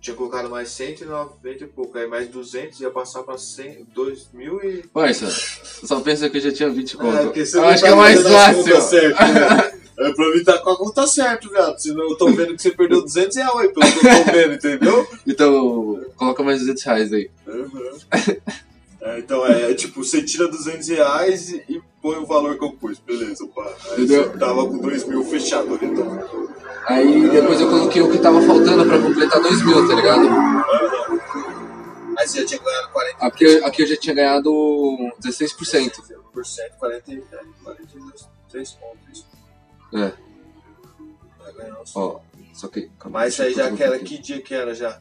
[0.00, 4.82] Tinha colocado mais 190 e pouco, aí mais 200 ia passar pra 100, 2000 e.
[4.88, 7.24] Parça, só pensa que eu já tinha 20 conto.
[7.24, 8.80] porque você eu acho que é mais fácil.
[8.80, 9.69] certo, né?
[10.00, 11.78] É pra mim tá com a conta certa, viado.
[11.78, 14.54] Senão eu tô vendo que você perdeu 200 reais aí, pelo que eu tô vendo,
[14.54, 15.08] entendeu?
[15.26, 17.30] Então, coloca mais 200 reais aí.
[17.46, 17.98] Uhum.
[19.02, 22.64] É, então é, é tipo, você tira 200 reais e, e põe o valor que
[22.64, 23.64] eu pus, beleza, pá.
[23.92, 24.30] Aí Entendeu?
[24.30, 26.22] você tava com 2 mil fechado ali, então.
[26.86, 30.28] Aí depois eu coloquei o que tava faltando pra completar 2 mil, tá ligado?
[32.18, 33.16] Aí você já tinha ganhado 40%.
[33.20, 34.50] Aqui, eu- aqui eu já tinha ganhado
[35.22, 36.02] 16%.
[36.78, 37.22] 40,
[37.64, 39.29] 42, 3 pontos.
[39.94, 40.12] É,
[41.38, 42.20] Vai ganhar uns- ó.
[42.54, 42.90] Só que.
[43.06, 44.08] Mas eu aí já que era, pouquinho.
[44.20, 45.00] que dia que era já?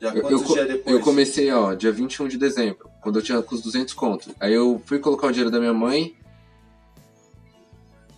[0.00, 0.96] Já Eu, eu, quantos co- dias depois?
[0.96, 4.34] eu comecei, ó, dia 21 de dezembro, quando eu tinha com os 200 conto.
[4.40, 6.16] Aí eu fui colocar o dinheiro da minha mãe,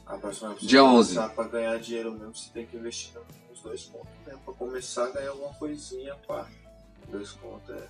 [0.06, 0.16] Ah,
[0.60, 1.14] dia 11.
[1.16, 3.12] começar Pra ganhar dinheiro mesmo, você tem que investir
[3.50, 4.40] nos dois pontos mesmo.
[4.44, 6.46] Pra começar a ganhar alguma coisinha, pá.
[7.08, 7.86] Dois contos é.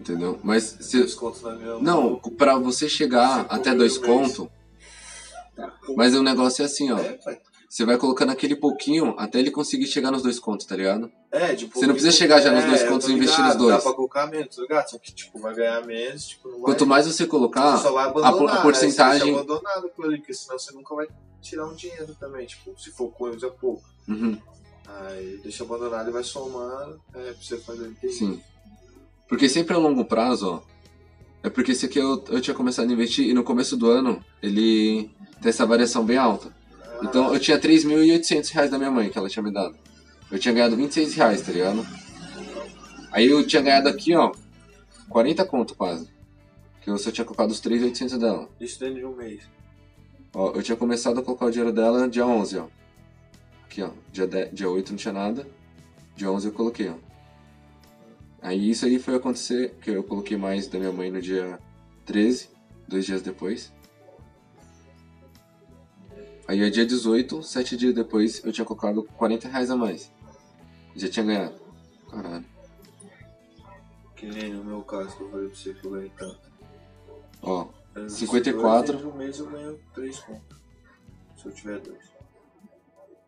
[0.00, 0.38] entendeu?
[0.42, 2.20] Mas se, Dois contos na minha Não, mão.
[2.36, 4.36] pra você chegar até dois no mês.
[4.36, 4.50] conto,
[5.96, 6.98] mas o negócio é assim, ó.
[6.98, 7.18] É.
[7.68, 11.12] Você vai colocando aquele pouquinho até ele conseguir chegar nos dois contos, tá ligado?
[11.30, 13.76] É, tipo, Você não precisa chegar já nos dois eu contos e investir nos dois.
[13.76, 14.88] Dá pra colocar menos, tá ligado?
[14.88, 16.60] Só que, tipo, vai ganhar menos, tipo, vai...
[16.62, 18.62] Quanto mais você colocar, Você só vai a, abandonar, por- a né?
[18.62, 19.18] porcentagem.
[19.20, 21.06] Você deixa abandonado aquilo ali, porque senão você nunca vai
[21.42, 23.82] tirar um dinheiro também, tipo, se for coisa pouco.
[24.08, 24.38] Uhum,
[24.86, 28.12] Aí deixa abandonado e vai somando, é, pra você fazer entender.
[28.14, 28.40] sim.
[29.28, 30.77] Porque sempre a longo prazo, ó.
[31.42, 34.22] É porque esse aqui eu, eu tinha começado a investir e no começo do ano
[34.42, 35.10] ele
[35.40, 36.52] tem essa variação bem alta.
[37.02, 39.76] Então eu tinha 3.800 reais da minha mãe que ela tinha me dado.
[40.30, 41.86] Eu tinha ganhado 26 reais, tá ligado?
[43.12, 44.32] Aí eu tinha ganhado aqui, ó,
[45.08, 46.08] 40 conto quase.
[46.82, 48.48] Que eu só tinha colocado os 3.800 dela.
[48.60, 49.42] Isso dentro de um mês.
[50.34, 52.66] Ó, eu tinha começado a colocar o dinheiro dela dia 11, ó.
[53.64, 53.90] Aqui, ó.
[54.12, 55.46] Dia, 10, dia 8 não tinha nada.
[56.14, 56.94] Dia 11 eu coloquei, ó.
[58.40, 61.58] Aí isso aí foi acontecer, que eu coloquei mais da minha mãe no dia
[62.06, 62.48] 13,
[62.86, 63.72] dois dias depois.
[66.46, 70.10] Aí é dia 18, sete dias depois, eu tinha colocado 40 reais a mais.
[70.96, 71.54] Já tinha ganhado.
[72.10, 72.44] Caralho.
[74.16, 76.40] Que nem no meu caso, que eu falei pra você que eu ganhei tanto.
[77.42, 78.92] Ó, Eu- 54.
[78.94, 80.58] Dentro de um mês eu ganho 3 pontos.
[81.36, 82.08] Se eu tiver dois.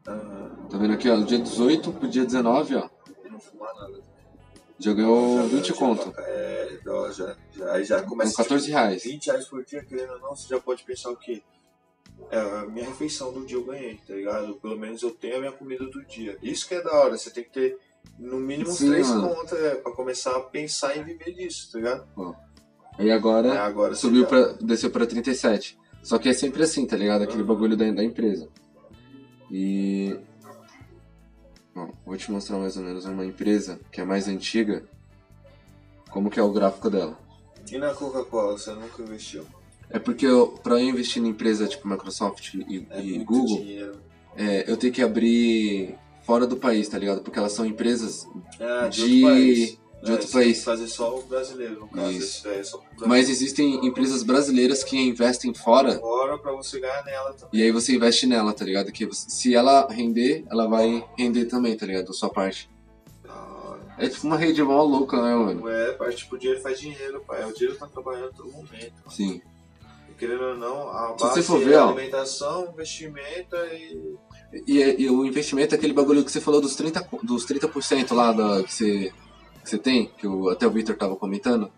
[0.09, 0.67] Aham.
[0.71, 1.17] tá vendo aqui, ó?
[1.17, 2.89] Do dia 18 pro dia 19, ó.
[3.25, 4.01] E não fumar nada.
[4.81, 6.13] Já ganhou Já- 20 já- conto.
[6.17, 9.03] É, então já, já, aí já Com começa 14 tipo, reais.
[9.05, 11.43] 20 reais por dia, querendo ou não, você já pode pensar o quê?
[12.31, 14.55] É, a minha refeição do dia eu ganhei, tá ligado?
[14.57, 16.37] Pelo menos eu tenho a minha comida do dia.
[16.43, 17.79] Isso que é da hora, você tem que ter
[18.19, 19.29] no mínimo Sim, 3 mano.
[19.35, 22.07] contas é, pra começar a pensar em viver disso, tá ligado?
[22.99, 25.79] Aí agora Aí agora subiu já- pra, desceu pra 37.
[26.03, 27.23] Só que é sempre assim, tá ligado?
[27.23, 27.49] Aquele Uhum.
[27.49, 28.49] bagulho da, da empresa.
[29.51, 30.19] E.
[31.81, 34.85] Bom, vou te mostrar mais ou menos uma empresa que é mais antiga.
[36.11, 37.19] Como que é o gráfico dela.
[37.71, 39.47] E na Coca-Cola, você nunca investiu?
[39.89, 40.27] É porque
[40.63, 43.65] pra eu investir em empresa tipo Microsoft e, É e Google,
[44.37, 47.23] é, eu tenho que abrir fora do país, tá ligado?
[47.23, 48.27] Porque elas são empresas
[48.61, 50.65] Ah, de, de- de outro você país.
[50.65, 52.11] Fazer só o brasileiro, no caso.
[52.13, 52.49] Isso.
[52.49, 53.09] É só brasileiro.
[53.09, 57.61] Mas existem empresas brasileiras que investem fora Agora pra você ganhar nela também.
[57.61, 58.91] E aí você investe nela, tá ligado?
[58.93, 62.11] Que você- se ela render, ela vai render também, tá ligado?
[62.11, 62.69] A sua parte.
[63.29, 63.81] Hora.
[63.99, 65.69] É tipo uma rede mó louca, né, mano?
[65.69, 67.45] É, tipo, o dinheiro faz dinheiro, pai.
[67.49, 68.95] O dinheiro tá trabalhando todo momento.
[69.11, 69.41] Sim.
[70.11, 71.89] E querendo ou não, a Se base for é ver, ó.
[71.91, 74.17] alimentação, investimento e.
[74.67, 78.13] E, e o investimento é aquele bagulho que você falou dos 30%, co- dos 30%
[78.15, 79.13] lá da, que, você,
[79.63, 81.71] que você tem, que o, até o Victor tava comentando.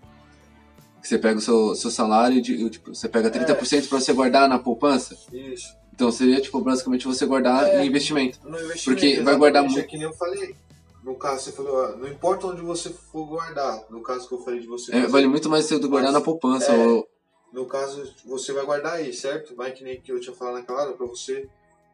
[1.00, 4.48] Que você pega o seu, seu salário e tipo, você pega 30% pra você guardar
[4.48, 5.16] na poupança.
[5.32, 5.74] Isso.
[5.92, 7.84] Então seria, tipo, basicamente você guardar É.
[7.84, 8.38] em investimento.
[8.44, 8.84] No investimento.
[9.00, 9.86] Porque vai guardar exatamente, muito.
[9.86, 10.56] É que nem eu falei.
[11.02, 13.84] No caso, você falou, não importa onde você for guardar.
[13.90, 14.94] No caso que eu falei de você.
[14.94, 16.70] É, vale muito mais você guardar na poupança.
[16.72, 16.86] É.
[16.86, 17.08] Ou,
[17.52, 19.54] No caso, você vai guardar aí, certo?
[19.56, 21.48] Vai que nem que eu tinha falado naquela hora, pra você,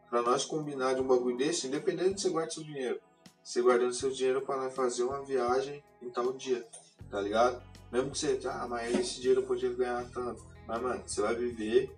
[0.09, 2.99] pra nós combinar de um bagulho desse, independente de você guardar seu dinheiro.
[3.43, 6.65] Você guardando seu dinheiro nós fazer uma viagem em tal dia,
[7.09, 7.61] tá ligado?
[7.91, 10.43] Mesmo que você, ah, mas esse dinheiro eu podia ganhar tanto.
[10.67, 11.91] Mas, mano, você vai viver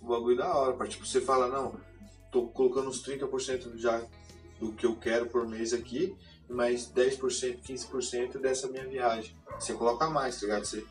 [0.00, 1.74] o bagulho da hora, pra, tipo, você fala, não,
[2.30, 4.00] tô colocando uns 30% já
[4.60, 6.16] do que eu quero por mês aqui,
[6.48, 9.36] mais 10%, 15% dessa minha viagem.
[9.58, 10.64] Você coloca mais, tá ligado?
[10.64, 10.84] Você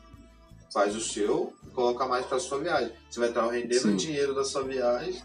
[0.72, 2.92] faz o seu e coloca mais pra sua viagem.
[3.08, 3.94] Você vai estar rendendo Sim.
[3.94, 5.22] o dinheiro da sua viagem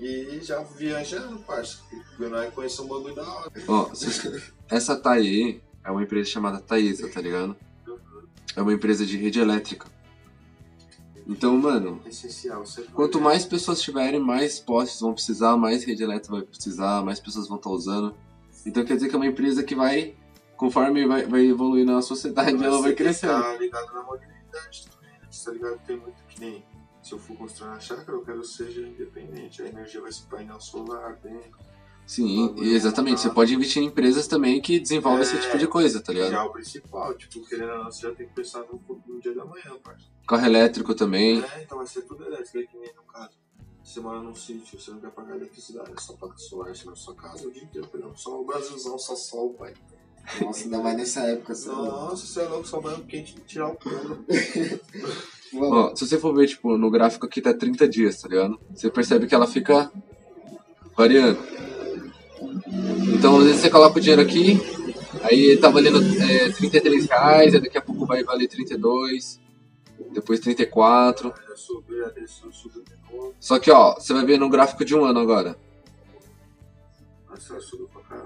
[0.00, 1.80] e já viajando, parça.
[2.20, 3.50] É conhecer um bagulho da hora.
[3.68, 3.90] Ó,
[4.68, 7.56] essa TAE é uma empresa chamada Taesa, tá ligado?
[8.56, 9.86] É uma empresa de rede elétrica.
[11.26, 12.64] Então, mano, essencial.
[12.92, 17.46] Quanto mais pessoas tiverem, mais postes vão precisar, mais rede elétrica vai precisar, mais pessoas
[17.46, 18.14] vão estar usando.
[18.66, 20.14] Então quer dizer que é uma empresa que vai,
[20.56, 23.42] conforme vai, vai evoluindo a sociedade, ela vai Você tem que crescendo.
[23.42, 25.28] Tá ligado na mobilidade também, né?
[25.44, 25.80] Tá ligado?
[25.86, 26.64] Tem muito que nem.
[27.02, 29.62] Se eu for construir uma chácara, eu quero que seja independente.
[29.62, 31.58] A energia vai ser painel solar dentro.
[32.06, 33.20] Sim, exatamente.
[33.20, 36.24] Você pode investir em empresas também que desenvolvem esse É, tipo de coisa, tá Já
[36.24, 36.44] ligado?
[36.44, 39.34] é o principal, tipo, querendo ou não, você já tem que pensar no, no dia
[39.34, 40.12] da manhã, parceiro.
[40.26, 41.42] Carro elétrico também.
[41.42, 43.30] É, então vai ser tudo elétrico, aí que nem no caso.
[43.84, 46.94] Você mora num sítio, você não quer pagar eletricidade, é só placa solar, você na
[46.96, 49.72] sua casa o dia inteiro, pegando só o Brasilzão, só sol, pai.
[50.42, 51.68] Nossa, ainda mais nessa época, assim.
[51.68, 54.24] Nossa, você é louco, só banho quente tirar o couro.
[55.54, 58.58] Ó, se você for ver, tipo, no gráfico aqui tá 30 dias, tá ligado?
[58.74, 59.90] Você percebe que ela fica
[60.96, 61.38] variando.
[63.14, 64.60] Então, às vezes você coloca o dinheiro aqui,
[65.22, 69.40] aí tá valendo é, 33 reais, aí daqui a pouco vai valer 32,
[70.12, 71.32] depois 34.
[71.48, 73.34] Já subiu, já desceu, subiu de novo.
[73.40, 75.56] Só que, ó, você vai ver no gráfico de um ano agora.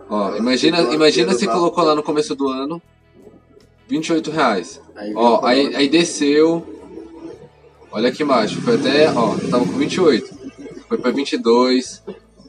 [0.09, 2.81] Ó, imagina, imagina você colocou lá no começo do ano
[3.89, 4.81] 28 reais.
[5.15, 6.74] Ó, aí, aí desceu.
[7.95, 10.35] Olha aqui embaixo, foi até, ó, tava com 28.
[10.89, 12.03] Foi pra 22.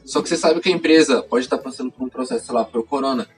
[0.04, 2.64] Só que você sabe que a empresa pode estar passando por um processo, sei lá,
[2.64, 3.28] foi o corona.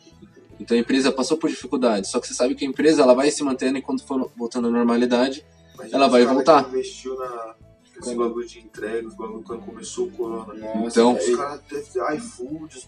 [0.58, 2.10] Então a empresa passou por dificuldades.
[2.10, 4.68] Só que você sabe que a empresa ela vai se mantendo e quando for voltando
[4.68, 5.44] à normalidade,
[5.92, 6.64] ela vai voltar.
[6.64, 7.54] que investiu na,
[8.00, 10.54] nesse bagulho de entrega, os bagulho quando começou o corona.
[10.54, 12.86] Nossa, Então- Os caras teve iFood, os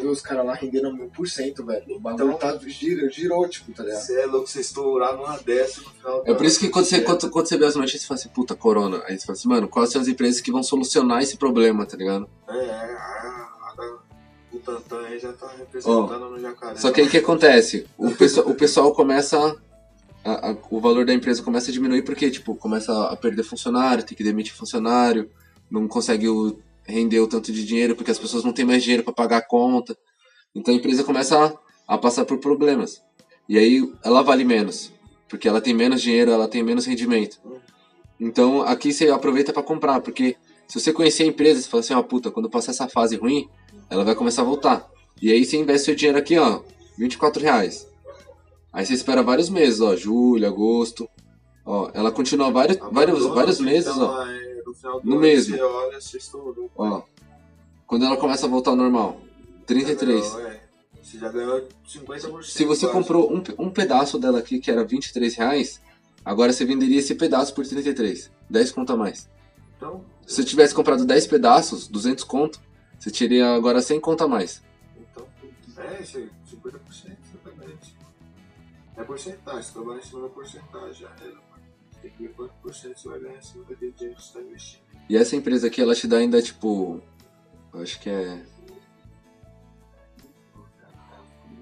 [0.00, 1.96] vi os caras lá rendendo 1000%, velho.
[1.96, 4.00] O bagulho Então- tá, girou, girou, tipo, tá ligado?
[4.00, 6.22] Você é louco, você estourar numa dessa no final.
[6.26, 8.28] é por isso que quando você, quando, quando você vê as notícias, você fala assim,
[8.28, 9.02] puta, corona.
[9.06, 11.96] Aí você fala assim, mano, quais são as empresas que vão solucionar esse problema, tá
[11.96, 12.28] ligado?
[12.48, 12.96] É, é,
[13.76, 13.98] da-
[14.52, 16.76] o Tantan aí já tá representando no jacaré.
[16.76, 17.86] Só que aí o que acontece?
[17.96, 19.56] O pessoal, o pessoal começa.
[20.24, 24.04] A- a- o valor da empresa começa a diminuir porque, tipo, começa a perder funcionário,
[24.04, 25.30] tem que demitir funcionário,
[25.70, 29.04] não consegue o- render o tanto de dinheiro porque as pessoas não têm mais dinheiro
[29.04, 29.96] para pagar a conta.
[30.54, 31.38] Então a empresa começa
[31.86, 33.00] a, a passar por problemas.
[33.48, 34.92] E aí ela vale menos,
[35.28, 37.38] porque ela tem menos dinheiro, ela tem menos rendimento.
[38.18, 40.36] Então aqui você aproveita para comprar, porque
[40.68, 43.48] se você conhecer a empresa, você fala assim, ó, puta, quando passar essa fase ruim,
[43.88, 44.88] ela vai começar a voltar.
[45.20, 46.62] E aí você investe seu dinheiro aqui, ó,
[46.98, 47.86] 24 reais.
[48.72, 51.08] Aí você espera vários meses, ó, julho, agosto.
[51.64, 54.26] Ó, ela continua vários, vários, Abandona, vários meses, então, ó.
[54.26, 55.56] é, no final do No mesmo.
[55.56, 56.70] Você olha, você estourou.
[56.76, 57.02] Ó.
[57.86, 59.20] Quando ela começa a voltar ao normal.
[59.66, 60.24] 33.
[60.24, 60.60] Já ganhou, é.
[61.02, 62.42] Você já ganhou 50%.
[62.44, 62.98] Se você quase.
[62.98, 65.80] comprou um, um pedaço dela aqui, que era 23 reais,
[66.24, 68.30] agora você venderia esse pedaço por 33.
[68.48, 69.28] 10 conto a mais.
[69.76, 72.60] Então, Se você tivesse comprado 10 pedaços, 200 conto,
[72.98, 74.62] você teria agora 100 conto a mais.
[74.96, 75.26] então
[75.78, 77.19] é, esse 50% exatamente.
[79.00, 80.94] É porcentagem, você trabalha em cima da porcentagem.
[80.94, 81.40] Já era.
[81.90, 84.22] Você tem que ver quanto por cento você vai ganhar em cima daquele dinheiro que
[84.22, 84.80] você está investindo.
[85.08, 87.00] E essa empresa aqui, ela te dá ainda, tipo...
[87.74, 88.42] Acho que é...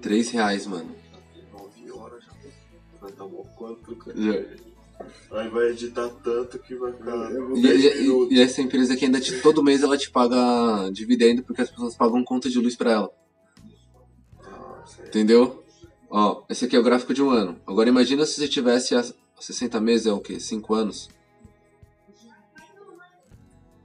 [0.01, 0.95] 3 reais, mano.
[1.51, 2.31] 9 horas já.
[3.01, 4.57] Vai dar um quanto, cara.
[5.31, 9.19] Aí vai editar tanto que vai ficar E, 10 e- e essa empresa aqui ainda
[9.21, 12.91] te, todo mês ela te paga dividendo porque as pessoas pagam conta de luz pra
[12.91, 13.11] ela.
[14.51, 15.07] Nossa, é.
[15.07, 15.63] Entendeu?
[16.09, 17.59] Ó, esse aqui é o gráfico de um ano.
[17.67, 19.03] Agora imagina se você tivesse há
[19.39, 20.39] 60 meses, é o quê?
[20.39, 21.09] 5 anos.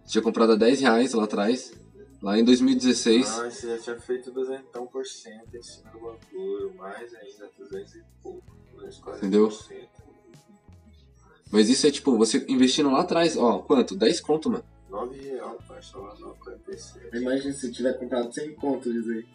[0.05, 1.73] Você tinha comprado a 10 reais lá atrás.
[2.23, 3.29] Lá em 2016.
[3.29, 8.43] Ah, você já tinha feito 200% em cima do bagulho, mais ainda 200 e pouco,
[8.79, 9.17] 240%.
[9.19, 9.53] Entendeu?
[11.53, 13.95] Mas isso é tipo, você investindo lá atrás, ó, quanto?
[13.95, 14.65] 10 conto, mano.
[14.89, 17.21] 9 reais, parça, lá 9,47.
[17.21, 19.27] Imagina se tiver comprado 100 conto, diz aí.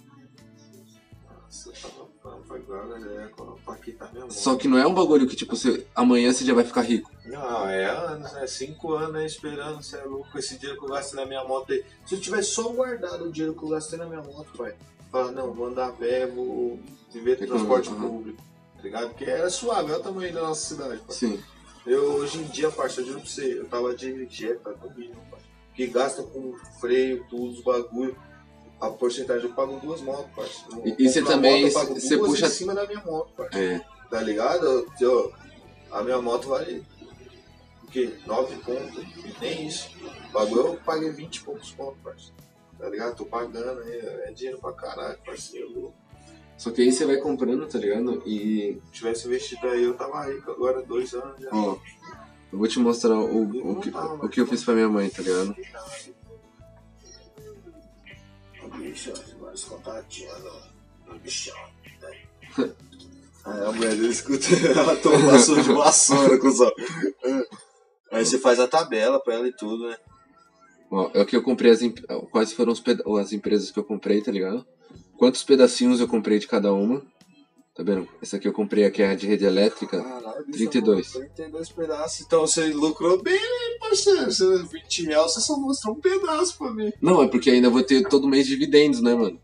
[4.30, 7.12] Só que não é um bagulho que, tipo, você, amanhã você já vai ficar rico.
[7.26, 8.48] Não, é anos, né?
[8.48, 11.84] Cinco anos esperando, você é louco, esse dinheiro que eu gastei na minha moto aí.
[12.06, 14.76] Se eu tivesse só guardado o dinheiro que eu gastei na minha moto, pai,
[15.12, 16.80] falar, não, vou andar a pé, vou
[17.12, 18.08] viver Econômico, transporte aham.
[18.08, 18.44] público,
[18.76, 19.10] tá ligado?
[19.10, 21.16] Porque era suave, olha o tamanho da nossa cidade, pai.
[21.16, 21.40] Sim.
[21.86, 25.22] Eu, hoje em dia, parça, eu juro pra você, eu tava de Jetta no mínimo,
[25.32, 25.40] pai.
[25.74, 28.16] Que gasta com freio, tudo, os bagulho.
[28.80, 30.64] A porcentagem eu pago duas motos.
[30.72, 33.82] Eu E- e você também- você puxa- em cima da minha moto, parça É.
[34.10, 34.88] tá ligado?
[35.02, 35.34] Eu-
[35.92, 36.84] a minha moto vale
[37.84, 38.14] o quê?
[38.26, 39.04] 9 pontos,
[39.42, 39.90] nem isso.
[40.30, 42.36] O bagulho eu paguei 20 e poucos pontos, parceiro.
[42.78, 43.16] tá ligado?
[43.18, 45.94] Tô pagando, é, é dinheiro pra caralho, parceiro.
[46.58, 48.22] Só que aí você vai comprando, tá ligado?
[48.26, 51.50] E, Se tivesse investido aí, eu tava rico agora, dois anos já.
[51.52, 51.76] ó,
[52.54, 55.22] eu vou te mostrar o, o, que, o que eu fiz pra minha mãe, tá
[55.22, 55.54] ligado?
[58.90, 61.56] Bicho, vários contatinhos no, no bichão.
[62.02, 62.74] Né?
[63.46, 64.46] Aí a mulher dele escuta,
[64.78, 66.72] ela toma vassoura de vassoura, cuzão.
[68.12, 69.98] Aí você faz a tabela pra ela e tudo, né?
[70.92, 72.74] Ó, é o que eu comprei, as, imp- quais foram
[73.20, 74.66] as empresas que eu comprei, tá ligado?
[75.18, 77.04] Quantos pedacinhos eu comprei de cada uma.
[77.80, 78.10] Tá vendo?
[78.22, 80.04] Essa aqui eu comprei aqui é a de rede elétrica.
[80.04, 81.14] Caralho, bicho, 32.
[81.14, 82.20] 32 pedaços.
[82.20, 84.26] Então você lucrou bem, né, parceiro?
[84.26, 86.92] Você, 20 reais, você só mostrou um pedaço pra mim.
[87.02, 89.40] Não, é porque ainda vou ter todo mês dividendos, né, mano?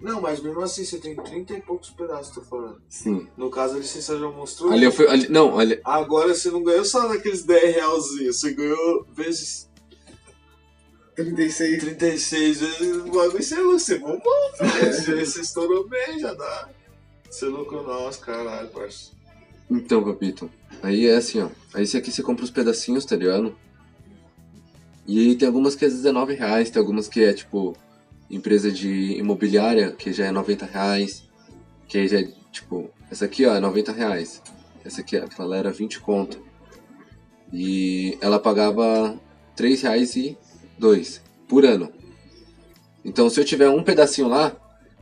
[0.00, 2.80] Não, mas mesmo assim, você tem 30 e poucos pedaços, tô falando.
[2.88, 3.28] Sim.
[3.36, 4.72] No caso, ali você só já mostrou.
[4.72, 5.06] Ali eu fui.
[5.06, 9.68] Ali, não, ali, Agora você não ganhou só naqueles 10 realzinhos, você ganhou vezes
[11.14, 11.80] 36.
[11.80, 16.70] 36 vezes o bagulho, você é louco, você bombou, você estourou bem, já dá.
[17.34, 19.16] Você lucrou, nossa, caralho, parceiro.
[19.68, 20.48] Então, Papito.
[20.80, 21.48] Aí é assim, ó.
[21.74, 23.56] Aí esse aqui você compra os pedacinhos, tá ligado?
[25.04, 27.76] E aí tem algumas que é 19 reais, tem algumas que é tipo
[28.30, 31.24] empresa de imobiliária, que já é 90 reais.
[31.88, 32.88] Que aí já é tipo.
[33.10, 34.40] Essa aqui, ó, é 90 reais.
[34.84, 36.40] Essa aqui, aquela era 20 conto.
[37.52, 39.18] E ela pagava
[39.56, 40.38] 3 reais e
[40.78, 41.92] 2 por ano.
[43.04, 44.52] Então se eu tiver um pedacinho lá,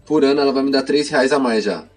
[0.07, 1.92] por ano ela vai me dar 3 reais a mais já.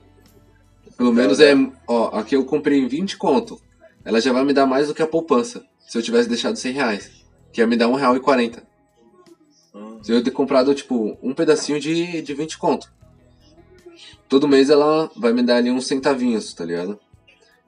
[0.97, 1.53] Pelo menos é.
[1.87, 3.59] Ó, aqui eu comprei em 20 conto.
[4.03, 5.65] Ela já vai me dar mais do que a poupança.
[5.87, 7.11] Se eu tivesse deixado 100 reais.
[7.51, 8.63] Que ia me dar R$1,40.
[10.01, 12.93] Se eu ter comprado, tipo, um pedacinho de, de 20 conto.
[14.29, 16.99] Todo mês ela vai me dar ali uns centavinhos, tá ligado?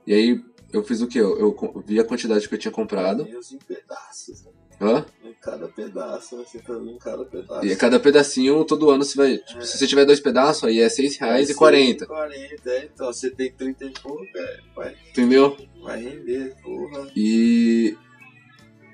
[0.06, 1.20] E aí eu fiz o quê?
[1.20, 3.28] Eu, eu vi a quantidade que eu tinha comprado.
[3.28, 4.52] Em pedaços, né?
[4.80, 5.06] Hã?
[5.24, 7.66] em cada pedaço, você tá em cada pedaço.
[7.66, 9.38] E cada pedacinho, todo ano você vai.
[9.38, 12.06] Tipo, se você tiver dois pedaços, aí é 6 reais e 40.
[12.06, 15.58] 40, é, então você tem 30 e pouco, é, vai, Entendeu?
[15.82, 17.08] vai render, porra.
[17.16, 17.95] E.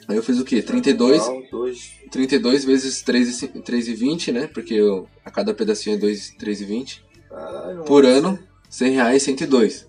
[0.08, 0.62] Aí eu fiz o quê?
[0.62, 1.22] 32.
[1.22, 1.92] Igual, dois.
[2.12, 4.48] 32 vezes 3,20, 3,20, né?
[4.48, 7.02] Porque eu, a cada pedacinho é 2, 3,20.
[7.30, 8.38] Caralho, Por ano,
[8.70, 9.88] 100 reais, 102.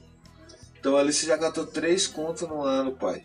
[0.79, 3.25] Então ali você já gastou 3 contos no ano, pai.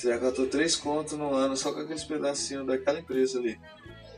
[0.00, 3.58] Você já gastou 3 contos no ano só com aqueles pedacinhos daquela empresa ali.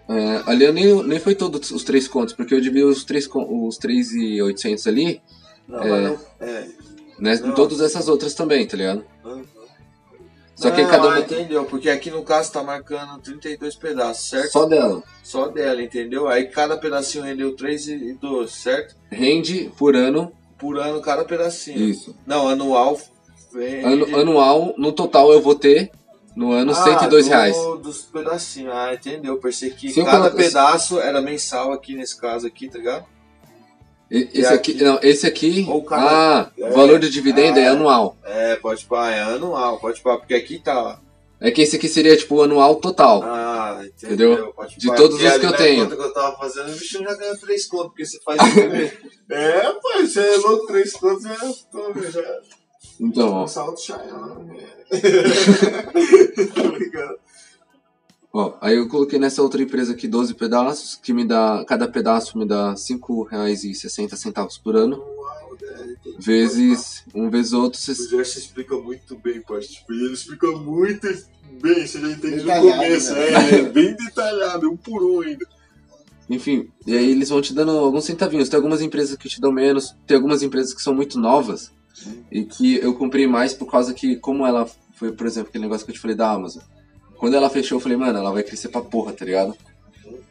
[0.09, 3.29] É, ali eu nem, nem foi todos os três contos, porque eu dividi os 3,
[3.35, 5.21] os 3,800 ali,
[5.67, 6.01] Não, É.
[6.01, 6.19] não.
[6.39, 6.69] É.
[7.19, 7.35] né?
[7.35, 7.55] Em Não.
[7.55, 9.05] todas essas outras também, tá ligado?
[9.25, 9.45] Uhum.
[10.55, 11.21] Só que Não, cada ah, uma.
[11.21, 11.65] entendeu?
[11.65, 14.53] Porque aqui no caso tá marcando 32 pedaços, certo?
[14.53, 15.03] Só dela.
[15.25, 16.29] Só dela, entendeu?
[16.29, 18.95] Aí cada pedacinho rendeu 3 e 12, certo?
[19.11, 20.31] Rende por ano.
[20.59, 21.81] Por ano cada pedacinho.
[21.89, 22.15] Isso.
[22.25, 23.01] Não, anual.
[23.85, 25.91] Ano, anual, no total eu vou ter,
[26.37, 27.57] no ano, Ah, 102 do- reais.
[27.83, 28.73] Dos pedacinhos.
[28.75, 29.37] Ah, entendeu?
[29.39, 33.05] Pensei que Se eu cada coloco- pedaço era mensal aqui nesse caso aqui, tá ligado?
[34.11, 37.67] E- Esse aqui, aqui- não, esse aqui, cada- ah, é, o valor de dividendo é
[37.67, 38.17] ah, anual.
[38.25, 40.99] É, pode pá, é anual, pode pá, porque aqui tá.
[41.41, 43.23] É que esse aqui seria tipo o anual total.
[43.25, 44.33] Ah, entendeu?
[44.35, 44.53] Entendeu?
[44.55, 45.85] Pode De pá, todos os que eu tenho.
[45.85, 48.39] conta que eu tava fazendo, o bicho já ganhou 3 contos, porque você faz
[49.31, 51.37] é, pô, você é louco, 3 contos já.
[51.73, 52.39] Tô, já
[53.05, 54.13] Então, ó, um salto Cheyenne,
[58.33, 62.39] ó, aí eu coloquei nessa outra empresa aqui 12 pedaços, que me dá, cada pedaço
[62.39, 65.95] me dá R$ 5,60 por ano, Uau, né?
[66.19, 69.75] Vezes um vezes outro, O cês- Gerson explica muito bem, parceiro.
[69.81, 71.07] Tipo, ele explica muito
[71.61, 73.13] bem, você já entende no Detalhado, começo.
[73.13, 73.29] né?
[73.29, 75.45] É, é bem detalhado, um por um ainda.
[76.31, 78.49] enfim, e aí eles vão te dando alguns centavinhos.
[78.49, 81.71] Tem algumas empresas que te dão menos, tem algumas empresas que são muito novas
[82.31, 85.85] e que eu comprei mais por causa que, como ela foi, por exemplo, aquele negócio
[85.85, 86.63] que eu te falei da Amazon.
[87.17, 89.57] Quando ela fechou, eu falei, mano, ela vai crescer pra porra, tá ligado?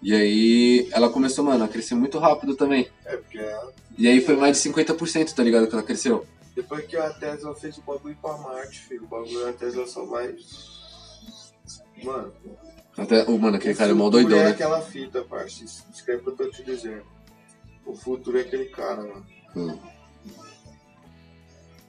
[0.03, 2.89] E aí ela começou, mano, a crescer muito rápido também.
[3.05, 3.67] É, porque a-
[3.97, 5.67] E aí foi mais de 50%, tá ligado?
[5.67, 6.25] Que ela cresceu.
[6.55, 10.03] depois que a Tesla fez o bagulho pra Marte, filho, o bagulho da Tesla só
[10.05, 10.35] vai.
[12.03, 12.33] Mano,
[12.97, 14.49] Até, oh, mano, aquele cara é mó doidão, é né?
[14.51, 15.71] aquela fita, parceiro.
[15.93, 17.03] Escreve o que eu tô te dizendo.
[17.85, 19.01] O futuro é aquele cara,
[19.55, 19.79] mano.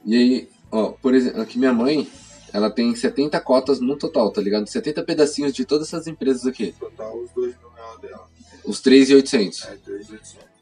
[0.05, 2.07] E aí, ó, por exemplo, aqui minha mãe,
[2.51, 4.67] ela tem 70 cotas no total, tá ligado?
[4.67, 6.73] 70 pedacinhos de todas essas empresas aqui.
[6.79, 8.29] Total, os 2 mil reais dela.
[8.65, 9.63] Os 3,800.
[9.65, 10.53] É, 3.800.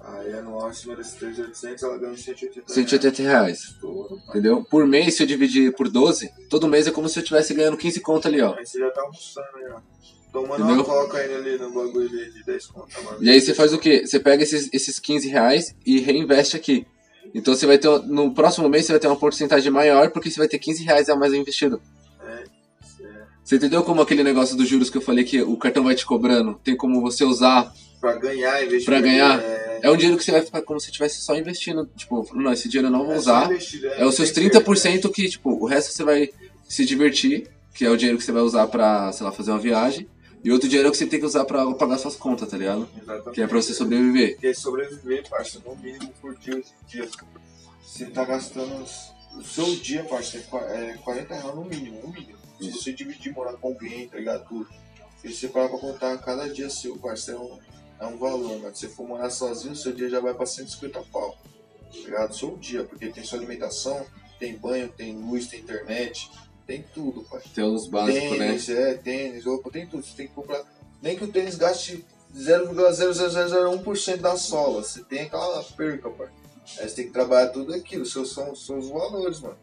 [0.00, 3.58] Aí anual acima desses 3.800, ela ganha 180 180 reais.
[3.60, 4.20] Estouro.
[4.28, 4.64] Entendeu?
[4.64, 7.76] Por mês, se eu dividir por 12, todo mês é como se eu estivesse ganhando
[7.76, 8.54] 15 conto ali, ó.
[8.56, 9.80] Aí você já tá almoçando aí, ó.
[10.32, 10.76] Tomando Entendeu?
[10.76, 13.18] uma coca ainda ali no bagulho de de 10 contas, mano.
[13.20, 14.06] E aí você faz o quê?
[14.06, 16.86] Você pega esses, esses 15 reais e reinveste aqui.
[17.34, 20.38] Então você vai ter, no próximo mês você vai ter uma porcentagem maior porque você
[20.38, 21.80] vai ter 15 reais a mais investido.
[22.26, 22.32] É,
[23.04, 23.22] é.
[23.44, 26.04] Você entendeu como aquele negócio dos juros que eu falei que o cartão vai te
[26.06, 26.58] cobrando?
[26.64, 28.84] Tem como você usar Pra ganhar, investir.
[28.86, 29.40] Pra ganhar?
[29.42, 31.88] É, É um dinheiro que você vai ficar como se estivesse só investindo.
[31.96, 33.46] Tipo, não, esse dinheiro eu não vou é usar.
[33.46, 36.28] investir, É os seus Tem que- 30% que, tipo, o resto você vai
[36.68, 39.58] se divertir, que é o dinheiro que você vai usar pra, sei lá, fazer uma
[39.58, 40.06] viagem.
[40.44, 42.88] E outro dinheiro é que você tem que usar pra pagar suas contas, tá ligado?
[43.00, 43.34] Exatamente.
[43.34, 44.32] Que é pra você sobreviver.
[44.34, 47.08] Porque sobreviver, parça, no mínimo por dia, hoje em dia.
[47.82, 48.84] Você tá gastando
[49.36, 52.38] o seu dia, parça, é qua- é 40 reais no mínimo, no mínimo.
[52.60, 54.46] Se você dividir, morar com alguém, tá ligado?
[54.48, 54.68] Tudo.
[55.20, 57.58] Se você parar pra contar cada dia seu, parça, é um,
[58.00, 61.02] é um valor, mas se você for morar sozinho, seu dia já vai pra 150
[61.12, 61.36] pau.
[61.90, 62.36] Tá ligado?
[62.36, 64.06] Seu dia, porque tem sua alimentação,
[64.38, 66.30] tem banho, tem luz, tem internet,
[66.68, 67.40] tem tudo, pai.
[67.54, 68.46] Tem os básicos, né?
[68.48, 70.04] Tênis, é, tênis, roupa, tem tudo.
[70.04, 70.62] Você tem que comprar.
[71.02, 72.04] Nem que o tênis gaste
[72.36, 74.82] 0,0001% da sola.
[74.84, 76.28] Você tem aquela perca, pai.
[76.78, 78.04] Aí você tem que trabalhar tudo aquilo.
[78.04, 79.56] Seus, são, são os valores, mano.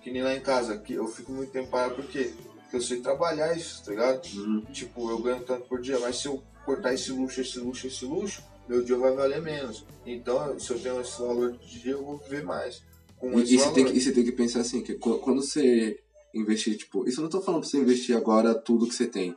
[0.00, 2.32] Que nem lá em casa, que eu fico muito tempo parado por quê?
[2.62, 4.24] Porque eu sei trabalhar isso, tá ligado?
[4.34, 4.60] Uhum.
[4.72, 8.04] Tipo, eu ganho tanto por dia, mas se eu cortar esse luxo, esse luxo, esse
[8.04, 9.84] luxo, meu dia vai valer menos.
[10.06, 12.82] Então, se eu tenho esse valor de dia, eu vou viver mais.
[13.22, 15.98] E, e você que, e você tem que pensar assim, que qu- quando você
[16.34, 19.34] investir, tipo, isso eu não tô falando pra você investir agora tudo que você tem.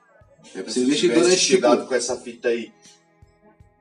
[0.54, 2.72] É pra você investir durante, tipo, chegado com essa fita aí,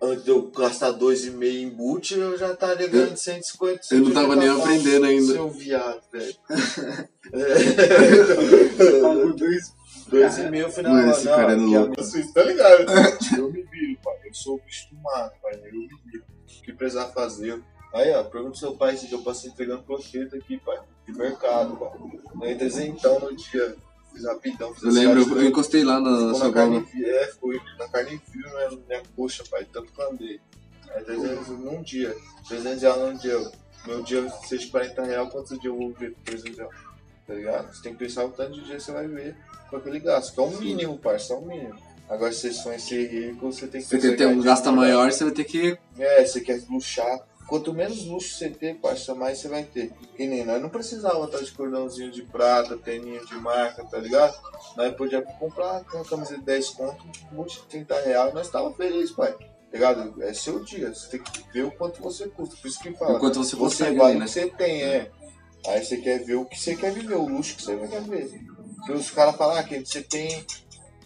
[0.01, 3.81] antes de eu gastar 2,5 em boot, eu já estaria ganhando 150.
[3.91, 4.63] eu não tava nem 150 pau.
[4.63, 5.33] aprendendo ainda.
[5.33, 6.35] Seu viado, velho.
[9.37, 9.73] Dois.
[10.11, 11.95] 2,5 eu fui na Mano, esse cara é louco.
[11.97, 12.85] Vocês tá ligado?
[13.37, 14.15] Eu me viro, pai.
[14.25, 15.55] Eu sou acostumado, pai.
[15.55, 16.25] Eu me viro.
[16.59, 17.61] O que precisar fazer.
[17.95, 20.81] Aí, ó, pergunta pro seu pai se eu passei entregando crocheta aqui, pai.
[21.07, 21.93] De mercado, pai.
[22.43, 23.77] Eu entrei então no dia.
[24.13, 24.75] Fiz rapidão.
[24.75, 27.53] Fiz Eu lembro, caras eu encostei lá na Ficou sua na carne fria, é, ficou
[27.79, 30.41] na carne fria na minha coxa, pai, tanto que eu andei.
[30.89, 32.17] É 300 num dia,
[32.49, 33.53] 300 reais num dia.
[33.87, 36.75] Meu dia seja 40 reais, quantos dias eu vou ver 300 reais?
[37.29, 37.73] Tá ligado?
[37.73, 39.37] Você tem que pensar o tanto de dia você vai ver
[39.71, 41.79] com aquele gasto, que é o mínimo, parça, é o mínimo.
[42.09, 44.45] Agora, se você sonha ser rico, você tem que Você pensar quer ter um que
[44.45, 45.79] gasto maior, você vai ter que.
[45.97, 47.21] é, você quer luxar.
[47.47, 49.93] Quanto menos luxo você ter, parça, mais você vai ter.
[50.17, 54.35] Que nem nós não precisava estar de cordãozinho de prata, teninho de marca, tá ligado?
[54.77, 58.73] Nós podíamos comprar uma camisa de 10 conto, um monte de 30 reais, nós tava
[58.73, 59.33] feliz, pai.
[59.33, 60.23] Tá ligado?
[60.23, 62.57] É seu dia, você tem que ver o quanto você custa.
[62.57, 63.17] Por isso que fala.
[63.17, 64.25] O quanto você Você vale o né?
[64.27, 65.11] que você tem, é.
[65.67, 68.31] Aí você quer ver o que você quer viver, o luxo que você quer ver.
[68.77, 70.45] Porque os caras falam, ah, que você tem.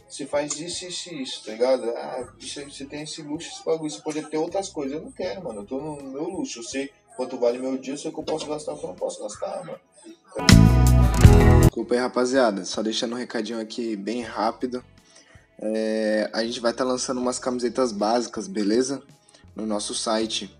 [0.08, 1.90] Você faz isso, isso e isso, tá ligado?
[1.90, 4.94] Ah, você tem esse luxo, esse bagulho, você pode ter outras coisas.
[4.94, 5.60] Eu não quero, mano.
[5.60, 6.60] Eu tô no meu luxo.
[6.60, 8.84] Eu sei quanto vale meu dia, eu sei o que eu posso gastar, o que
[8.84, 9.78] eu não posso gastar, mano.
[11.60, 12.64] Desculpa aí, rapaziada.
[12.64, 14.82] Só deixando um recadinho aqui bem rápido.
[15.60, 19.02] É, a gente vai estar lançando umas camisetas básicas, beleza?
[19.54, 20.50] No nosso site.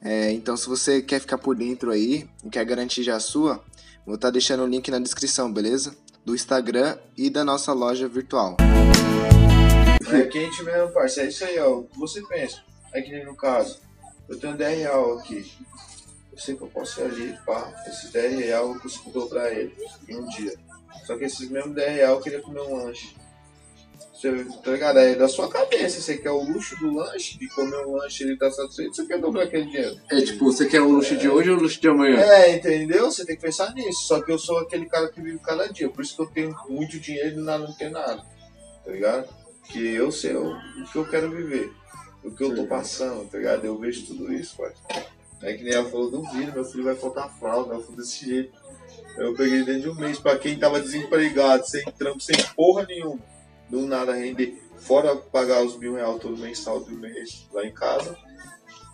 [0.00, 3.64] É, então, se você quer ficar por dentro aí e quer garantir já a sua,
[4.06, 5.96] vou estar deixando o link na descrição, beleza?
[6.24, 8.56] Do Instagram e da nossa loja virtual.
[10.12, 11.22] É quente mesmo, parça.
[11.22, 11.82] É isso aí, ó.
[11.96, 12.62] Você pensa?
[12.92, 13.80] É que nem no caso.
[14.28, 15.52] Eu tenho 10 real aqui.
[16.30, 17.72] Eu sei que eu posso ir ali, pá.
[17.86, 19.74] Esses 10 real eu consigo dobrar ele
[20.08, 20.54] em um dia.
[21.06, 23.16] Só que esses mesmos 10 real eu queria comer um lanche.
[24.22, 24.98] Você, tá ligado?
[25.00, 26.00] É da sua cabeça.
[26.00, 29.04] Você quer o luxo do lanche, de comer um lanche e ele tá satisfeito, você
[29.04, 29.96] quer dobrar aquele dinheiro.
[30.08, 32.20] É tipo, você quer o luxo de hoje ou o luxo de amanhã?
[32.20, 33.10] É, entendeu?
[33.10, 34.06] Você tem que pensar nisso.
[34.06, 35.88] Só que eu sou aquele cara que vive cada dia.
[35.88, 38.22] Por isso que eu tenho muito dinheiro e nada não tem nada.
[38.84, 39.28] Tá ligado?
[39.64, 41.72] Que eu sei o, o que eu quero viver.
[42.22, 43.64] O que eu tô passando, tá ligado?
[43.64, 44.72] Eu vejo tudo isso, pai.
[45.42, 48.24] É que nem ela falou do vídeo, meu filho vai faltar fralda, eu fui desse
[48.24, 48.52] jeito.
[49.16, 53.18] Eu peguei dentro de um mês, pra quem tava desempregado, sem trampo, sem porra nenhuma.
[53.72, 58.14] Do nada render, fora pagar os mil reais todo mensal do mês lá em casa,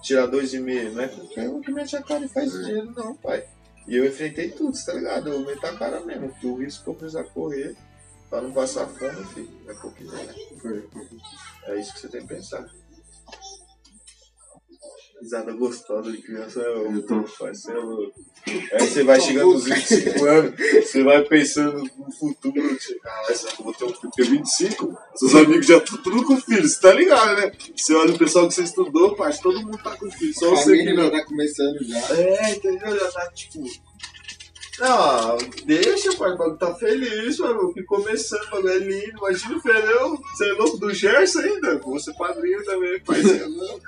[0.01, 2.93] tirar dois e meio, não é qualquer um que mete a cara e faz dinheiro
[2.97, 3.45] não, pai.
[3.89, 5.31] E eu enfrentei tudo, tá ligado?
[5.31, 7.75] Eu meti a cara mesmo, porque o risco que eu precisar correr
[8.31, 10.35] pra não passar fome, filho, é pouquinho, né?
[11.65, 12.65] É isso que você tem que pensar.
[15.21, 16.65] Risada gostosa de criança é
[16.95, 18.21] Eu tô- pai, cê é louco.
[18.73, 20.55] Aí você vai chegando nos 25 anos,
[20.85, 24.01] você vai pensando no futuro, tipo, caralho, será que eu vou ter um filho?
[24.01, 27.53] Porque 25, seus amigos já estão tudo com filho, você tá ligado, né?
[27.77, 30.79] Você olha o pessoal que você estudou, pai, todo mundo tá com filho, só você
[30.79, 31.05] que não.
[31.05, 32.17] já tá começando já.
[32.17, 32.99] É, entendeu?
[32.99, 33.65] Já tá tipo.
[34.79, 35.37] Não,
[35.67, 37.75] deixa, pai, o bagulho tá feliz, mano.
[37.75, 39.19] Que começando, o bagulho é lindo.
[39.19, 41.79] Imagina o Ferão, você é louco do Gerson ainda.
[41.81, 43.21] Vou ser padrinho também, pai.
[43.21, 43.81] Você é louco.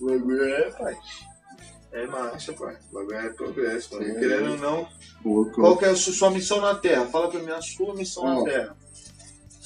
[0.00, 0.96] O bagulho é, pai.
[1.92, 2.76] É marcha, pai.
[2.90, 4.06] O bagulho é progresso, mano.
[4.06, 4.14] Sim.
[4.20, 4.88] Querendo ou não,
[5.22, 5.52] Pouco.
[5.52, 7.06] qual que é a su- sua missão na Terra?
[7.06, 8.34] Fala pra mim a sua missão Ó.
[8.44, 8.76] na Terra.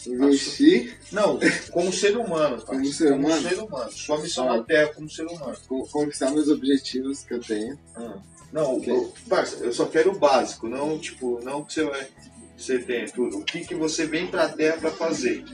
[0.06, 1.38] Investir, Não,
[1.72, 2.76] como ser humano, pai.
[2.76, 3.42] Como ser humano?
[3.48, 3.92] ser humano.
[3.92, 4.56] Sua missão Ó.
[4.56, 5.56] na Terra como ser humano.
[5.68, 7.78] con- conquistar meus objetivos que eu tenho.
[8.50, 8.90] Não, Ok.
[8.92, 12.06] eu, parça, eu só quero o básico, não tipo, não que você vai.
[12.56, 13.38] você tem tudo.
[13.38, 15.44] O que, que você vem pra terra pra fazer?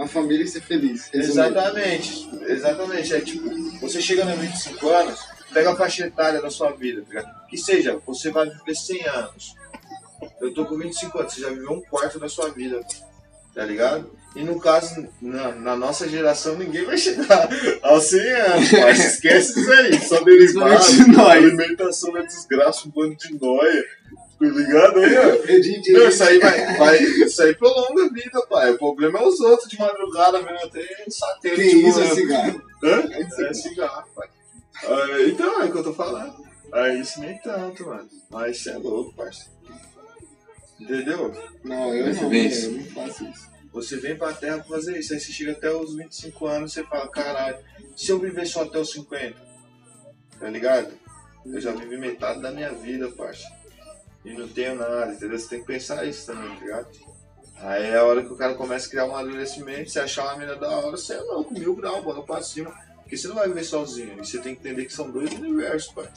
[0.00, 1.10] Uma família e ser feliz.
[1.12, 1.58] Resumindo.
[1.58, 3.14] Exatamente, exatamente.
[3.14, 3.50] É tipo,
[3.80, 5.20] você chega nos 25 anos,
[5.52, 7.46] pega a faixa etária da sua vida, tá ligado?
[7.48, 9.54] Que seja, você vai viver 100 anos.
[10.40, 12.80] Eu tô com 25 anos, você já viveu um quarto da sua vida,
[13.54, 14.10] tá ligado?
[14.34, 17.50] E no caso, na, na nossa geração, ninguém vai chegar
[17.82, 21.28] aos 100 anos, mas esquece isso aí, só derivado, nós.
[21.30, 23.84] alimentação é desgraça, um bando de noia,
[24.40, 25.98] tá ligado aí, ó?
[25.98, 28.70] Não, isso aí vai, vai, isso aí prolonga a vida, pai.
[28.70, 32.10] O problema é os outros de madrugada, vendo até sateiro Que de isso manhã.
[32.10, 32.62] é cigarro?
[32.82, 33.46] Hã?
[33.46, 34.28] É cigarro, pai.
[34.82, 36.34] Ah, então, é o que eu tô falando.
[36.72, 38.08] Aí isso nem tanto, mano.
[38.30, 39.50] Mas isso é louco, parceiro.
[40.80, 41.34] Entendeu?
[41.62, 43.50] Não, eu você não, vê eu não faço isso.
[43.72, 45.12] Você vem pra terra pra fazer isso.
[45.12, 47.58] Aí você chega até os 25 anos você fala, caralho,
[47.94, 49.36] se eu viver só até os 50,
[50.38, 50.92] tá ligado?
[51.44, 53.59] Eu já vivi metade da minha vida, parceiro.
[54.24, 55.38] E não tenho nada, entendeu?
[55.38, 56.88] Você tem que pensar isso também, tá ligado?
[57.56, 60.38] Aí é a hora que o cara começa a criar um amadurecimento, você achar uma
[60.38, 62.74] mina da hora, você é louco, mil graus, bola pra cima.
[62.96, 65.92] Porque você não vai viver sozinho, e você tem que entender que são dois universos,
[65.92, 66.08] pai.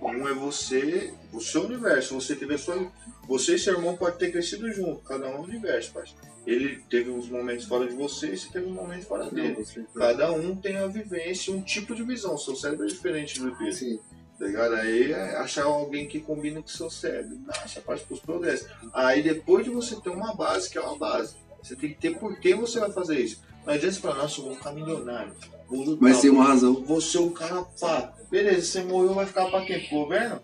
[0.00, 2.90] Um é você, o seu universo, você teve a sua.
[3.28, 6.04] Você e seu irmão pode ter crescido junto, cada um é um universo, pai.
[6.44, 9.64] Ele teve uns momentos fora de você e você teve um momento fora dele.
[9.94, 12.36] Cada um tem a vivência, um tipo de visão.
[12.36, 13.72] Seu cérebro é diferente do dele.
[13.72, 14.00] Sim.
[14.42, 14.74] Tá ligado?
[14.74, 17.38] Aí é achar alguém que combina com o seu cérebro.
[17.48, 18.66] Acha parte pros progressos.
[18.92, 22.18] Aí depois de você ter uma base, que é uma base, você tem que ter
[22.18, 23.40] por que você vai fazer isso.
[23.64, 25.32] Não adianta você falar, nossa, eu vou ficar milionário.
[25.68, 26.74] Vou lutar, Mas tem uma razão.
[26.82, 28.12] vou ser um cara pá.
[28.32, 29.86] Beleza, você morreu, vai ficar pra quem?
[29.86, 30.40] Pro governo?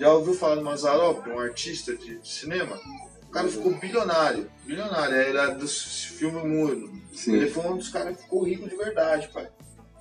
[0.00, 2.80] Já ouviu falar do Mazarop, um artista de, de cinema?
[3.24, 4.50] O cara ficou bilionário.
[4.64, 6.90] Bilionário, era dos filmes mudo.
[7.26, 9.48] Ele foi um dos caras que ficou rico de verdade, pai.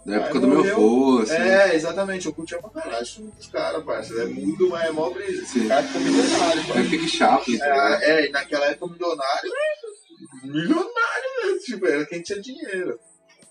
[0.08, 1.34] Da época Aí do meu avô, assim.
[1.34, 4.22] É, exatamente, eu curtia pra caralho esse dos caras, parceiro.
[4.22, 5.44] É mudo, mas é mó brisa.
[5.60, 6.78] O cara ficou milionário, pai.
[6.78, 7.58] Aí fica chato.
[7.58, 9.52] tá É, é, e naquela época milionário,
[10.46, 12.98] milionário mesmo, tipo, era quem tinha dinheiro.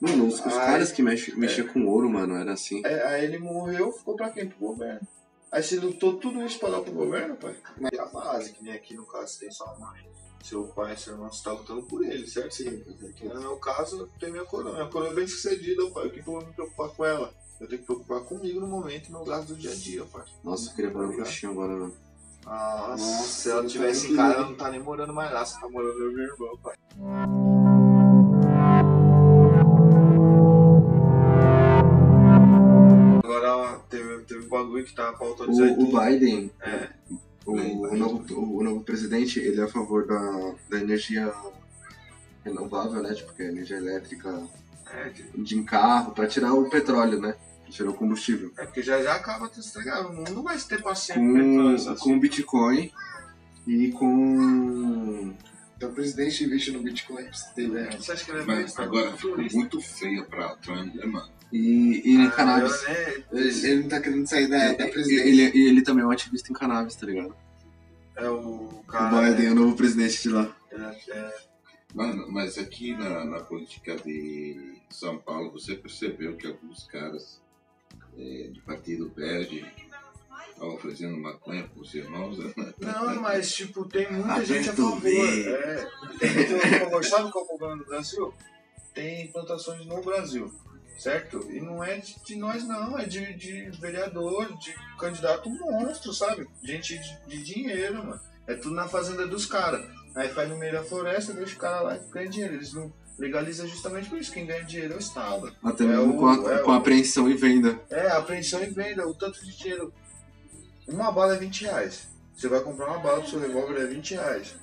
[0.01, 0.67] Mano, os, os Ai.
[0.67, 2.81] caras que mexem mexia com ouro, mano, era assim.
[2.87, 4.49] Aí, aí ele morreu, ficou pra quem?
[4.49, 5.07] Pro governo.
[5.53, 7.55] Aí você lutou tudo isso pra dar pro governo, pai?
[7.93, 10.07] E a base, que nem aqui no caso tem sua mãe.
[10.43, 12.55] Seu pai, seu irmão, você tá lutando por ele, certo?
[12.55, 12.83] Sim.
[13.23, 14.75] No meu caso, tem minha coroa.
[14.75, 16.07] Minha coroa é bem sucedida, pai.
[16.07, 17.35] O que, que eu vou me preocupar com ela?
[17.61, 20.25] Eu tenho que preocupar comigo no momento, no meu gasto do dia a dia, pai.
[20.45, 21.95] Nossa, eu queria parar um coxinho agora, mano.
[22.45, 25.59] Nossa, Nossa, se ela tivesse em casa, ela não tá nem morando mais lá, você
[25.59, 26.77] tá morando no meu irmão, pai.
[33.25, 36.96] Agora ó, teve, teve um bagulho que tava pra O, autorizar o Biden, É.
[37.47, 37.53] o,
[37.93, 38.25] o novo,
[38.59, 41.33] o novo presidente, ele é a favor da, da energia
[42.45, 43.15] renovável, né?
[43.15, 44.43] Tipo, que é energia elétrica
[44.93, 47.35] É, que- de carro, pra tirar o petróleo, né?
[47.69, 48.53] Tirar o combustível.
[48.59, 50.07] é porque já já acaba de estragar.
[50.07, 52.93] O mundo não vai ter paciência com petróleo, Com, Bitcoin
[53.67, 55.35] e com.
[55.77, 57.91] Então o presidente investe no Bitcoin, pra você ter ideia.
[57.99, 61.29] Você acha que ele é Mas mais agora ficou muito feia pra Trump, né, mano?
[61.57, 62.83] E, e Ah, cannabis.
[62.83, 65.25] né, Ele, ele não tá querendo sair da, da presidência.
[65.29, 67.35] Ele, ele, ele também é um ativista em cannabis, tá ligado?
[68.17, 69.31] É o o cara.
[69.31, 70.55] Biden é o novo presidente de lá.
[70.73, 71.35] é, é,
[71.95, 77.41] Mano, mas aqui na, na política de São Paulo, você percebeu que alguns caras
[78.19, 79.65] é, de partido verde
[80.51, 82.39] estavam oferecendo maconha pros irmãos?
[82.79, 85.07] Não, mas tipo, tem muita gente a favor.
[85.09, 85.89] É,
[86.19, 87.05] tem muita gente a favor.
[87.05, 88.35] Sabe qual é o problema do Brasil?
[88.95, 90.51] Tem plantações no Brasil,
[90.99, 91.47] certo?
[91.51, 96.47] E não é de, nós não, é de, de vereador, de candidato monstro, sabe?
[96.63, 98.21] Gente de, de dinheiro, mano.
[98.47, 99.85] É tudo na fazenda dos caras.
[100.15, 102.55] Aí faz no meio da floresta, deixa o cara lá e ganha dinheiro.
[102.55, 104.33] Eles não legalizam justamente por isso.
[104.33, 105.55] Quem ganha dinheiro é o Estado.
[105.63, 107.79] Até É mesmo o- com, a, é com a apreensão e venda.
[107.91, 109.93] É, apreensão e venda, o tanto de dinheiro.
[110.89, 112.09] Uma bala é 20 reais.
[112.35, 114.55] Você vai comprar uma bala pro seu revólver é 20 reais.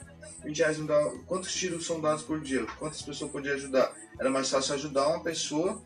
[0.43, 0.99] 20 reais não dá.
[1.25, 2.65] Quantos tiros são dados por dia?
[2.79, 3.91] Quantas pessoas podiam ajudar?
[4.19, 5.81] Era mais fácil ajudar uma pessoa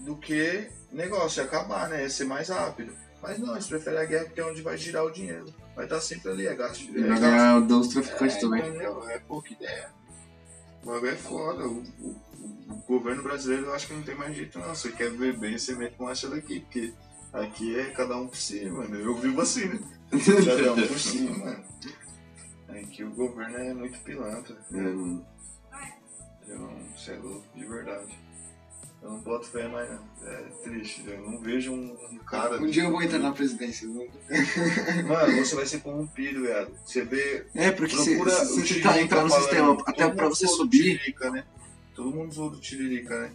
[0.00, 2.02] do que negócio, ia acabar, né?
[2.02, 2.92] Ia ser mais rápido.
[3.22, 5.52] Mas não, eles preferem a guerra porque é onde vai girar o dinheiro.
[5.74, 6.88] Vai estar sempre ali, é gasto.
[6.90, 7.20] É vai gasto.
[7.20, 8.68] ganhar dos traficantes É, também.
[8.68, 9.08] entendeu?
[9.08, 9.90] É pouca ideia.
[10.82, 11.66] O bagulho é foda.
[11.66, 12.28] O, o-
[12.70, 14.68] o governo brasileiro eu acho que não tem mais jeito não.
[14.74, 16.92] Você quer ver bem, você mete marcha daqui, porque
[17.32, 18.94] aqui é cada um por si, mano.
[18.96, 19.80] Eu vivo assim, né?
[20.46, 21.64] Cada um por si, mano.
[22.68, 24.56] Aqui o governo é muito pilantra.
[24.72, 25.26] É, mano.
[26.46, 28.18] Eu não, você é louco, de verdade.
[29.00, 30.00] Eu não boto fé mais não.
[30.26, 31.04] É triste.
[31.06, 32.60] Eu não vejo um, um cara.
[32.60, 33.86] Um dia eu vou entrar na presidência.
[35.06, 36.72] Mano, você vai ser corrompido, viado.
[36.84, 39.42] Você vê É, porque se, Procura se você Tiririca tá entrar no falando.
[39.44, 41.44] sistema, até pra você subir, Tiririca, né?
[41.94, 43.32] Todo mundo zoou do Tiririca, né?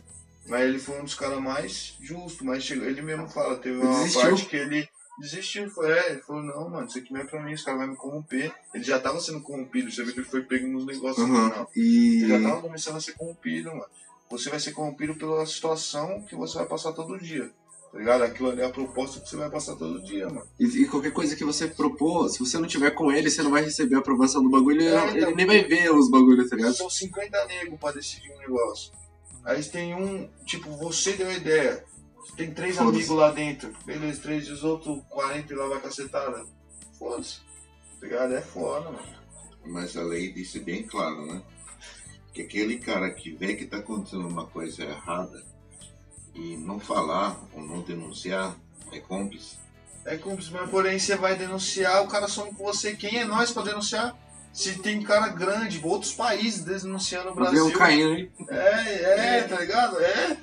[0.47, 4.21] Mas ele foi um dos caras mais justos, mas ele mesmo fala, teve uma Desistiu.
[4.21, 7.41] parte que ele Desistiu, foi, é, ele falou, não, mano, isso aqui não é pra
[7.41, 8.51] mim, os caras vão me corromper.
[8.73, 11.49] Ele já tava sendo corrompido, você vê que ele foi pego nos negócios no Aham.
[11.51, 11.71] final.
[11.75, 12.23] E.
[12.23, 13.85] Ele já tava começando a ser corrompido, mano.
[14.33, 17.51] Você vai ser corrompido pela situação que você vai passar todo dia.
[17.91, 18.23] Tá ligado?
[18.23, 20.47] Aquilo ali é a proposta que você vai passar todo dia, mano.
[20.59, 23.51] E, e qualquer coisa que você propor, se você não tiver com ele, você não
[23.51, 25.35] vai receber a aprovação do bagulho, ele, É, ele então.
[25.35, 26.73] nem vai ver os bagulhos, tá ligado?
[26.73, 28.91] São 50 negros pra decidir um negócio.
[29.45, 31.85] Aí tem um, tipo, você deu a ideia.
[32.35, 33.71] Tem três amigos lá dentro.
[33.85, 36.43] Beleza, três dos outros 40 e lá vai cacetada.
[36.97, 37.41] Foda-se.
[38.01, 38.33] Tá ligado?
[38.33, 39.13] É foda, mano.
[39.65, 41.43] Mas a lei disse bem claro, né?
[42.33, 45.43] Que aquele cara que vê que está acontecendo uma coisa errada
[46.33, 48.55] e não falar ou não denunciar
[48.91, 49.55] é cúmplice.
[50.05, 52.95] É cúmplice, mas porém você vai denunciar, o cara some com você.
[52.95, 54.15] Quem é nós pra denunciar?
[54.51, 57.65] Se tem cara grande, outros países denunciando o Brasil.
[57.67, 58.31] um caindo aí.
[58.49, 59.99] É, é, tá ligado?
[59.99, 60.37] É.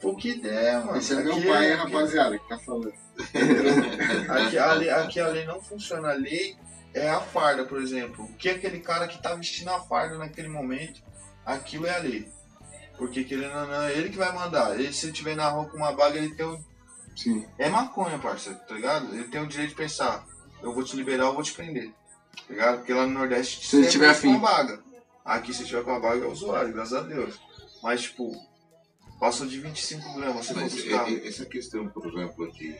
[0.00, 0.98] Pô, que ideia, mano.
[0.98, 2.92] Esse é meu pai, aqui- rapaziada, que tá falando.
[4.28, 6.10] Aqui a, lei, aqui a lei não funciona.
[6.10, 6.54] A lei
[6.92, 8.24] é a farda, por exemplo.
[8.26, 11.00] O que aquele cara que tá vestindo a farda naquele momento,
[11.46, 12.28] aquilo é a lei.
[12.98, 14.78] Porque querendo ou não, é ele que vai mandar.
[14.78, 16.58] Ele, se ele tiver na rua com uma baga, ele tem o.
[17.16, 17.46] Sim.
[17.58, 19.14] É maconha, parceiro, tá ligado?
[19.14, 20.26] Ele tem o direito de pensar:
[20.62, 21.90] eu vou te liberar, eu vou te prender.
[21.90, 22.76] Tá ligado?
[22.78, 24.32] Porque lá no Nordeste Se ele tiver afim.
[24.38, 24.82] com a baga.
[25.24, 27.38] Aqui, se tiver com a baga, é usuário, graças a Deus.
[27.82, 28.32] Mas, tipo,
[29.20, 31.08] passou de 25 gramas, você Mas buscar.
[31.10, 32.74] é- é- essa questão, por exemplo, de.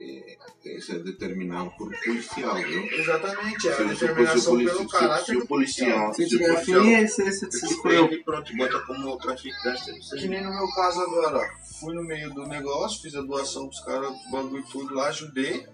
[0.00, 0.38] É,
[0.76, 2.84] isso é determinado por policial, viu?
[2.84, 6.14] Exatamente, é Se a se se determinação pelo se caráter se o do policial.
[6.14, 8.04] Se se o policial- afim, você, você, você escolheu.
[8.06, 9.92] Ele pronto, bota como traficante.
[10.16, 11.78] Que nem no meu caso agora, ó.
[11.80, 15.66] fui no meio do negócio, fiz a doação pros caras, bagulho tudo lá, ajudei.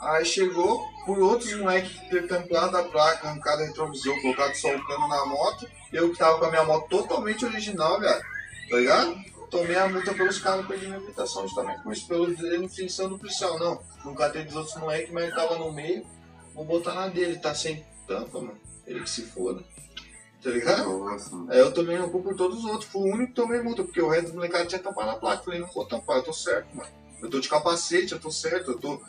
[0.00, 4.86] Aí chegou, por outros moleques ter tamplado a placa, arrancado o retrovisor, colocado só o
[4.86, 5.68] cano na moto.
[5.92, 8.22] Eu que tava com a minha moto totalmente original, velho.
[8.70, 9.16] Tá ligado?
[9.50, 13.58] Tomei a multa pelos caras, perdi minha habilitação justamente por isso, pela definição do policial.
[13.58, 16.06] Não, não catei dos outros moleques, mas ele tava no meio.
[16.54, 18.58] Vou botar na dele, tá sem tampa, mano.
[18.86, 19.64] Ele que se foda.
[20.42, 20.98] Tá ligado?
[20.98, 21.30] Nossa.
[21.48, 22.90] Aí eu tomei no cu por todos os outros.
[22.90, 25.44] Fui o único que tomei multa, porque o resto do molecada tinha tampado na placa.
[25.44, 26.88] Falei, não vou tampar, eu tô certo, mano.
[27.20, 29.02] Eu tô de capacete, eu tô certo, eu tô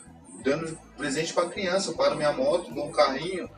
[0.44, 1.90] dando presente pra criança.
[1.90, 3.48] Eu paro minha moto, dou um carrinho,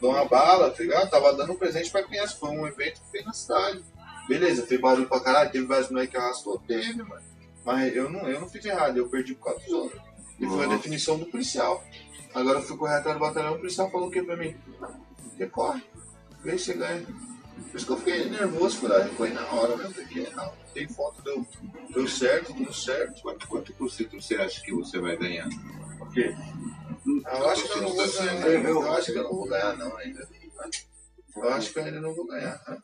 [0.00, 1.08] dou uma bala, tá ligado?
[1.08, 2.36] Tava dando presente pra criança.
[2.36, 3.82] Foi um evento que fez na cidade.
[4.28, 7.22] Beleza, fez barulho pra caralho, teve vários moleques que arrastou, teve, mano.
[7.64, 10.02] Mas eu não, eu não fiz errado, eu perdi por causa dos outros.
[10.40, 11.84] E foi a definição do policial.
[12.34, 14.56] Agora eu fui correr atrás do batalhão, o policial falou o que pra mim?
[15.38, 15.82] Recorre,
[16.42, 17.06] vê se você ganha.
[17.70, 19.90] Por isso que eu fiquei nervoso, fui lá e foi na hora, né?
[19.94, 21.46] Porque não, tem foto, deu,
[21.94, 23.22] deu certo, tudo certo.
[23.22, 25.48] Quanto, quanto por cento você acha que você vai ganhar?
[25.98, 26.34] Por quê?
[27.06, 29.96] Eu acho que eu não vou ganhar, eu acho que eu não vou ganhar não
[29.96, 30.28] ainda.
[31.36, 32.58] Eu acho que eu ainda não vou ganhar.
[32.58, 32.78] tá?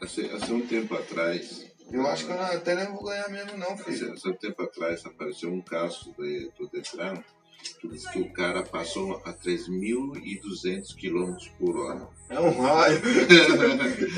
[0.00, 3.56] Há há um tempo atrás, Eu acho que eu não- até nem vou ganhar mesmo
[3.56, 4.12] não, há filho.
[4.26, 7.22] um tempo atrás apareceu um caso de, do Detran
[7.80, 12.08] que diz que o cara passou a 3.200 km por hora.
[12.28, 13.00] É um raio.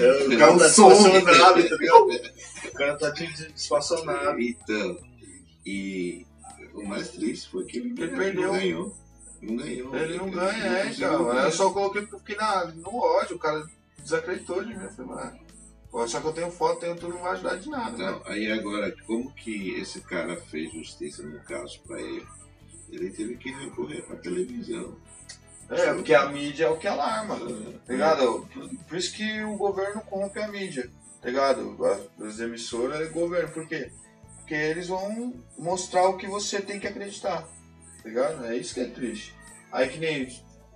[0.00, 0.90] É, o É cara um tá som.
[0.92, 2.08] espaçonave, tá ligado?
[2.68, 4.48] O cara tá de de espaçonave.
[4.50, 4.98] Então,
[5.64, 6.26] e
[6.82, 8.52] o mais triste foi que ele, Ele não perdeu.
[8.52, 8.96] ganhou.
[9.40, 9.94] Não ganhou.
[9.96, 11.32] Ele não ganha, é, então.
[11.32, 13.64] Eu só coloquei porque eu fiquei na, no ódio, o cara
[13.98, 14.82] desacreditou de mim.
[14.84, 17.96] Eu falei, mano, só que eu tenho foto, tenho tudo, não vai ajudar de nada,
[17.96, 18.10] né?
[18.10, 22.26] Então, aí agora, como que esse cara fez justiça no caso pra ele?
[22.90, 24.96] Ele teve que recorrer pra televisão.
[25.70, 27.38] É, porque a mídia é o que alarma,
[27.86, 28.48] tá ligado?
[28.88, 30.90] Por isso que o governo corrompe a mídia,
[31.20, 31.76] tá ligado?
[32.20, 33.90] As emissoras é governo, por quê?
[33.90, 34.07] Porque
[34.54, 38.44] eles vão mostrar o que você tem que acreditar, tá ligado?
[38.46, 39.34] É isso que é triste.
[39.72, 40.28] Aí que nem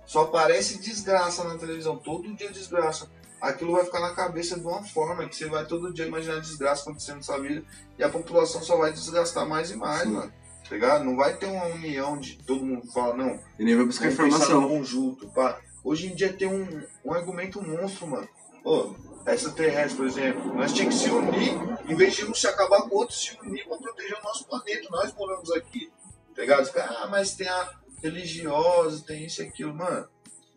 [0.05, 3.09] só aparece desgraça na televisão, todo dia desgraça.
[3.41, 6.83] Aquilo vai ficar na cabeça de uma forma que você vai todo dia imaginar desgraça
[6.83, 7.63] acontecendo na sua vida
[7.99, 10.13] e a população só vai desgastar mais e mais, Sim.
[10.13, 10.31] mano.
[10.63, 11.03] Tá ligado?
[11.03, 14.67] Não vai ter uma união de todo mundo falar, não, E nem vai buscar informação.
[14.69, 15.59] conjunto, pá.
[15.83, 18.27] Hoje em dia tem um, um argumento monstro, mano.
[18.63, 18.95] Ô,
[19.25, 21.53] extraterrestre, por exemplo, nós tínhamos que se unir,
[21.87, 24.45] em vez de um se acabar com o outro, se unir pra proteger o nosso
[24.45, 24.87] planeta.
[24.91, 25.91] Nós moramos aqui,
[26.35, 26.63] tá ligado?
[26.63, 27.69] Os caras, Ah, mas tem a
[28.01, 29.73] religiosa, tem isso e aquilo.
[29.73, 30.07] Mano,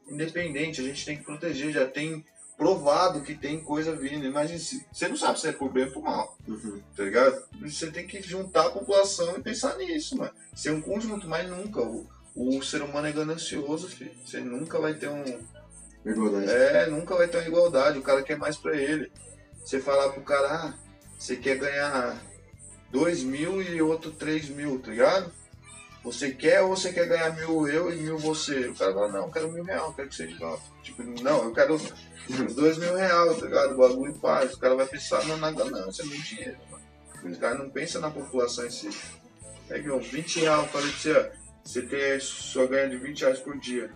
[0.08, 1.72] independente, a gente tem que proteger.
[1.72, 2.24] Já tem
[2.56, 4.24] provado que tem coisa vindo.
[4.24, 6.80] Imagina, se, você não sabe se é por bem ou por mal Uhum.
[6.96, 7.42] tá ligado?
[7.60, 10.32] Você tem que juntar a população e pensar nisso, mano.
[10.54, 11.80] Ser um conjunto, mas nunca.
[11.82, 14.12] O, o ser humano é ganancioso, filho.
[14.24, 15.24] Você nunca vai ter um.
[16.10, 16.50] Igualdade.
[16.50, 17.98] É, nunca vai ter uma igualdade.
[17.98, 19.10] O cara quer mais pra ele.
[19.64, 20.74] Você falar pro cara, ah,
[21.18, 22.16] você quer ganhar
[22.90, 25.32] 2 mil e outro 3 mil, tá ligado?
[26.04, 28.68] Você quer ou você quer ganhar mil eu e mil você?
[28.68, 30.62] O cara fala, não, eu quero mil real, quero que seja igual.
[30.84, 31.76] Tipo, não, eu quero
[32.54, 33.74] dois mil reais, tá ligado?
[33.74, 34.54] O bagulho faz.
[34.54, 36.86] O cara vai pensar não, na ganância, no dinheiro, mano.
[37.24, 38.88] O cara não pensa na população em si.
[39.68, 41.26] É que, ó, 20 reais, eu falei pra você, ó,
[41.64, 43.90] você tem, só ganha de 20 reais por dia.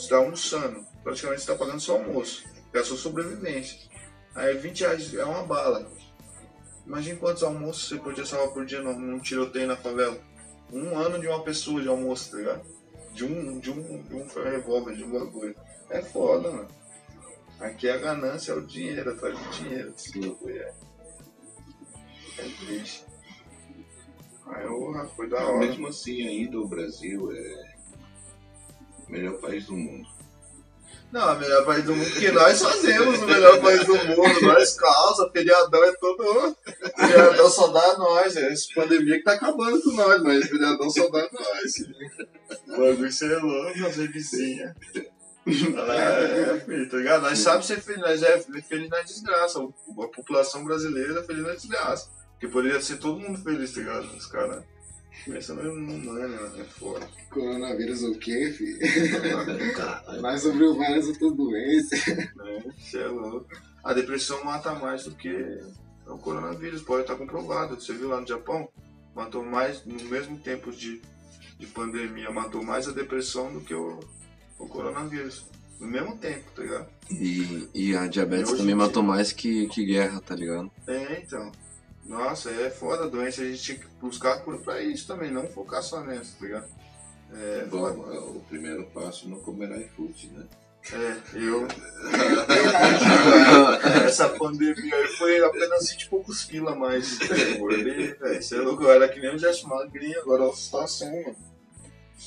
[0.00, 3.78] Você tá almoçando, praticamente você tá pagando seu almoço, é a sua sobrevivência.
[4.34, 5.86] Aí 20 reais é uma bala.
[6.86, 10.18] Imagina quantos almoços você podia salvar por dia num, tiroteio na favela.
[10.72, 12.62] Um ano de uma pessoa de almoço, tá ligado?
[13.12, 15.54] De um, de um, de um revólver, de um bagulho.
[15.90, 16.68] É foda, mano.
[17.58, 19.94] Aqui a ganância é o dinheiro, atrás do dinheiro.
[20.14, 20.74] Bagulho é.
[22.38, 23.04] É triste.
[24.46, 24.66] Aí
[25.14, 25.58] foi da hora.
[25.58, 27.69] Mesmo assim, ainda o Brasil é
[29.10, 30.08] melhor país do mundo.
[31.12, 34.40] Não, o melhor país do mundo que nós fazemos o melhor país do mundo.
[34.42, 36.56] Nós causa, feriadão é todo.
[36.96, 38.36] Feriadão só dá a nós.
[38.36, 41.74] É essa pandemia que tá acabando com nós, mas feriadão só dá a nós.
[42.68, 44.76] O bagulho você é louco, fazer vizinha.
[45.46, 47.22] É, filho, tá ligado?
[47.22, 49.58] Nós sabemos ser feliz, nós é feliz na desgraça.
[49.58, 52.08] A população brasileira é feliz na desgraça.
[52.32, 54.04] Porque poderia ser todo mundo feliz, tá ligado?
[54.16, 54.62] Os caras
[55.24, 57.08] pensando no humano, é foda.
[57.30, 58.78] Coronavírus o quê, filho?
[60.40, 62.06] Sobre o várias outras doenças.
[62.36, 62.64] né?
[62.78, 63.46] Você é louco.
[63.82, 65.60] A depressão mata mais do que
[66.06, 67.80] o coronavírus, pode estar comprovado.
[67.80, 68.68] Você viu lá no Japão?
[69.14, 71.00] Matou mais, no mesmo tempo de,
[71.58, 73.98] de pandemia, matou mais a depressão do que o,
[74.58, 75.46] o coronavírus.
[75.78, 76.88] No mesmo tempo, tá ligado?
[77.10, 80.70] E, e a diabetes Hoje também em dia- matou mais que, que guerra, tá ligado?
[80.86, 81.50] É, então.
[82.10, 85.30] Nossa, é foda a doença, a gente tinha que buscar a cura pra isso também,
[85.30, 86.66] não focar só nessa, tá ligado?
[87.32, 88.16] É, Bom, foda.
[88.16, 90.44] é o primeiro passo não comer iFood, né?
[90.92, 91.68] É, eu.
[94.06, 97.18] Essa pandemia aí foi apenas 20 e poucos quilos a mais.
[97.54, 98.42] Engordei, velho.
[98.42, 101.36] Você é louco, eu era que nem o Gerson Magrinho, agora olha a situação, mano.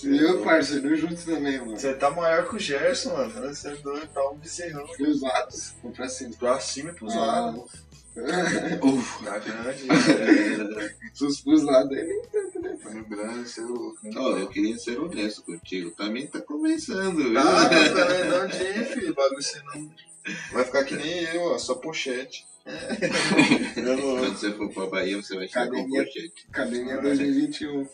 [0.04, 1.78] Meu parceiro, juntos também, mano.
[1.78, 3.32] Você tá maior que o Gerson, mano.
[3.54, 4.86] Você é doido, tá um bezerrão.
[4.98, 6.32] Dos lados, pra cima.
[6.40, 7.20] Pra cima e pros Ah.
[7.20, 7.72] lados.
[8.84, 12.78] Uf, Tá grande, é, Sus pros lados aí nem tanto, né?
[12.84, 13.98] tá grande, você é louco.
[14.16, 15.92] Olha, eu queria ser honesto contigo.
[15.92, 17.40] Também tá começando, viu?
[17.40, 19.92] Ah, não, também não, de filho, bagulho você não.
[20.52, 22.46] Vai ficar que nem eu, ó, só pochete.
[23.76, 26.34] Quando você for pra Bahia, você vai chegar com pochete.
[26.50, 27.88] Academia 2021.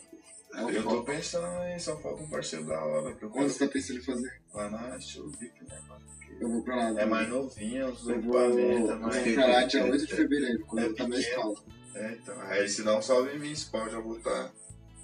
[0.52, 3.48] É o Eu tô pensando em São Paulo com um parceiro da hora, eu quero
[3.48, 4.40] você tá pensando em fazer?
[4.52, 6.04] lá na Chuvic, né, mano?
[6.40, 7.00] Eu vou pra lá.
[7.00, 9.24] É mais novinho, os equipamentos, é eu mais.
[9.24, 11.56] vou pra lá dia 8 de fevereiro, quando É eu tá na escola.
[11.94, 12.40] É, então.
[12.42, 14.50] Aí se dá um salve em mim, pau já vou estar.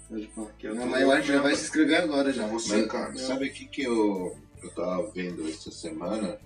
[0.09, 2.43] Eu mãe eu acho que já vai se inscrever agora já.
[2.43, 3.17] Vou Mas secar, né?
[3.17, 6.39] sabe o que, que eu, eu tava vendo essa semana?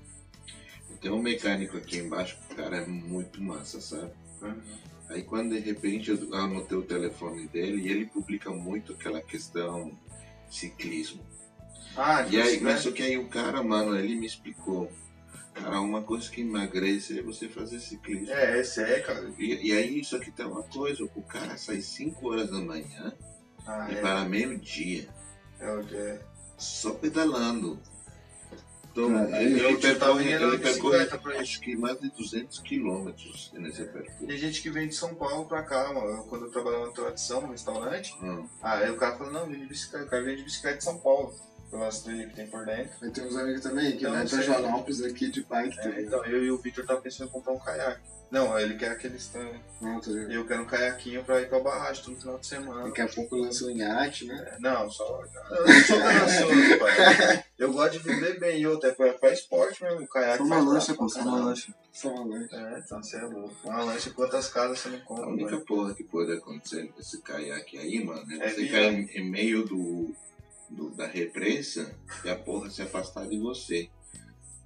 [0.99, 4.11] Tem um mecânico aqui embaixo, que o cara é muito massa, sabe?
[4.41, 4.61] Uhum.
[5.09, 9.91] Aí quando de repente eu anotei o telefone dele e ele publica muito aquela questão
[10.49, 11.21] ciclismo.
[11.95, 12.71] Ah, E aí, né?
[12.71, 14.91] mas só que aí o cara, mano, ele me explicou.
[15.53, 18.31] Cara, uma coisa que emagrece é você fazer ciclismo.
[18.31, 19.29] É, esse é, cara.
[19.37, 23.13] E, e aí, isso aqui tem uma coisa, o cara sai 5 horas da manhã
[23.67, 24.01] Ah, e é.
[24.01, 25.09] para meio-dia,
[25.59, 26.21] É o é.
[26.57, 27.77] só pedalando.
[28.91, 33.85] Então, Cara, ele, eu ele percorre, ele percorre acho que mais de 200 quilômetros nesse
[33.85, 34.25] percurso.
[34.27, 36.23] Tem gente que vem de São Paulo pra cá, mano.
[36.25, 38.45] Quando eu trabalhava na tradição, no restaurante, Hum.
[38.61, 40.97] aí o cara falou, não, vem de bicicleta, o cara vem de bicicleta de São
[40.99, 41.33] Paulo.
[41.71, 42.91] Pelas trilhas que tem por dentro.
[43.01, 44.41] Aí tem uns amigos também que Não, vai pra.
[44.41, 46.05] Joanópolis aqui de bike É, também.
[46.05, 48.01] então, eu e o Victor tá pensando em comprar um caiaque.
[48.29, 49.49] Não, ele quer aquele stand.
[49.81, 50.31] Não, tô ligado.
[50.31, 52.83] Eu quero um caiaquinho pra ir pra barragem todo final de semana.
[52.85, 54.53] Daqui a pouco lança um iate, né?
[54.53, 55.21] É, Não, só.
[55.49, 57.43] Eu não sou ganancioso, pai.
[57.59, 60.01] Eu gosto de viver bem e outra, é pra, pra esporte mesmo.
[60.01, 61.73] O caiaque só uma lancha, pô, só uma lancha.
[61.91, 62.55] Só uma lanche.
[62.55, 63.53] É, então você é louco.
[63.65, 65.27] Uma lancha, quantas casas você não A compra?
[65.27, 65.63] única né?
[65.67, 69.65] porra que pode acontecer com esse caiaque aí, mano, é É você cair em meio
[69.65, 70.15] do,
[70.71, 73.89] do- da represa e a porra se afastar de você.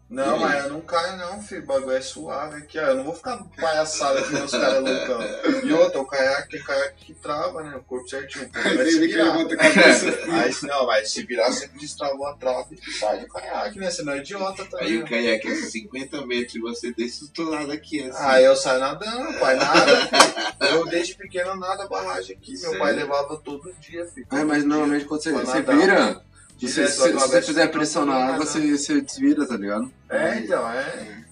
[0.07, 1.64] Não, E mas eu não caio não, filho.
[1.64, 2.84] O bagulho é suave aqui, ó.
[2.84, 5.19] Eu não vou ficar palhaçada que nem os caras loucão.
[5.64, 7.76] E outra, o caiaque tem caiaque que trava, né?
[7.76, 8.45] O corpo certinho.
[8.45, 9.36] O Aí se virar.
[10.44, 13.90] Aí se não, vai se virar, sempre destravou a trava e sai do caiaque, né?
[13.90, 14.88] Você não é idiota também.
[14.88, 15.10] Aí o né?
[15.10, 18.23] caiaque é 50 metros e você desse outro lado aqui, assim.
[18.23, 19.95] Aí eu saio nadando, pai, nada.
[19.98, 20.45] filho.
[20.76, 22.52] Eu desde pequeno nada barragem aqui.
[22.52, 22.80] Meu Sério?
[22.80, 24.27] pai levava todo dia, filho.
[24.32, 26.22] É, mas normalmente quando você, você vira,
[26.60, 29.91] se, se, você fizer pressão eu na água, você, você desvira, tá ligado?
[30.10, 31.23] É, então, é.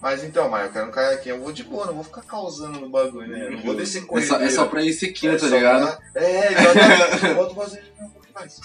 [0.00, 2.78] Mas então, mas eu quero um caiaquinho, eu vou de boa, não vou ficar causando
[2.80, 3.46] no bagulho, né?
[3.46, 4.28] Eu não vou descer É correndo.
[4.28, 5.96] só, é só pra ir sequinho, tá só ligado?
[6.12, 7.34] pra- É, exatamente.
[7.34, 8.60] Bota fazer de novo, faz.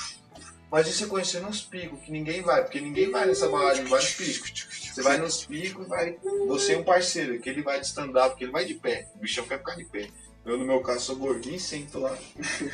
[0.72, 4.00] Mas e você conhecendo uns picos, que ninguém vai, porque ninguém vai nessa barragem, vai
[4.00, 4.68] nos picos.
[4.94, 6.18] Você vai nos picos e vai.
[6.48, 9.08] Você é um parceiro, que ele vai de stand-up, que ele vai de pé.
[9.16, 10.08] O bichão quer ficar de pé.
[10.46, 12.18] Eu, no meu caso, sou gordinho e sento lá.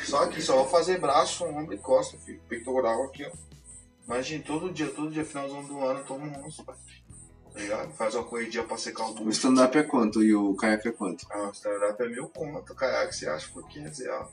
[0.04, 2.40] Só que só vou fazer braço, ombro e costa, filho.
[2.48, 3.30] Peitoral aqui, ó.
[4.06, 6.64] Imagina, todo dia, todo dia, finalzão do ano, eu tomo um monstro.
[6.64, 7.92] Tá ligado?
[7.94, 9.30] Faz uma corridinha pra secar o O bucho.
[9.30, 11.26] stand-up é quanto e o caiaque é quanto?
[11.30, 14.28] Ah, o stand-up é mil conto, caiaque você acha por 500 reais.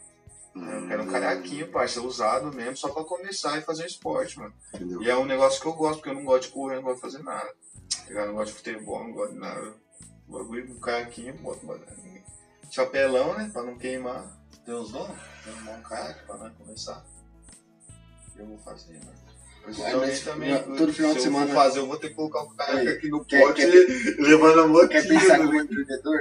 [0.55, 4.53] Eu quero um caiaquinho, parça, usado mesmo, só pra começar e fazer um esporte, mano.
[4.73, 5.03] Entendeu?
[5.03, 6.95] E é um negócio que eu gosto, porque eu não gosto de correr, não gosto
[6.95, 7.45] de fazer nada.
[7.45, 8.23] Tá ligado?
[8.23, 9.73] Eu não gosto de futebol, não gosto de nada.
[10.27, 11.79] O bagulho um caiaquinho, boto uma...
[12.69, 13.49] chapelão, né?
[13.51, 14.25] Pra não queimar.
[14.65, 15.17] Tem uns donos?
[15.43, 17.03] Tem um caiaque pra nós começar.
[18.35, 19.27] Eu vou fazer, mano.
[19.63, 22.15] Principalmente também, mas todo final de se eu semana- for fazer, eu vou ter que
[22.15, 25.45] colocar o caiaque Aí, aqui no quer- pote quer- levar na mão Quer pensar né?
[25.45, 26.19] como empreendedor?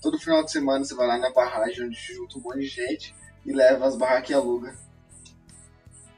[0.00, 3.14] Todo final de semana você vai lá na barragem onde junta um monte de gente
[3.44, 4.74] e leva as barracas e aluga.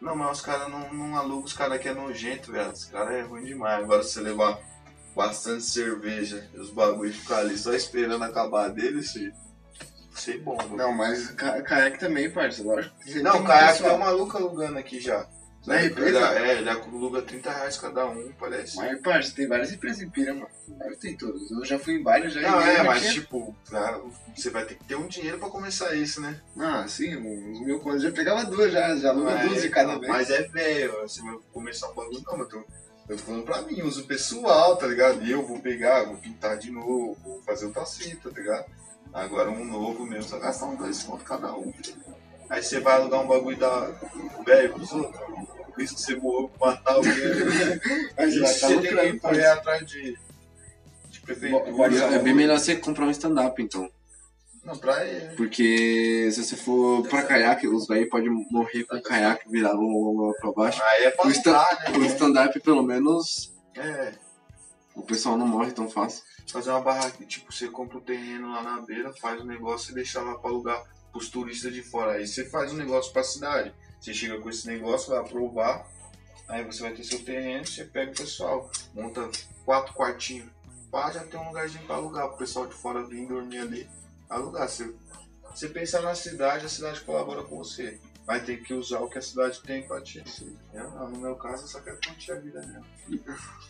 [0.01, 2.70] Não, mas os caras não, não alugam, os caras aqui é nojento, velho.
[2.70, 3.82] Os caras é ruim demais.
[3.82, 4.59] Agora se você levar
[5.16, 9.32] bastante cerveja e os bagulhos ficar ali só esperando acabar deles, filho.
[10.14, 10.76] Sei bom, mano.
[10.76, 12.94] Não, mas ca caiaque também, parça, lógico.
[13.22, 15.26] Não, caiaque é um maluco alugando aqui já.
[15.66, 16.18] Na Ele- empresa?
[16.38, 18.76] É, ele aluga 30 reais cada um, parece.
[18.76, 20.47] Mas, parça, tem várias empresas em Pira, mano.
[21.01, 21.51] Tem todas.
[21.51, 23.55] Eu já fui em várias, já Não, é, mas tipo,
[24.34, 26.40] você vai ter que ter um dinheiro pra começar isso, né?
[26.56, 28.02] Ah, sim, uns mil contos.
[28.02, 30.06] Já pegava duas, já, já aluga Mas- duas de cada vez.
[30.09, 32.64] Mas é velho, você vai começar um bagulho, não, eu tô,
[33.09, 35.24] eu tô falando pra mim, uso pessoal, tá ligado?
[35.24, 38.66] E eu vou pegar, vou pintar de novo, vou fazer outra fita, tá ligado?
[39.12, 41.73] Agora um novo mesmo, só gastar um dois contos cada um.
[42.51, 43.93] Aí você vai alugar um bagulho da
[44.45, 45.20] velho pros outros,
[45.73, 47.12] por isso que você morreu pra matar alguém.
[48.16, 49.53] Aí você vai estar você tem que lucrando, correr parça.
[49.61, 50.19] atrás de,
[51.11, 52.15] de prefeitura.
[52.15, 53.91] É bem melhor você comprar um stand-up, então.
[54.66, 55.36] Não, pra ele.
[55.36, 59.78] Porque se você for pra caiaque, os velhos podem morrer com o caiaque virado
[60.40, 60.82] pra baixo.
[60.82, 62.06] Aí é pra O stand- lutar, O né?
[62.09, 64.12] stand-up, pelo menos, É.
[64.94, 66.24] o pessoal não morre tão fácil.
[66.51, 69.94] fazer uma barraca, tipo, você compra um terreno lá na beira, faz um negócio e
[69.94, 70.80] deixa lá pra alugar
[71.12, 72.12] pros turistas de fora.
[72.12, 73.74] Aí você faz um negócio pra cidade.
[74.01, 75.84] Você chega com esse negócio, vai aprovar,
[76.48, 79.28] aí você vai ter seu terreno, você pega o pessoal, monta
[79.64, 80.48] quatro quartinhos.
[80.90, 83.88] Pá, já tem um lugarzinho pra alugar, pro pessoal de fora vir dormir ali,
[84.28, 84.69] alugar.
[84.69, 84.94] Você,
[85.51, 87.98] você pensa na cidade, a cidade colabora com você.
[88.27, 90.23] Vai ter que usar o que a cidade tem pra te.
[90.74, 92.85] Eu, não, no meu caso, eu só quero curtir a vida mesmo.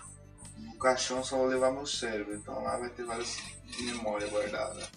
[0.59, 3.37] No caixão só vou levar meu cérebro, então lá vai ter várias
[3.79, 4.91] memórias guardadas.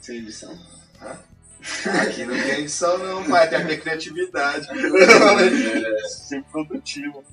[0.00, 0.58] Sem edição.
[1.00, 4.66] Aqui não tem edição não, pai, tem a minha criatividade.
[6.10, 7.24] Sempre produtivo.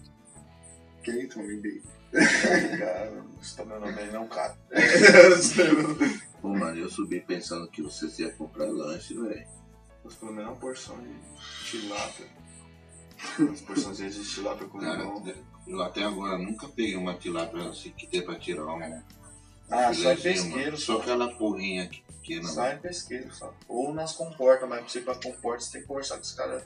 [1.03, 1.81] Quem toma bem?
[2.77, 4.55] Cara, não está meu nome aí não, cara.
[6.43, 9.47] Pô, mano, eu subi pensando que vocês iam comprar lanche, velho.
[10.03, 11.15] Mas pelo menos uma porção de
[11.63, 12.27] tilápia.
[13.49, 15.23] As porções de tilápia com Cara, limão.
[15.65, 19.01] eu até agora nunca peguei uma tilápia assim que dê pra tirar um.
[19.71, 20.95] Ah, só em pesqueiro só.
[20.97, 22.49] Só aquela porrinha aqui pequena.
[22.49, 23.53] Só em pesqueiro só.
[23.69, 26.33] Ou nas comportas, mas pra você ir pra comporta você tem que conversar com os
[26.33, 26.63] caras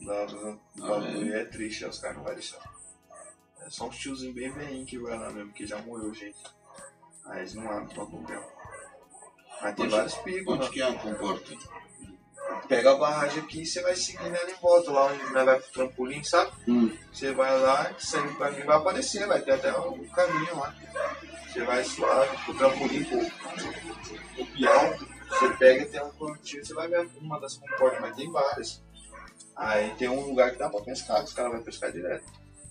[0.00, 1.34] da, do do Ah, bagulho.
[1.34, 2.62] É triste, os caras não vão deixar.
[3.58, 6.38] É só uns tiozinhos bem velhinhos que vai lá mesmo, que já morreu gente.
[7.24, 8.59] Aí eles não abrem pra comprar.
[9.60, 10.70] Tem Onde- vários picos, Onde né?
[10.72, 11.52] que é a comporta?
[12.68, 15.60] Pega a barragem aqui e você vai seguindo ela em volta, lá onde nós vai
[15.60, 16.52] pro trampolim, sabe?
[16.68, 16.96] Hum.
[17.12, 20.74] Você vai lá, segue o caminho, vai aparecer, vai ter até o caminho lá.
[21.46, 23.18] Você vai suave, pro trampolim, pro,
[24.34, 28.16] pro peão, você pega e tem um pontinho, você vai ver uma das comportas, mas
[28.16, 28.82] tem várias.
[29.56, 32.24] Aí tem um lugar que dá pra pescar, que os caras vão pescar direto.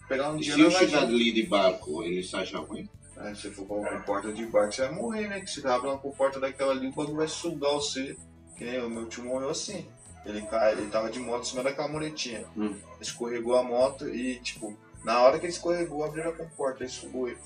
[0.07, 2.89] Pegar um E dia se eu chegar ali de barco, ele se acha ruim?
[3.19, 5.41] Aí se for pra uma comporta de barco, você vai morrer, né?
[5.41, 8.15] Que você abre uma comporta daquela ali, o bagulho vai sugar você.
[8.57, 9.85] Que nem o meu tio morreu assim.
[10.25, 12.45] Ele, cai, ele tava de moto em cima daquela muretinha.
[12.57, 12.77] Hum.
[12.99, 17.27] Escorregou a moto e, tipo, na hora que ele escorregou, abriu a comporta e sugou
[17.27, 17.39] ele.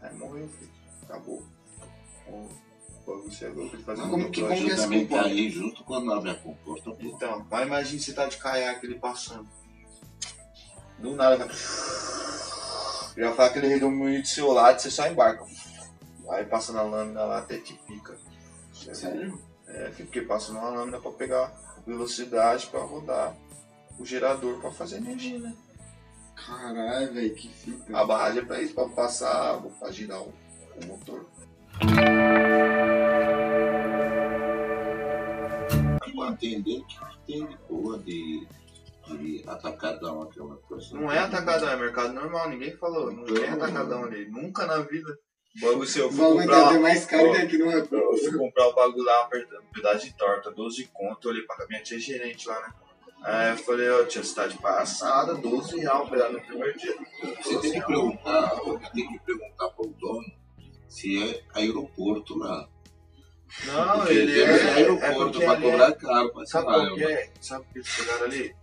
[0.00, 0.70] Aí morreu, filho.
[1.04, 1.42] Acabou.
[2.26, 2.48] O
[3.06, 6.12] bagulho você é louco de fazer Mas como que- como que também caí junto quando
[6.12, 6.90] abre a comporta.
[6.90, 6.96] pô.
[7.00, 9.46] Então, mas imagine você tá de caiaque ele passando.
[10.98, 11.52] Do nada, cara.
[13.16, 15.44] Já faz aquele redemoinho do seu lado, você só embarca.
[16.30, 18.16] Aí passa na lâmina lá até te pica.
[18.72, 19.40] Sério?
[19.66, 21.52] É, porque passa numa lâmina pra pegar
[21.86, 23.34] velocidade pra rodar
[23.98, 25.54] o gerador pra fazer energia, né?
[26.34, 27.96] Caralho, velho, que fita.
[27.96, 30.32] A barragem é pra isso, pra passar pra girar o,
[30.82, 31.26] o motor.
[36.14, 38.46] Pra atender, o que tem de boa de,
[39.06, 40.94] de atacadão, aquela coisa?
[40.94, 43.12] Não é atacadão, é mercado normal, ninguém falou.
[43.12, 44.28] Não tem atacadão ali.
[44.30, 45.18] Nunca na vida.
[45.56, 47.86] O bagulho se eu O for bagulho comprar mais caro que aqui no Eu
[48.18, 51.82] fui comprar o bagulho lá, um pedaço de torta, 12 conto, eu olhei pra minha
[51.82, 52.72] tia gerente lá, né?
[53.22, 56.76] Aí eu falei, ó, tia, você tá de passada, 12 reais um pedaço no primeiro
[56.78, 56.94] dia.
[57.42, 58.50] Você tem que perguntar,
[58.92, 60.26] tem que perguntar pro dono
[60.88, 62.68] se é aeroporto lá.
[63.66, 66.86] Não, Porque ele é, é aeroporto porque pra ali é- cobrar caro pra Sabe trabalhar,
[66.88, 67.32] qual que é?
[67.40, 68.56] Sabe que eles chegaram ali?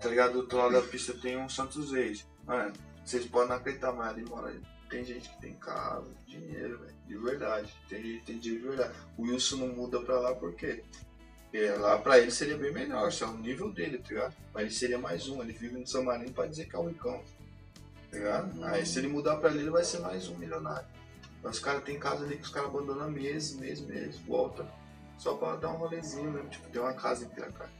[0.00, 0.32] Tá ligado?
[0.32, 2.26] Do outro lado da pista tem um Santos Reis.
[2.44, 2.72] Mano,
[3.04, 4.54] vocês podem não acreditar, mas ali mora.
[4.88, 6.94] Tem gente que tem carro, dinheiro, velho.
[7.06, 7.74] De verdade.
[7.88, 8.94] Tem gente que tem dinheiro de verdade.
[9.16, 10.84] O Wilson não muda pra lá por quê?
[11.50, 14.34] Porque lá pra ele seria bem melhor, isso é o nível dele, tá ligado?
[14.52, 16.88] Mas ele seria mais um, ele vive no São Marino pra dizer que é o
[16.88, 17.22] ricão.
[18.10, 18.64] Tá ligado?
[18.64, 20.86] Aí se ele mudar pra ali, ele vai ser mais um milionário.
[21.42, 24.66] Mas os caras tem casa ali que os caras abandonam meses, meses, meses, volta.
[25.18, 27.70] Só pra dar um rolezinho mesmo, tipo, tem uma casa em Piracá.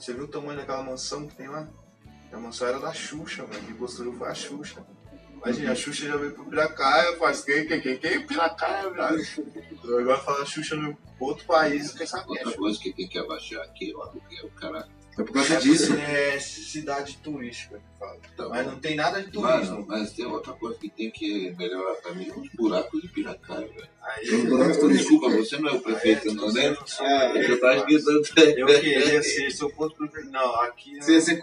[0.00, 1.68] Você viu o tamanho daquela mansão que tem lá?
[2.32, 3.62] A mansão era da Xuxa, mano.
[3.66, 4.86] Quem construiu foi a Xuxa.
[5.34, 8.26] Imagina, a Xuxa já veio pro Piracá, eu faço quem, quem, quem, quem?
[8.26, 9.98] Piracá, velho.
[10.00, 12.58] Agora fala Xuxa no outro país, quem sabe quem é Outra Xuxa.
[12.60, 14.88] coisa que tem que abaixar aqui, o aluguel, cara.
[15.18, 15.92] É por causa disso.
[15.94, 17.80] É cidade turística.
[18.36, 18.72] Tá Mas bom.
[18.72, 19.84] não tem nada de Mano, turismo.
[19.86, 23.88] mas tem outra coisa que tem que melhorar também, os buracos de Piracá, velho.
[24.02, 24.24] Aí,
[24.88, 26.74] Desculpa, você não é o prefeito, não, né?
[27.00, 28.22] É, Eu tava esquecendo.
[28.58, 30.30] eu queria ser, se eu fosse prefeito.
[30.30, 30.96] Não, aqui.
[31.02, 31.36] Você ia ser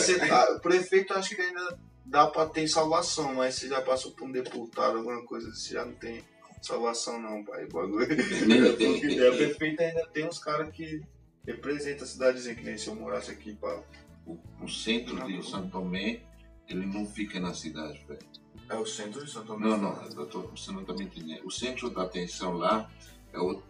[0.00, 4.12] ser- ah, o prefeito acho que ainda dá pra ter salvação, mas se já passou
[4.12, 6.22] por um deputado, alguma coisa assim, já não tem
[6.60, 7.64] salvação não, pai.
[7.70, 8.02] O bagulho.
[8.02, 11.00] O prefeito ainda tem uns caras que
[11.46, 13.82] representam a cidadezinha, que nem se eu morasse aqui, pá.
[14.26, 16.20] O, o centro de São Tomé,
[16.68, 18.20] ele não fica na cidade, velho.
[18.68, 19.66] É o centro de Santo Tomé.
[19.66, 21.44] Não, não, tô, você não tá me entendendo.
[21.44, 22.88] O centro da atenção lá
[23.32, 23.60] é o.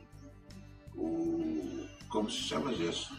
[0.95, 3.17] o como se chama isso?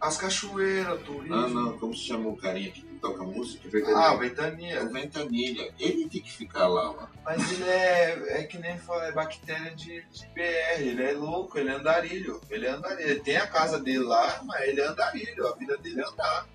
[0.00, 1.36] As cachoeiras, turismo.
[1.36, 3.68] Não, não, como se chama o carinha que toca música?
[3.96, 4.84] Ah, É o ventania.
[4.88, 5.74] Ventanilha.
[5.78, 7.08] Ele tem que ficar lá, mano.
[7.24, 11.58] Mas ele é, é que nem fala, é bactéria de, de BR, ele é louco,
[11.58, 12.40] ele é andarilho.
[12.48, 13.10] Ele é andarilho.
[13.10, 16.48] Ele tem a casa dele lá, mas ele é andarilho, a vida dele é andar.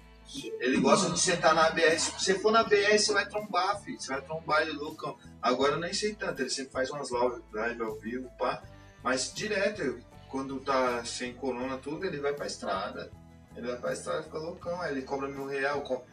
[0.60, 1.98] Ele gosta de sentar na BR.
[1.99, 3.99] Se você for na BR, você vai trombar, filho.
[3.99, 5.15] Você vai trombar ele loucão.
[5.41, 8.61] Agora eu nem sei tanto, ele sempre faz umas live live ao vivo, pá.
[9.03, 9.99] Mas direto,
[10.30, 13.10] quando tá sem corona tudo, ele vai pra estrada.
[13.56, 14.82] Ele vai pra estrada e fica loucão.
[14.82, 15.82] Aí ele cobra mil real.
[15.82, 16.03] co-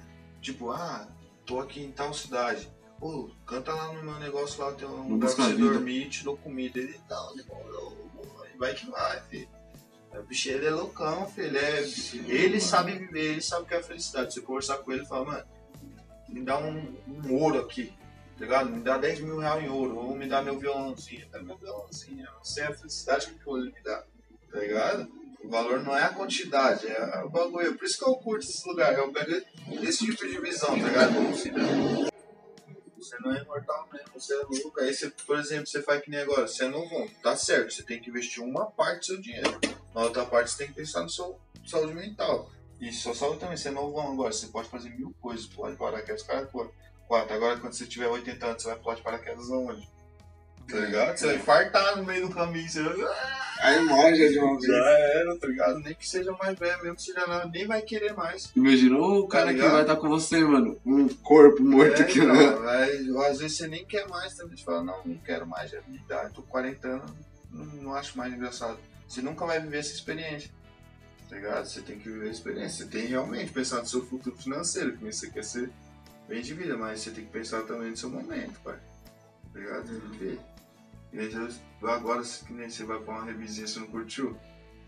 [0.44, 1.08] Tipo, ah,
[1.46, 2.70] tô aqui em tal cidade.
[3.00, 5.70] Pô, canta lá no meu negócio lá, tem um Não lugar pra você vida.
[5.72, 6.78] dormir, te dou comida.
[6.78, 8.10] Ele tá, ele falou,
[8.58, 9.48] vai que vai, filho.
[10.12, 11.46] O bicho, ele é loucão, filho.
[11.46, 11.80] Ele, é,
[12.28, 14.34] ele sabe viver, ele sabe o que é felicidade.
[14.34, 15.44] Você conversar com ele e falar, mano,
[16.28, 17.86] me dá um, um ouro aqui,
[18.38, 18.68] tá ligado?
[18.70, 21.26] Me dá 10 mil reais em ouro, ou me dá meu violãozinho.
[21.30, 24.04] Dá meu violãozinho, eu não sei a felicidade que ele me dá,
[24.52, 25.08] tá ligado?
[25.44, 27.76] O valor não é a quantidade, é o bagulho.
[27.76, 29.30] Por isso que eu curto esse lugar, eu pego
[29.82, 31.12] esse tipo de visão, tá ligado?
[32.96, 34.80] Você não é imortal mesmo, você é louco.
[34.80, 37.82] Aí você, por exemplo, você faz que nem agora, você é novão, tá certo, você
[37.82, 39.60] tem que investir uma parte do seu dinheiro.
[39.94, 42.50] Na outra parte você tem que pensar no seu saúde mental.
[42.80, 46.22] E sua saúde também, você é novão agora, você pode fazer mil coisas, pode paraquedas,
[46.22, 47.34] cara, quatro.
[47.34, 49.86] Agora quando você tiver 80 anos, você vai pular de paraquedas aonde?
[50.68, 51.16] Tá ligado?
[51.16, 52.94] Você vai infartar no meio do caminho, você vai...
[53.60, 54.66] Aí morre de uma vez.
[54.66, 55.78] Já era, tá ligado?
[55.80, 58.50] Nem que seja mais velho mesmo, você já não- nem vai querer mais.
[58.54, 60.78] Imaginou o cara Tá que vai estar com você, mano.
[60.84, 62.88] Um corpo morto É, aqui, cara, né?
[63.28, 64.56] às vezes você nem quer mais também.
[64.56, 67.10] Você fala, não, não quero mais, já me dá, tô com 40 anos,
[67.50, 68.78] não, não acho mais engraçado.
[69.08, 70.50] Você nunca vai viver essa experiência.
[71.30, 71.64] Tá ligado?
[71.66, 72.84] Você tem que viver a experiência.
[72.84, 75.70] Você tem realmente que pensar no seu futuro financeiro, que você quer ser
[76.28, 78.76] bem de vida, mas você tem que pensar também no seu momento, pai.
[79.52, 79.88] Tá ligado?
[81.82, 84.36] Agora, se que nem você vai pra uma revisinha, você não curtiu?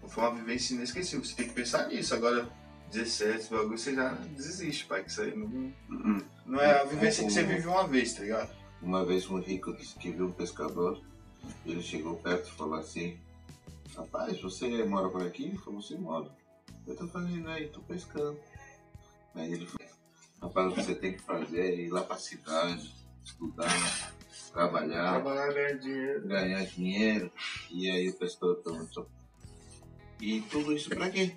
[0.09, 1.25] Foi uma vivência inesquecível.
[1.25, 2.15] Você tem que pensar nisso.
[2.15, 2.49] Agora,
[2.93, 5.03] 17, bagulho, você já desiste, pai.
[5.03, 6.23] Que isso aí não, Uhum.
[6.45, 8.55] não é a vivência que você vive uma vez, tá ligado?
[8.81, 11.03] Uma vez um rico disse que viu um pescador,
[11.65, 13.19] ele chegou perto e falou assim,
[13.97, 15.47] rapaz, você mora por aqui?
[15.47, 16.31] Ele falou, você mora.
[16.87, 18.39] Eu tô fazendo aí, tô pescando.
[19.35, 19.89] Aí ele falou,
[20.43, 22.95] rapaz, o que você tem que fazer é ir lá pra cidade,
[23.25, 24.13] estudar,
[24.57, 26.27] trabalhar, Trabalhar, ganhar dinheiro.
[26.27, 27.33] ganhar dinheiro.
[27.71, 29.07] E aí o pescador perguntou,
[30.21, 31.35] e tudo isso pra quê?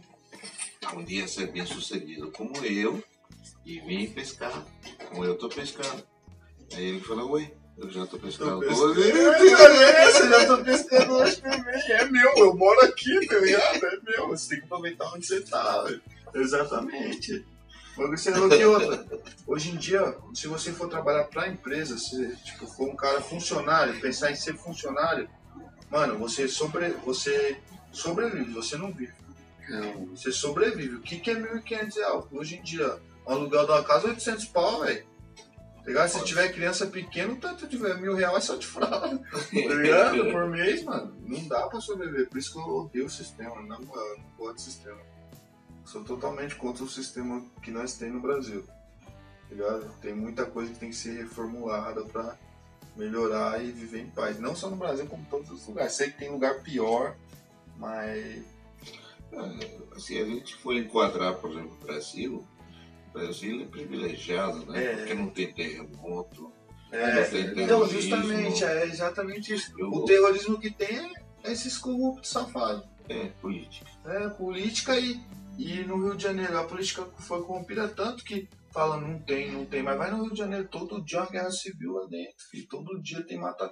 [0.96, 3.04] Um dia ser bem sucedido como eu
[3.66, 4.66] e vir pescar,
[5.10, 6.02] como eu tô pescando.
[6.74, 8.94] Aí ele falou, ué, eu já tô pescando duas pescando.
[8.94, 10.14] vezes.
[10.14, 11.92] Você já tô pescando hoje também.
[11.92, 13.86] É meu, eu moro aqui, tá ligado?
[13.86, 14.28] É meu.
[14.30, 15.86] Você tem que aproveitar onde você tá.
[16.34, 17.46] Exatamente.
[18.08, 19.06] Você falou que outra.
[19.46, 24.00] Hoje em dia, se você for trabalhar pra empresa, se tipo, for um cara funcionário,
[24.00, 25.30] pensar em ser funcionário,
[25.92, 27.58] mano, você, sobre, você
[27.92, 29.14] sobrevive, você não vive.
[30.12, 30.96] Você sobrevive.
[30.96, 32.26] O que, que é 1.500 reais?
[32.32, 35.08] Hoje em dia, um aluguel da casa é 800 pau, velho.
[35.94, 36.08] Tá?
[36.08, 39.18] Se tiver criança pequena, tanto tiver mil reais é só de fralda.
[39.32, 40.32] Tá ligado?
[40.32, 41.16] Por mês, mano.
[41.26, 42.30] Não dá pra sobreviver.
[42.30, 43.56] Por isso que eu odeio o sistema.
[43.56, 45.00] Moral, eu não gosto do sistema.
[45.92, 48.64] Sou totalmente contra o sistema que nós temos no Brasil.
[48.64, 49.10] Tá
[49.50, 49.92] ligado?
[50.00, 52.38] Tem muita coisa que tem que ser reformulada pra
[52.96, 54.40] melhorar e viver em paz.
[54.40, 55.94] Não só no Brasil, como em todos os lugares.
[55.94, 57.16] Sei que tem lugar pior,
[57.78, 58.44] mas
[59.32, 62.46] É, Se a gente for enquadrar, por exemplo, o Brasil,
[63.10, 64.84] o Brasil é privilegiado, né?
[64.84, 64.96] É.
[64.98, 66.52] Porque não tem terremoto,
[66.92, 69.72] é, não tem então justamente é exatamente isso.
[69.78, 71.14] Eu- O terrorismo que tem
[71.44, 72.84] é esses corruptos safados.
[73.08, 73.90] É, política.
[74.06, 75.20] É, política e,
[75.60, 79.66] e no Rio de Janeiro a política foi corrompida tanto que fala não tem, não
[79.66, 82.66] tem, mas vai no Rio de Janeiro todo dia uma guerra civil lá dentro, filho.
[82.70, 83.70] Todo dia tem mata,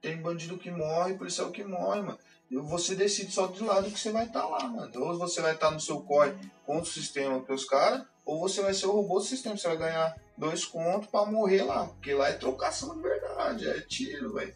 [0.00, 2.18] tem bandido que morre, policial que morre, mano.
[2.50, 4.90] E você decide só do lado que você vai estar lá, mano.
[4.96, 6.34] Ou você vai estar no seu corre
[6.66, 9.56] contra o sistema pros caras, ou você vai ser o robô do sistema.
[9.56, 11.86] Você vai ganhar dois contos pra morrer lá.
[11.86, 14.54] Porque lá é trocação de verdade, é tiro, velho.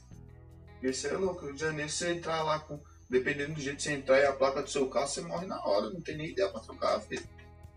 [0.82, 1.44] Esse é louco.
[1.44, 2.80] Rio de Janeiro, você entrar lá com
[3.12, 5.62] dependendo do jeito que você entrar e a placa do seu carro, você morre na
[5.64, 7.22] hora, não tem nem ideia pra trocar, filho.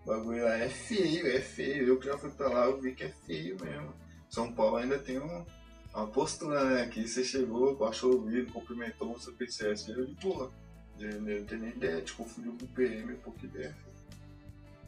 [0.04, 1.88] O bagulho é feio, é feio.
[1.90, 3.94] Eu que já fui pra lá, eu vi que é feio mesmo.
[4.30, 5.46] São Paulo ainda tem um-
[5.94, 6.82] uma postura, né?
[6.84, 10.52] Aqui você chegou, baixou o vidro, cumprimentou, você PCS, você de boa.
[10.98, 13.76] De- Não tem nem ideia, te confundiu com o PM, pô, que ideia.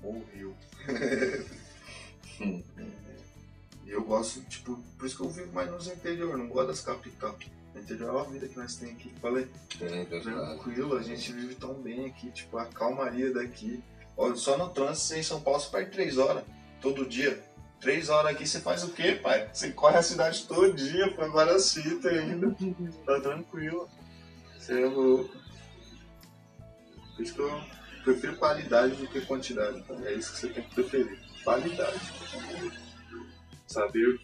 [0.02, 0.56] Morreu.
[2.40, 2.64] Hum.
[3.86, 6.82] E eu gosto, tipo, por isso que eu vivo mais nos interior, não gosto das
[6.82, 7.38] capital.
[7.78, 9.14] No interior é a vida que nós temos aqui.
[9.22, 9.48] Falei,
[9.80, 13.84] É tranquilo, a gente vive tão bem aqui, tipo, a calmaria daqui.
[14.16, 16.44] Olha, só no trânsito em São Paulo você perde 3 horas,
[16.82, 17.40] todo dia.
[17.80, 19.48] 3 horas aqui você faz o quê, pai?
[19.54, 22.56] Você corre a cidade todo dia, pra Guaracita ainda.
[23.06, 23.88] Tá tranquilo.
[24.58, 25.38] Você é louco.
[27.16, 27.62] Por isso que eu
[28.04, 29.84] prefiro qualidade do que quantidade.
[30.04, 31.20] É isso que você tem que preferir.
[31.44, 32.00] Qualidade.
[33.68, 34.20] Saber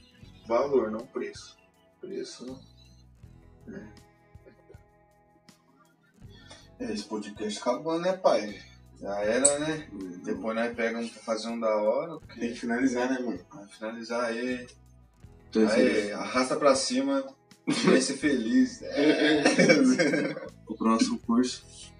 [0.47, 1.55] valor, não preço.
[2.01, 2.72] Preço.
[6.79, 8.59] É, esse podcast acabou, né, pai?
[8.99, 9.87] Já era, né?
[10.23, 12.19] Depois nós pegamos pra fazer um da hora.
[12.39, 13.39] Tem que finalizar, né, mano?
[13.53, 14.65] Vai finalizar aí.
[15.49, 17.23] Assim, Aí, arrasta pra cima.
[17.85, 18.81] Vai ser feliz.
[18.83, 19.43] É.
[20.67, 21.92] o próximo curso.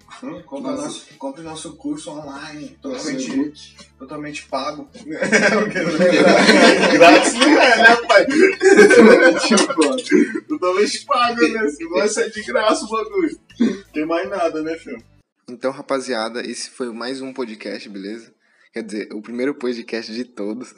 [0.44, 2.76] Compre, nosso, compre nosso curso online.
[2.80, 3.76] Totalmente, Totalmente.
[3.98, 4.88] totalmente pago.
[6.92, 8.26] Grátis não é, né, pai?
[10.48, 11.68] Totalmente pago, né?
[11.68, 13.38] Se vai sair de graça o bagulho.
[13.92, 15.02] Tem mais nada, né, filho?
[15.48, 18.32] Então, rapaziada, esse foi mais um podcast, beleza?
[18.72, 20.74] Quer dizer, o primeiro podcast de todos.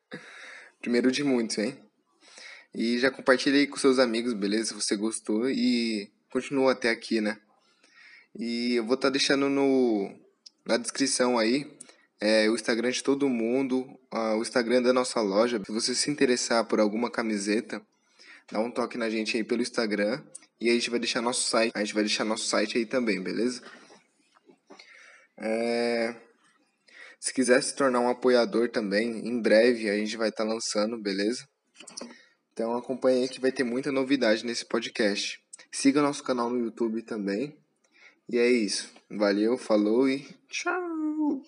[0.80, 1.78] primeiro de muitos, hein?
[2.74, 4.66] E já compartilha aí com seus amigos, beleza?
[4.66, 7.38] Se você gostou e continua até aqui, né?
[8.38, 10.10] E eu vou estar deixando no,
[10.64, 11.66] na descrição aí
[12.20, 15.60] é, o Instagram de todo mundo, ah, o Instagram da nossa loja.
[15.64, 17.82] Se você se interessar por alguma camiseta,
[18.52, 20.22] dá um toque na gente aí pelo Instagram
[20.60, 23.22] e a gente vai deixar nosso site, a gente vai deixar nosso site aí também,
[23.22, 23.62] beleza?
[25.38, 26.14] É,
[27.18, 31.46] Se quiser se tornar um apoiador também, em breve a gente vai estar lançando, beleza?
[32.52, 35.38] Então acompanhe aí que vai ter muita novidade nesse podcast.
[35.72, 37.59] Siga nosso canal no YouTube também.
[38.32, 38.88] E é isso.
[39.10, 41.42] Valeu, falou e tchau!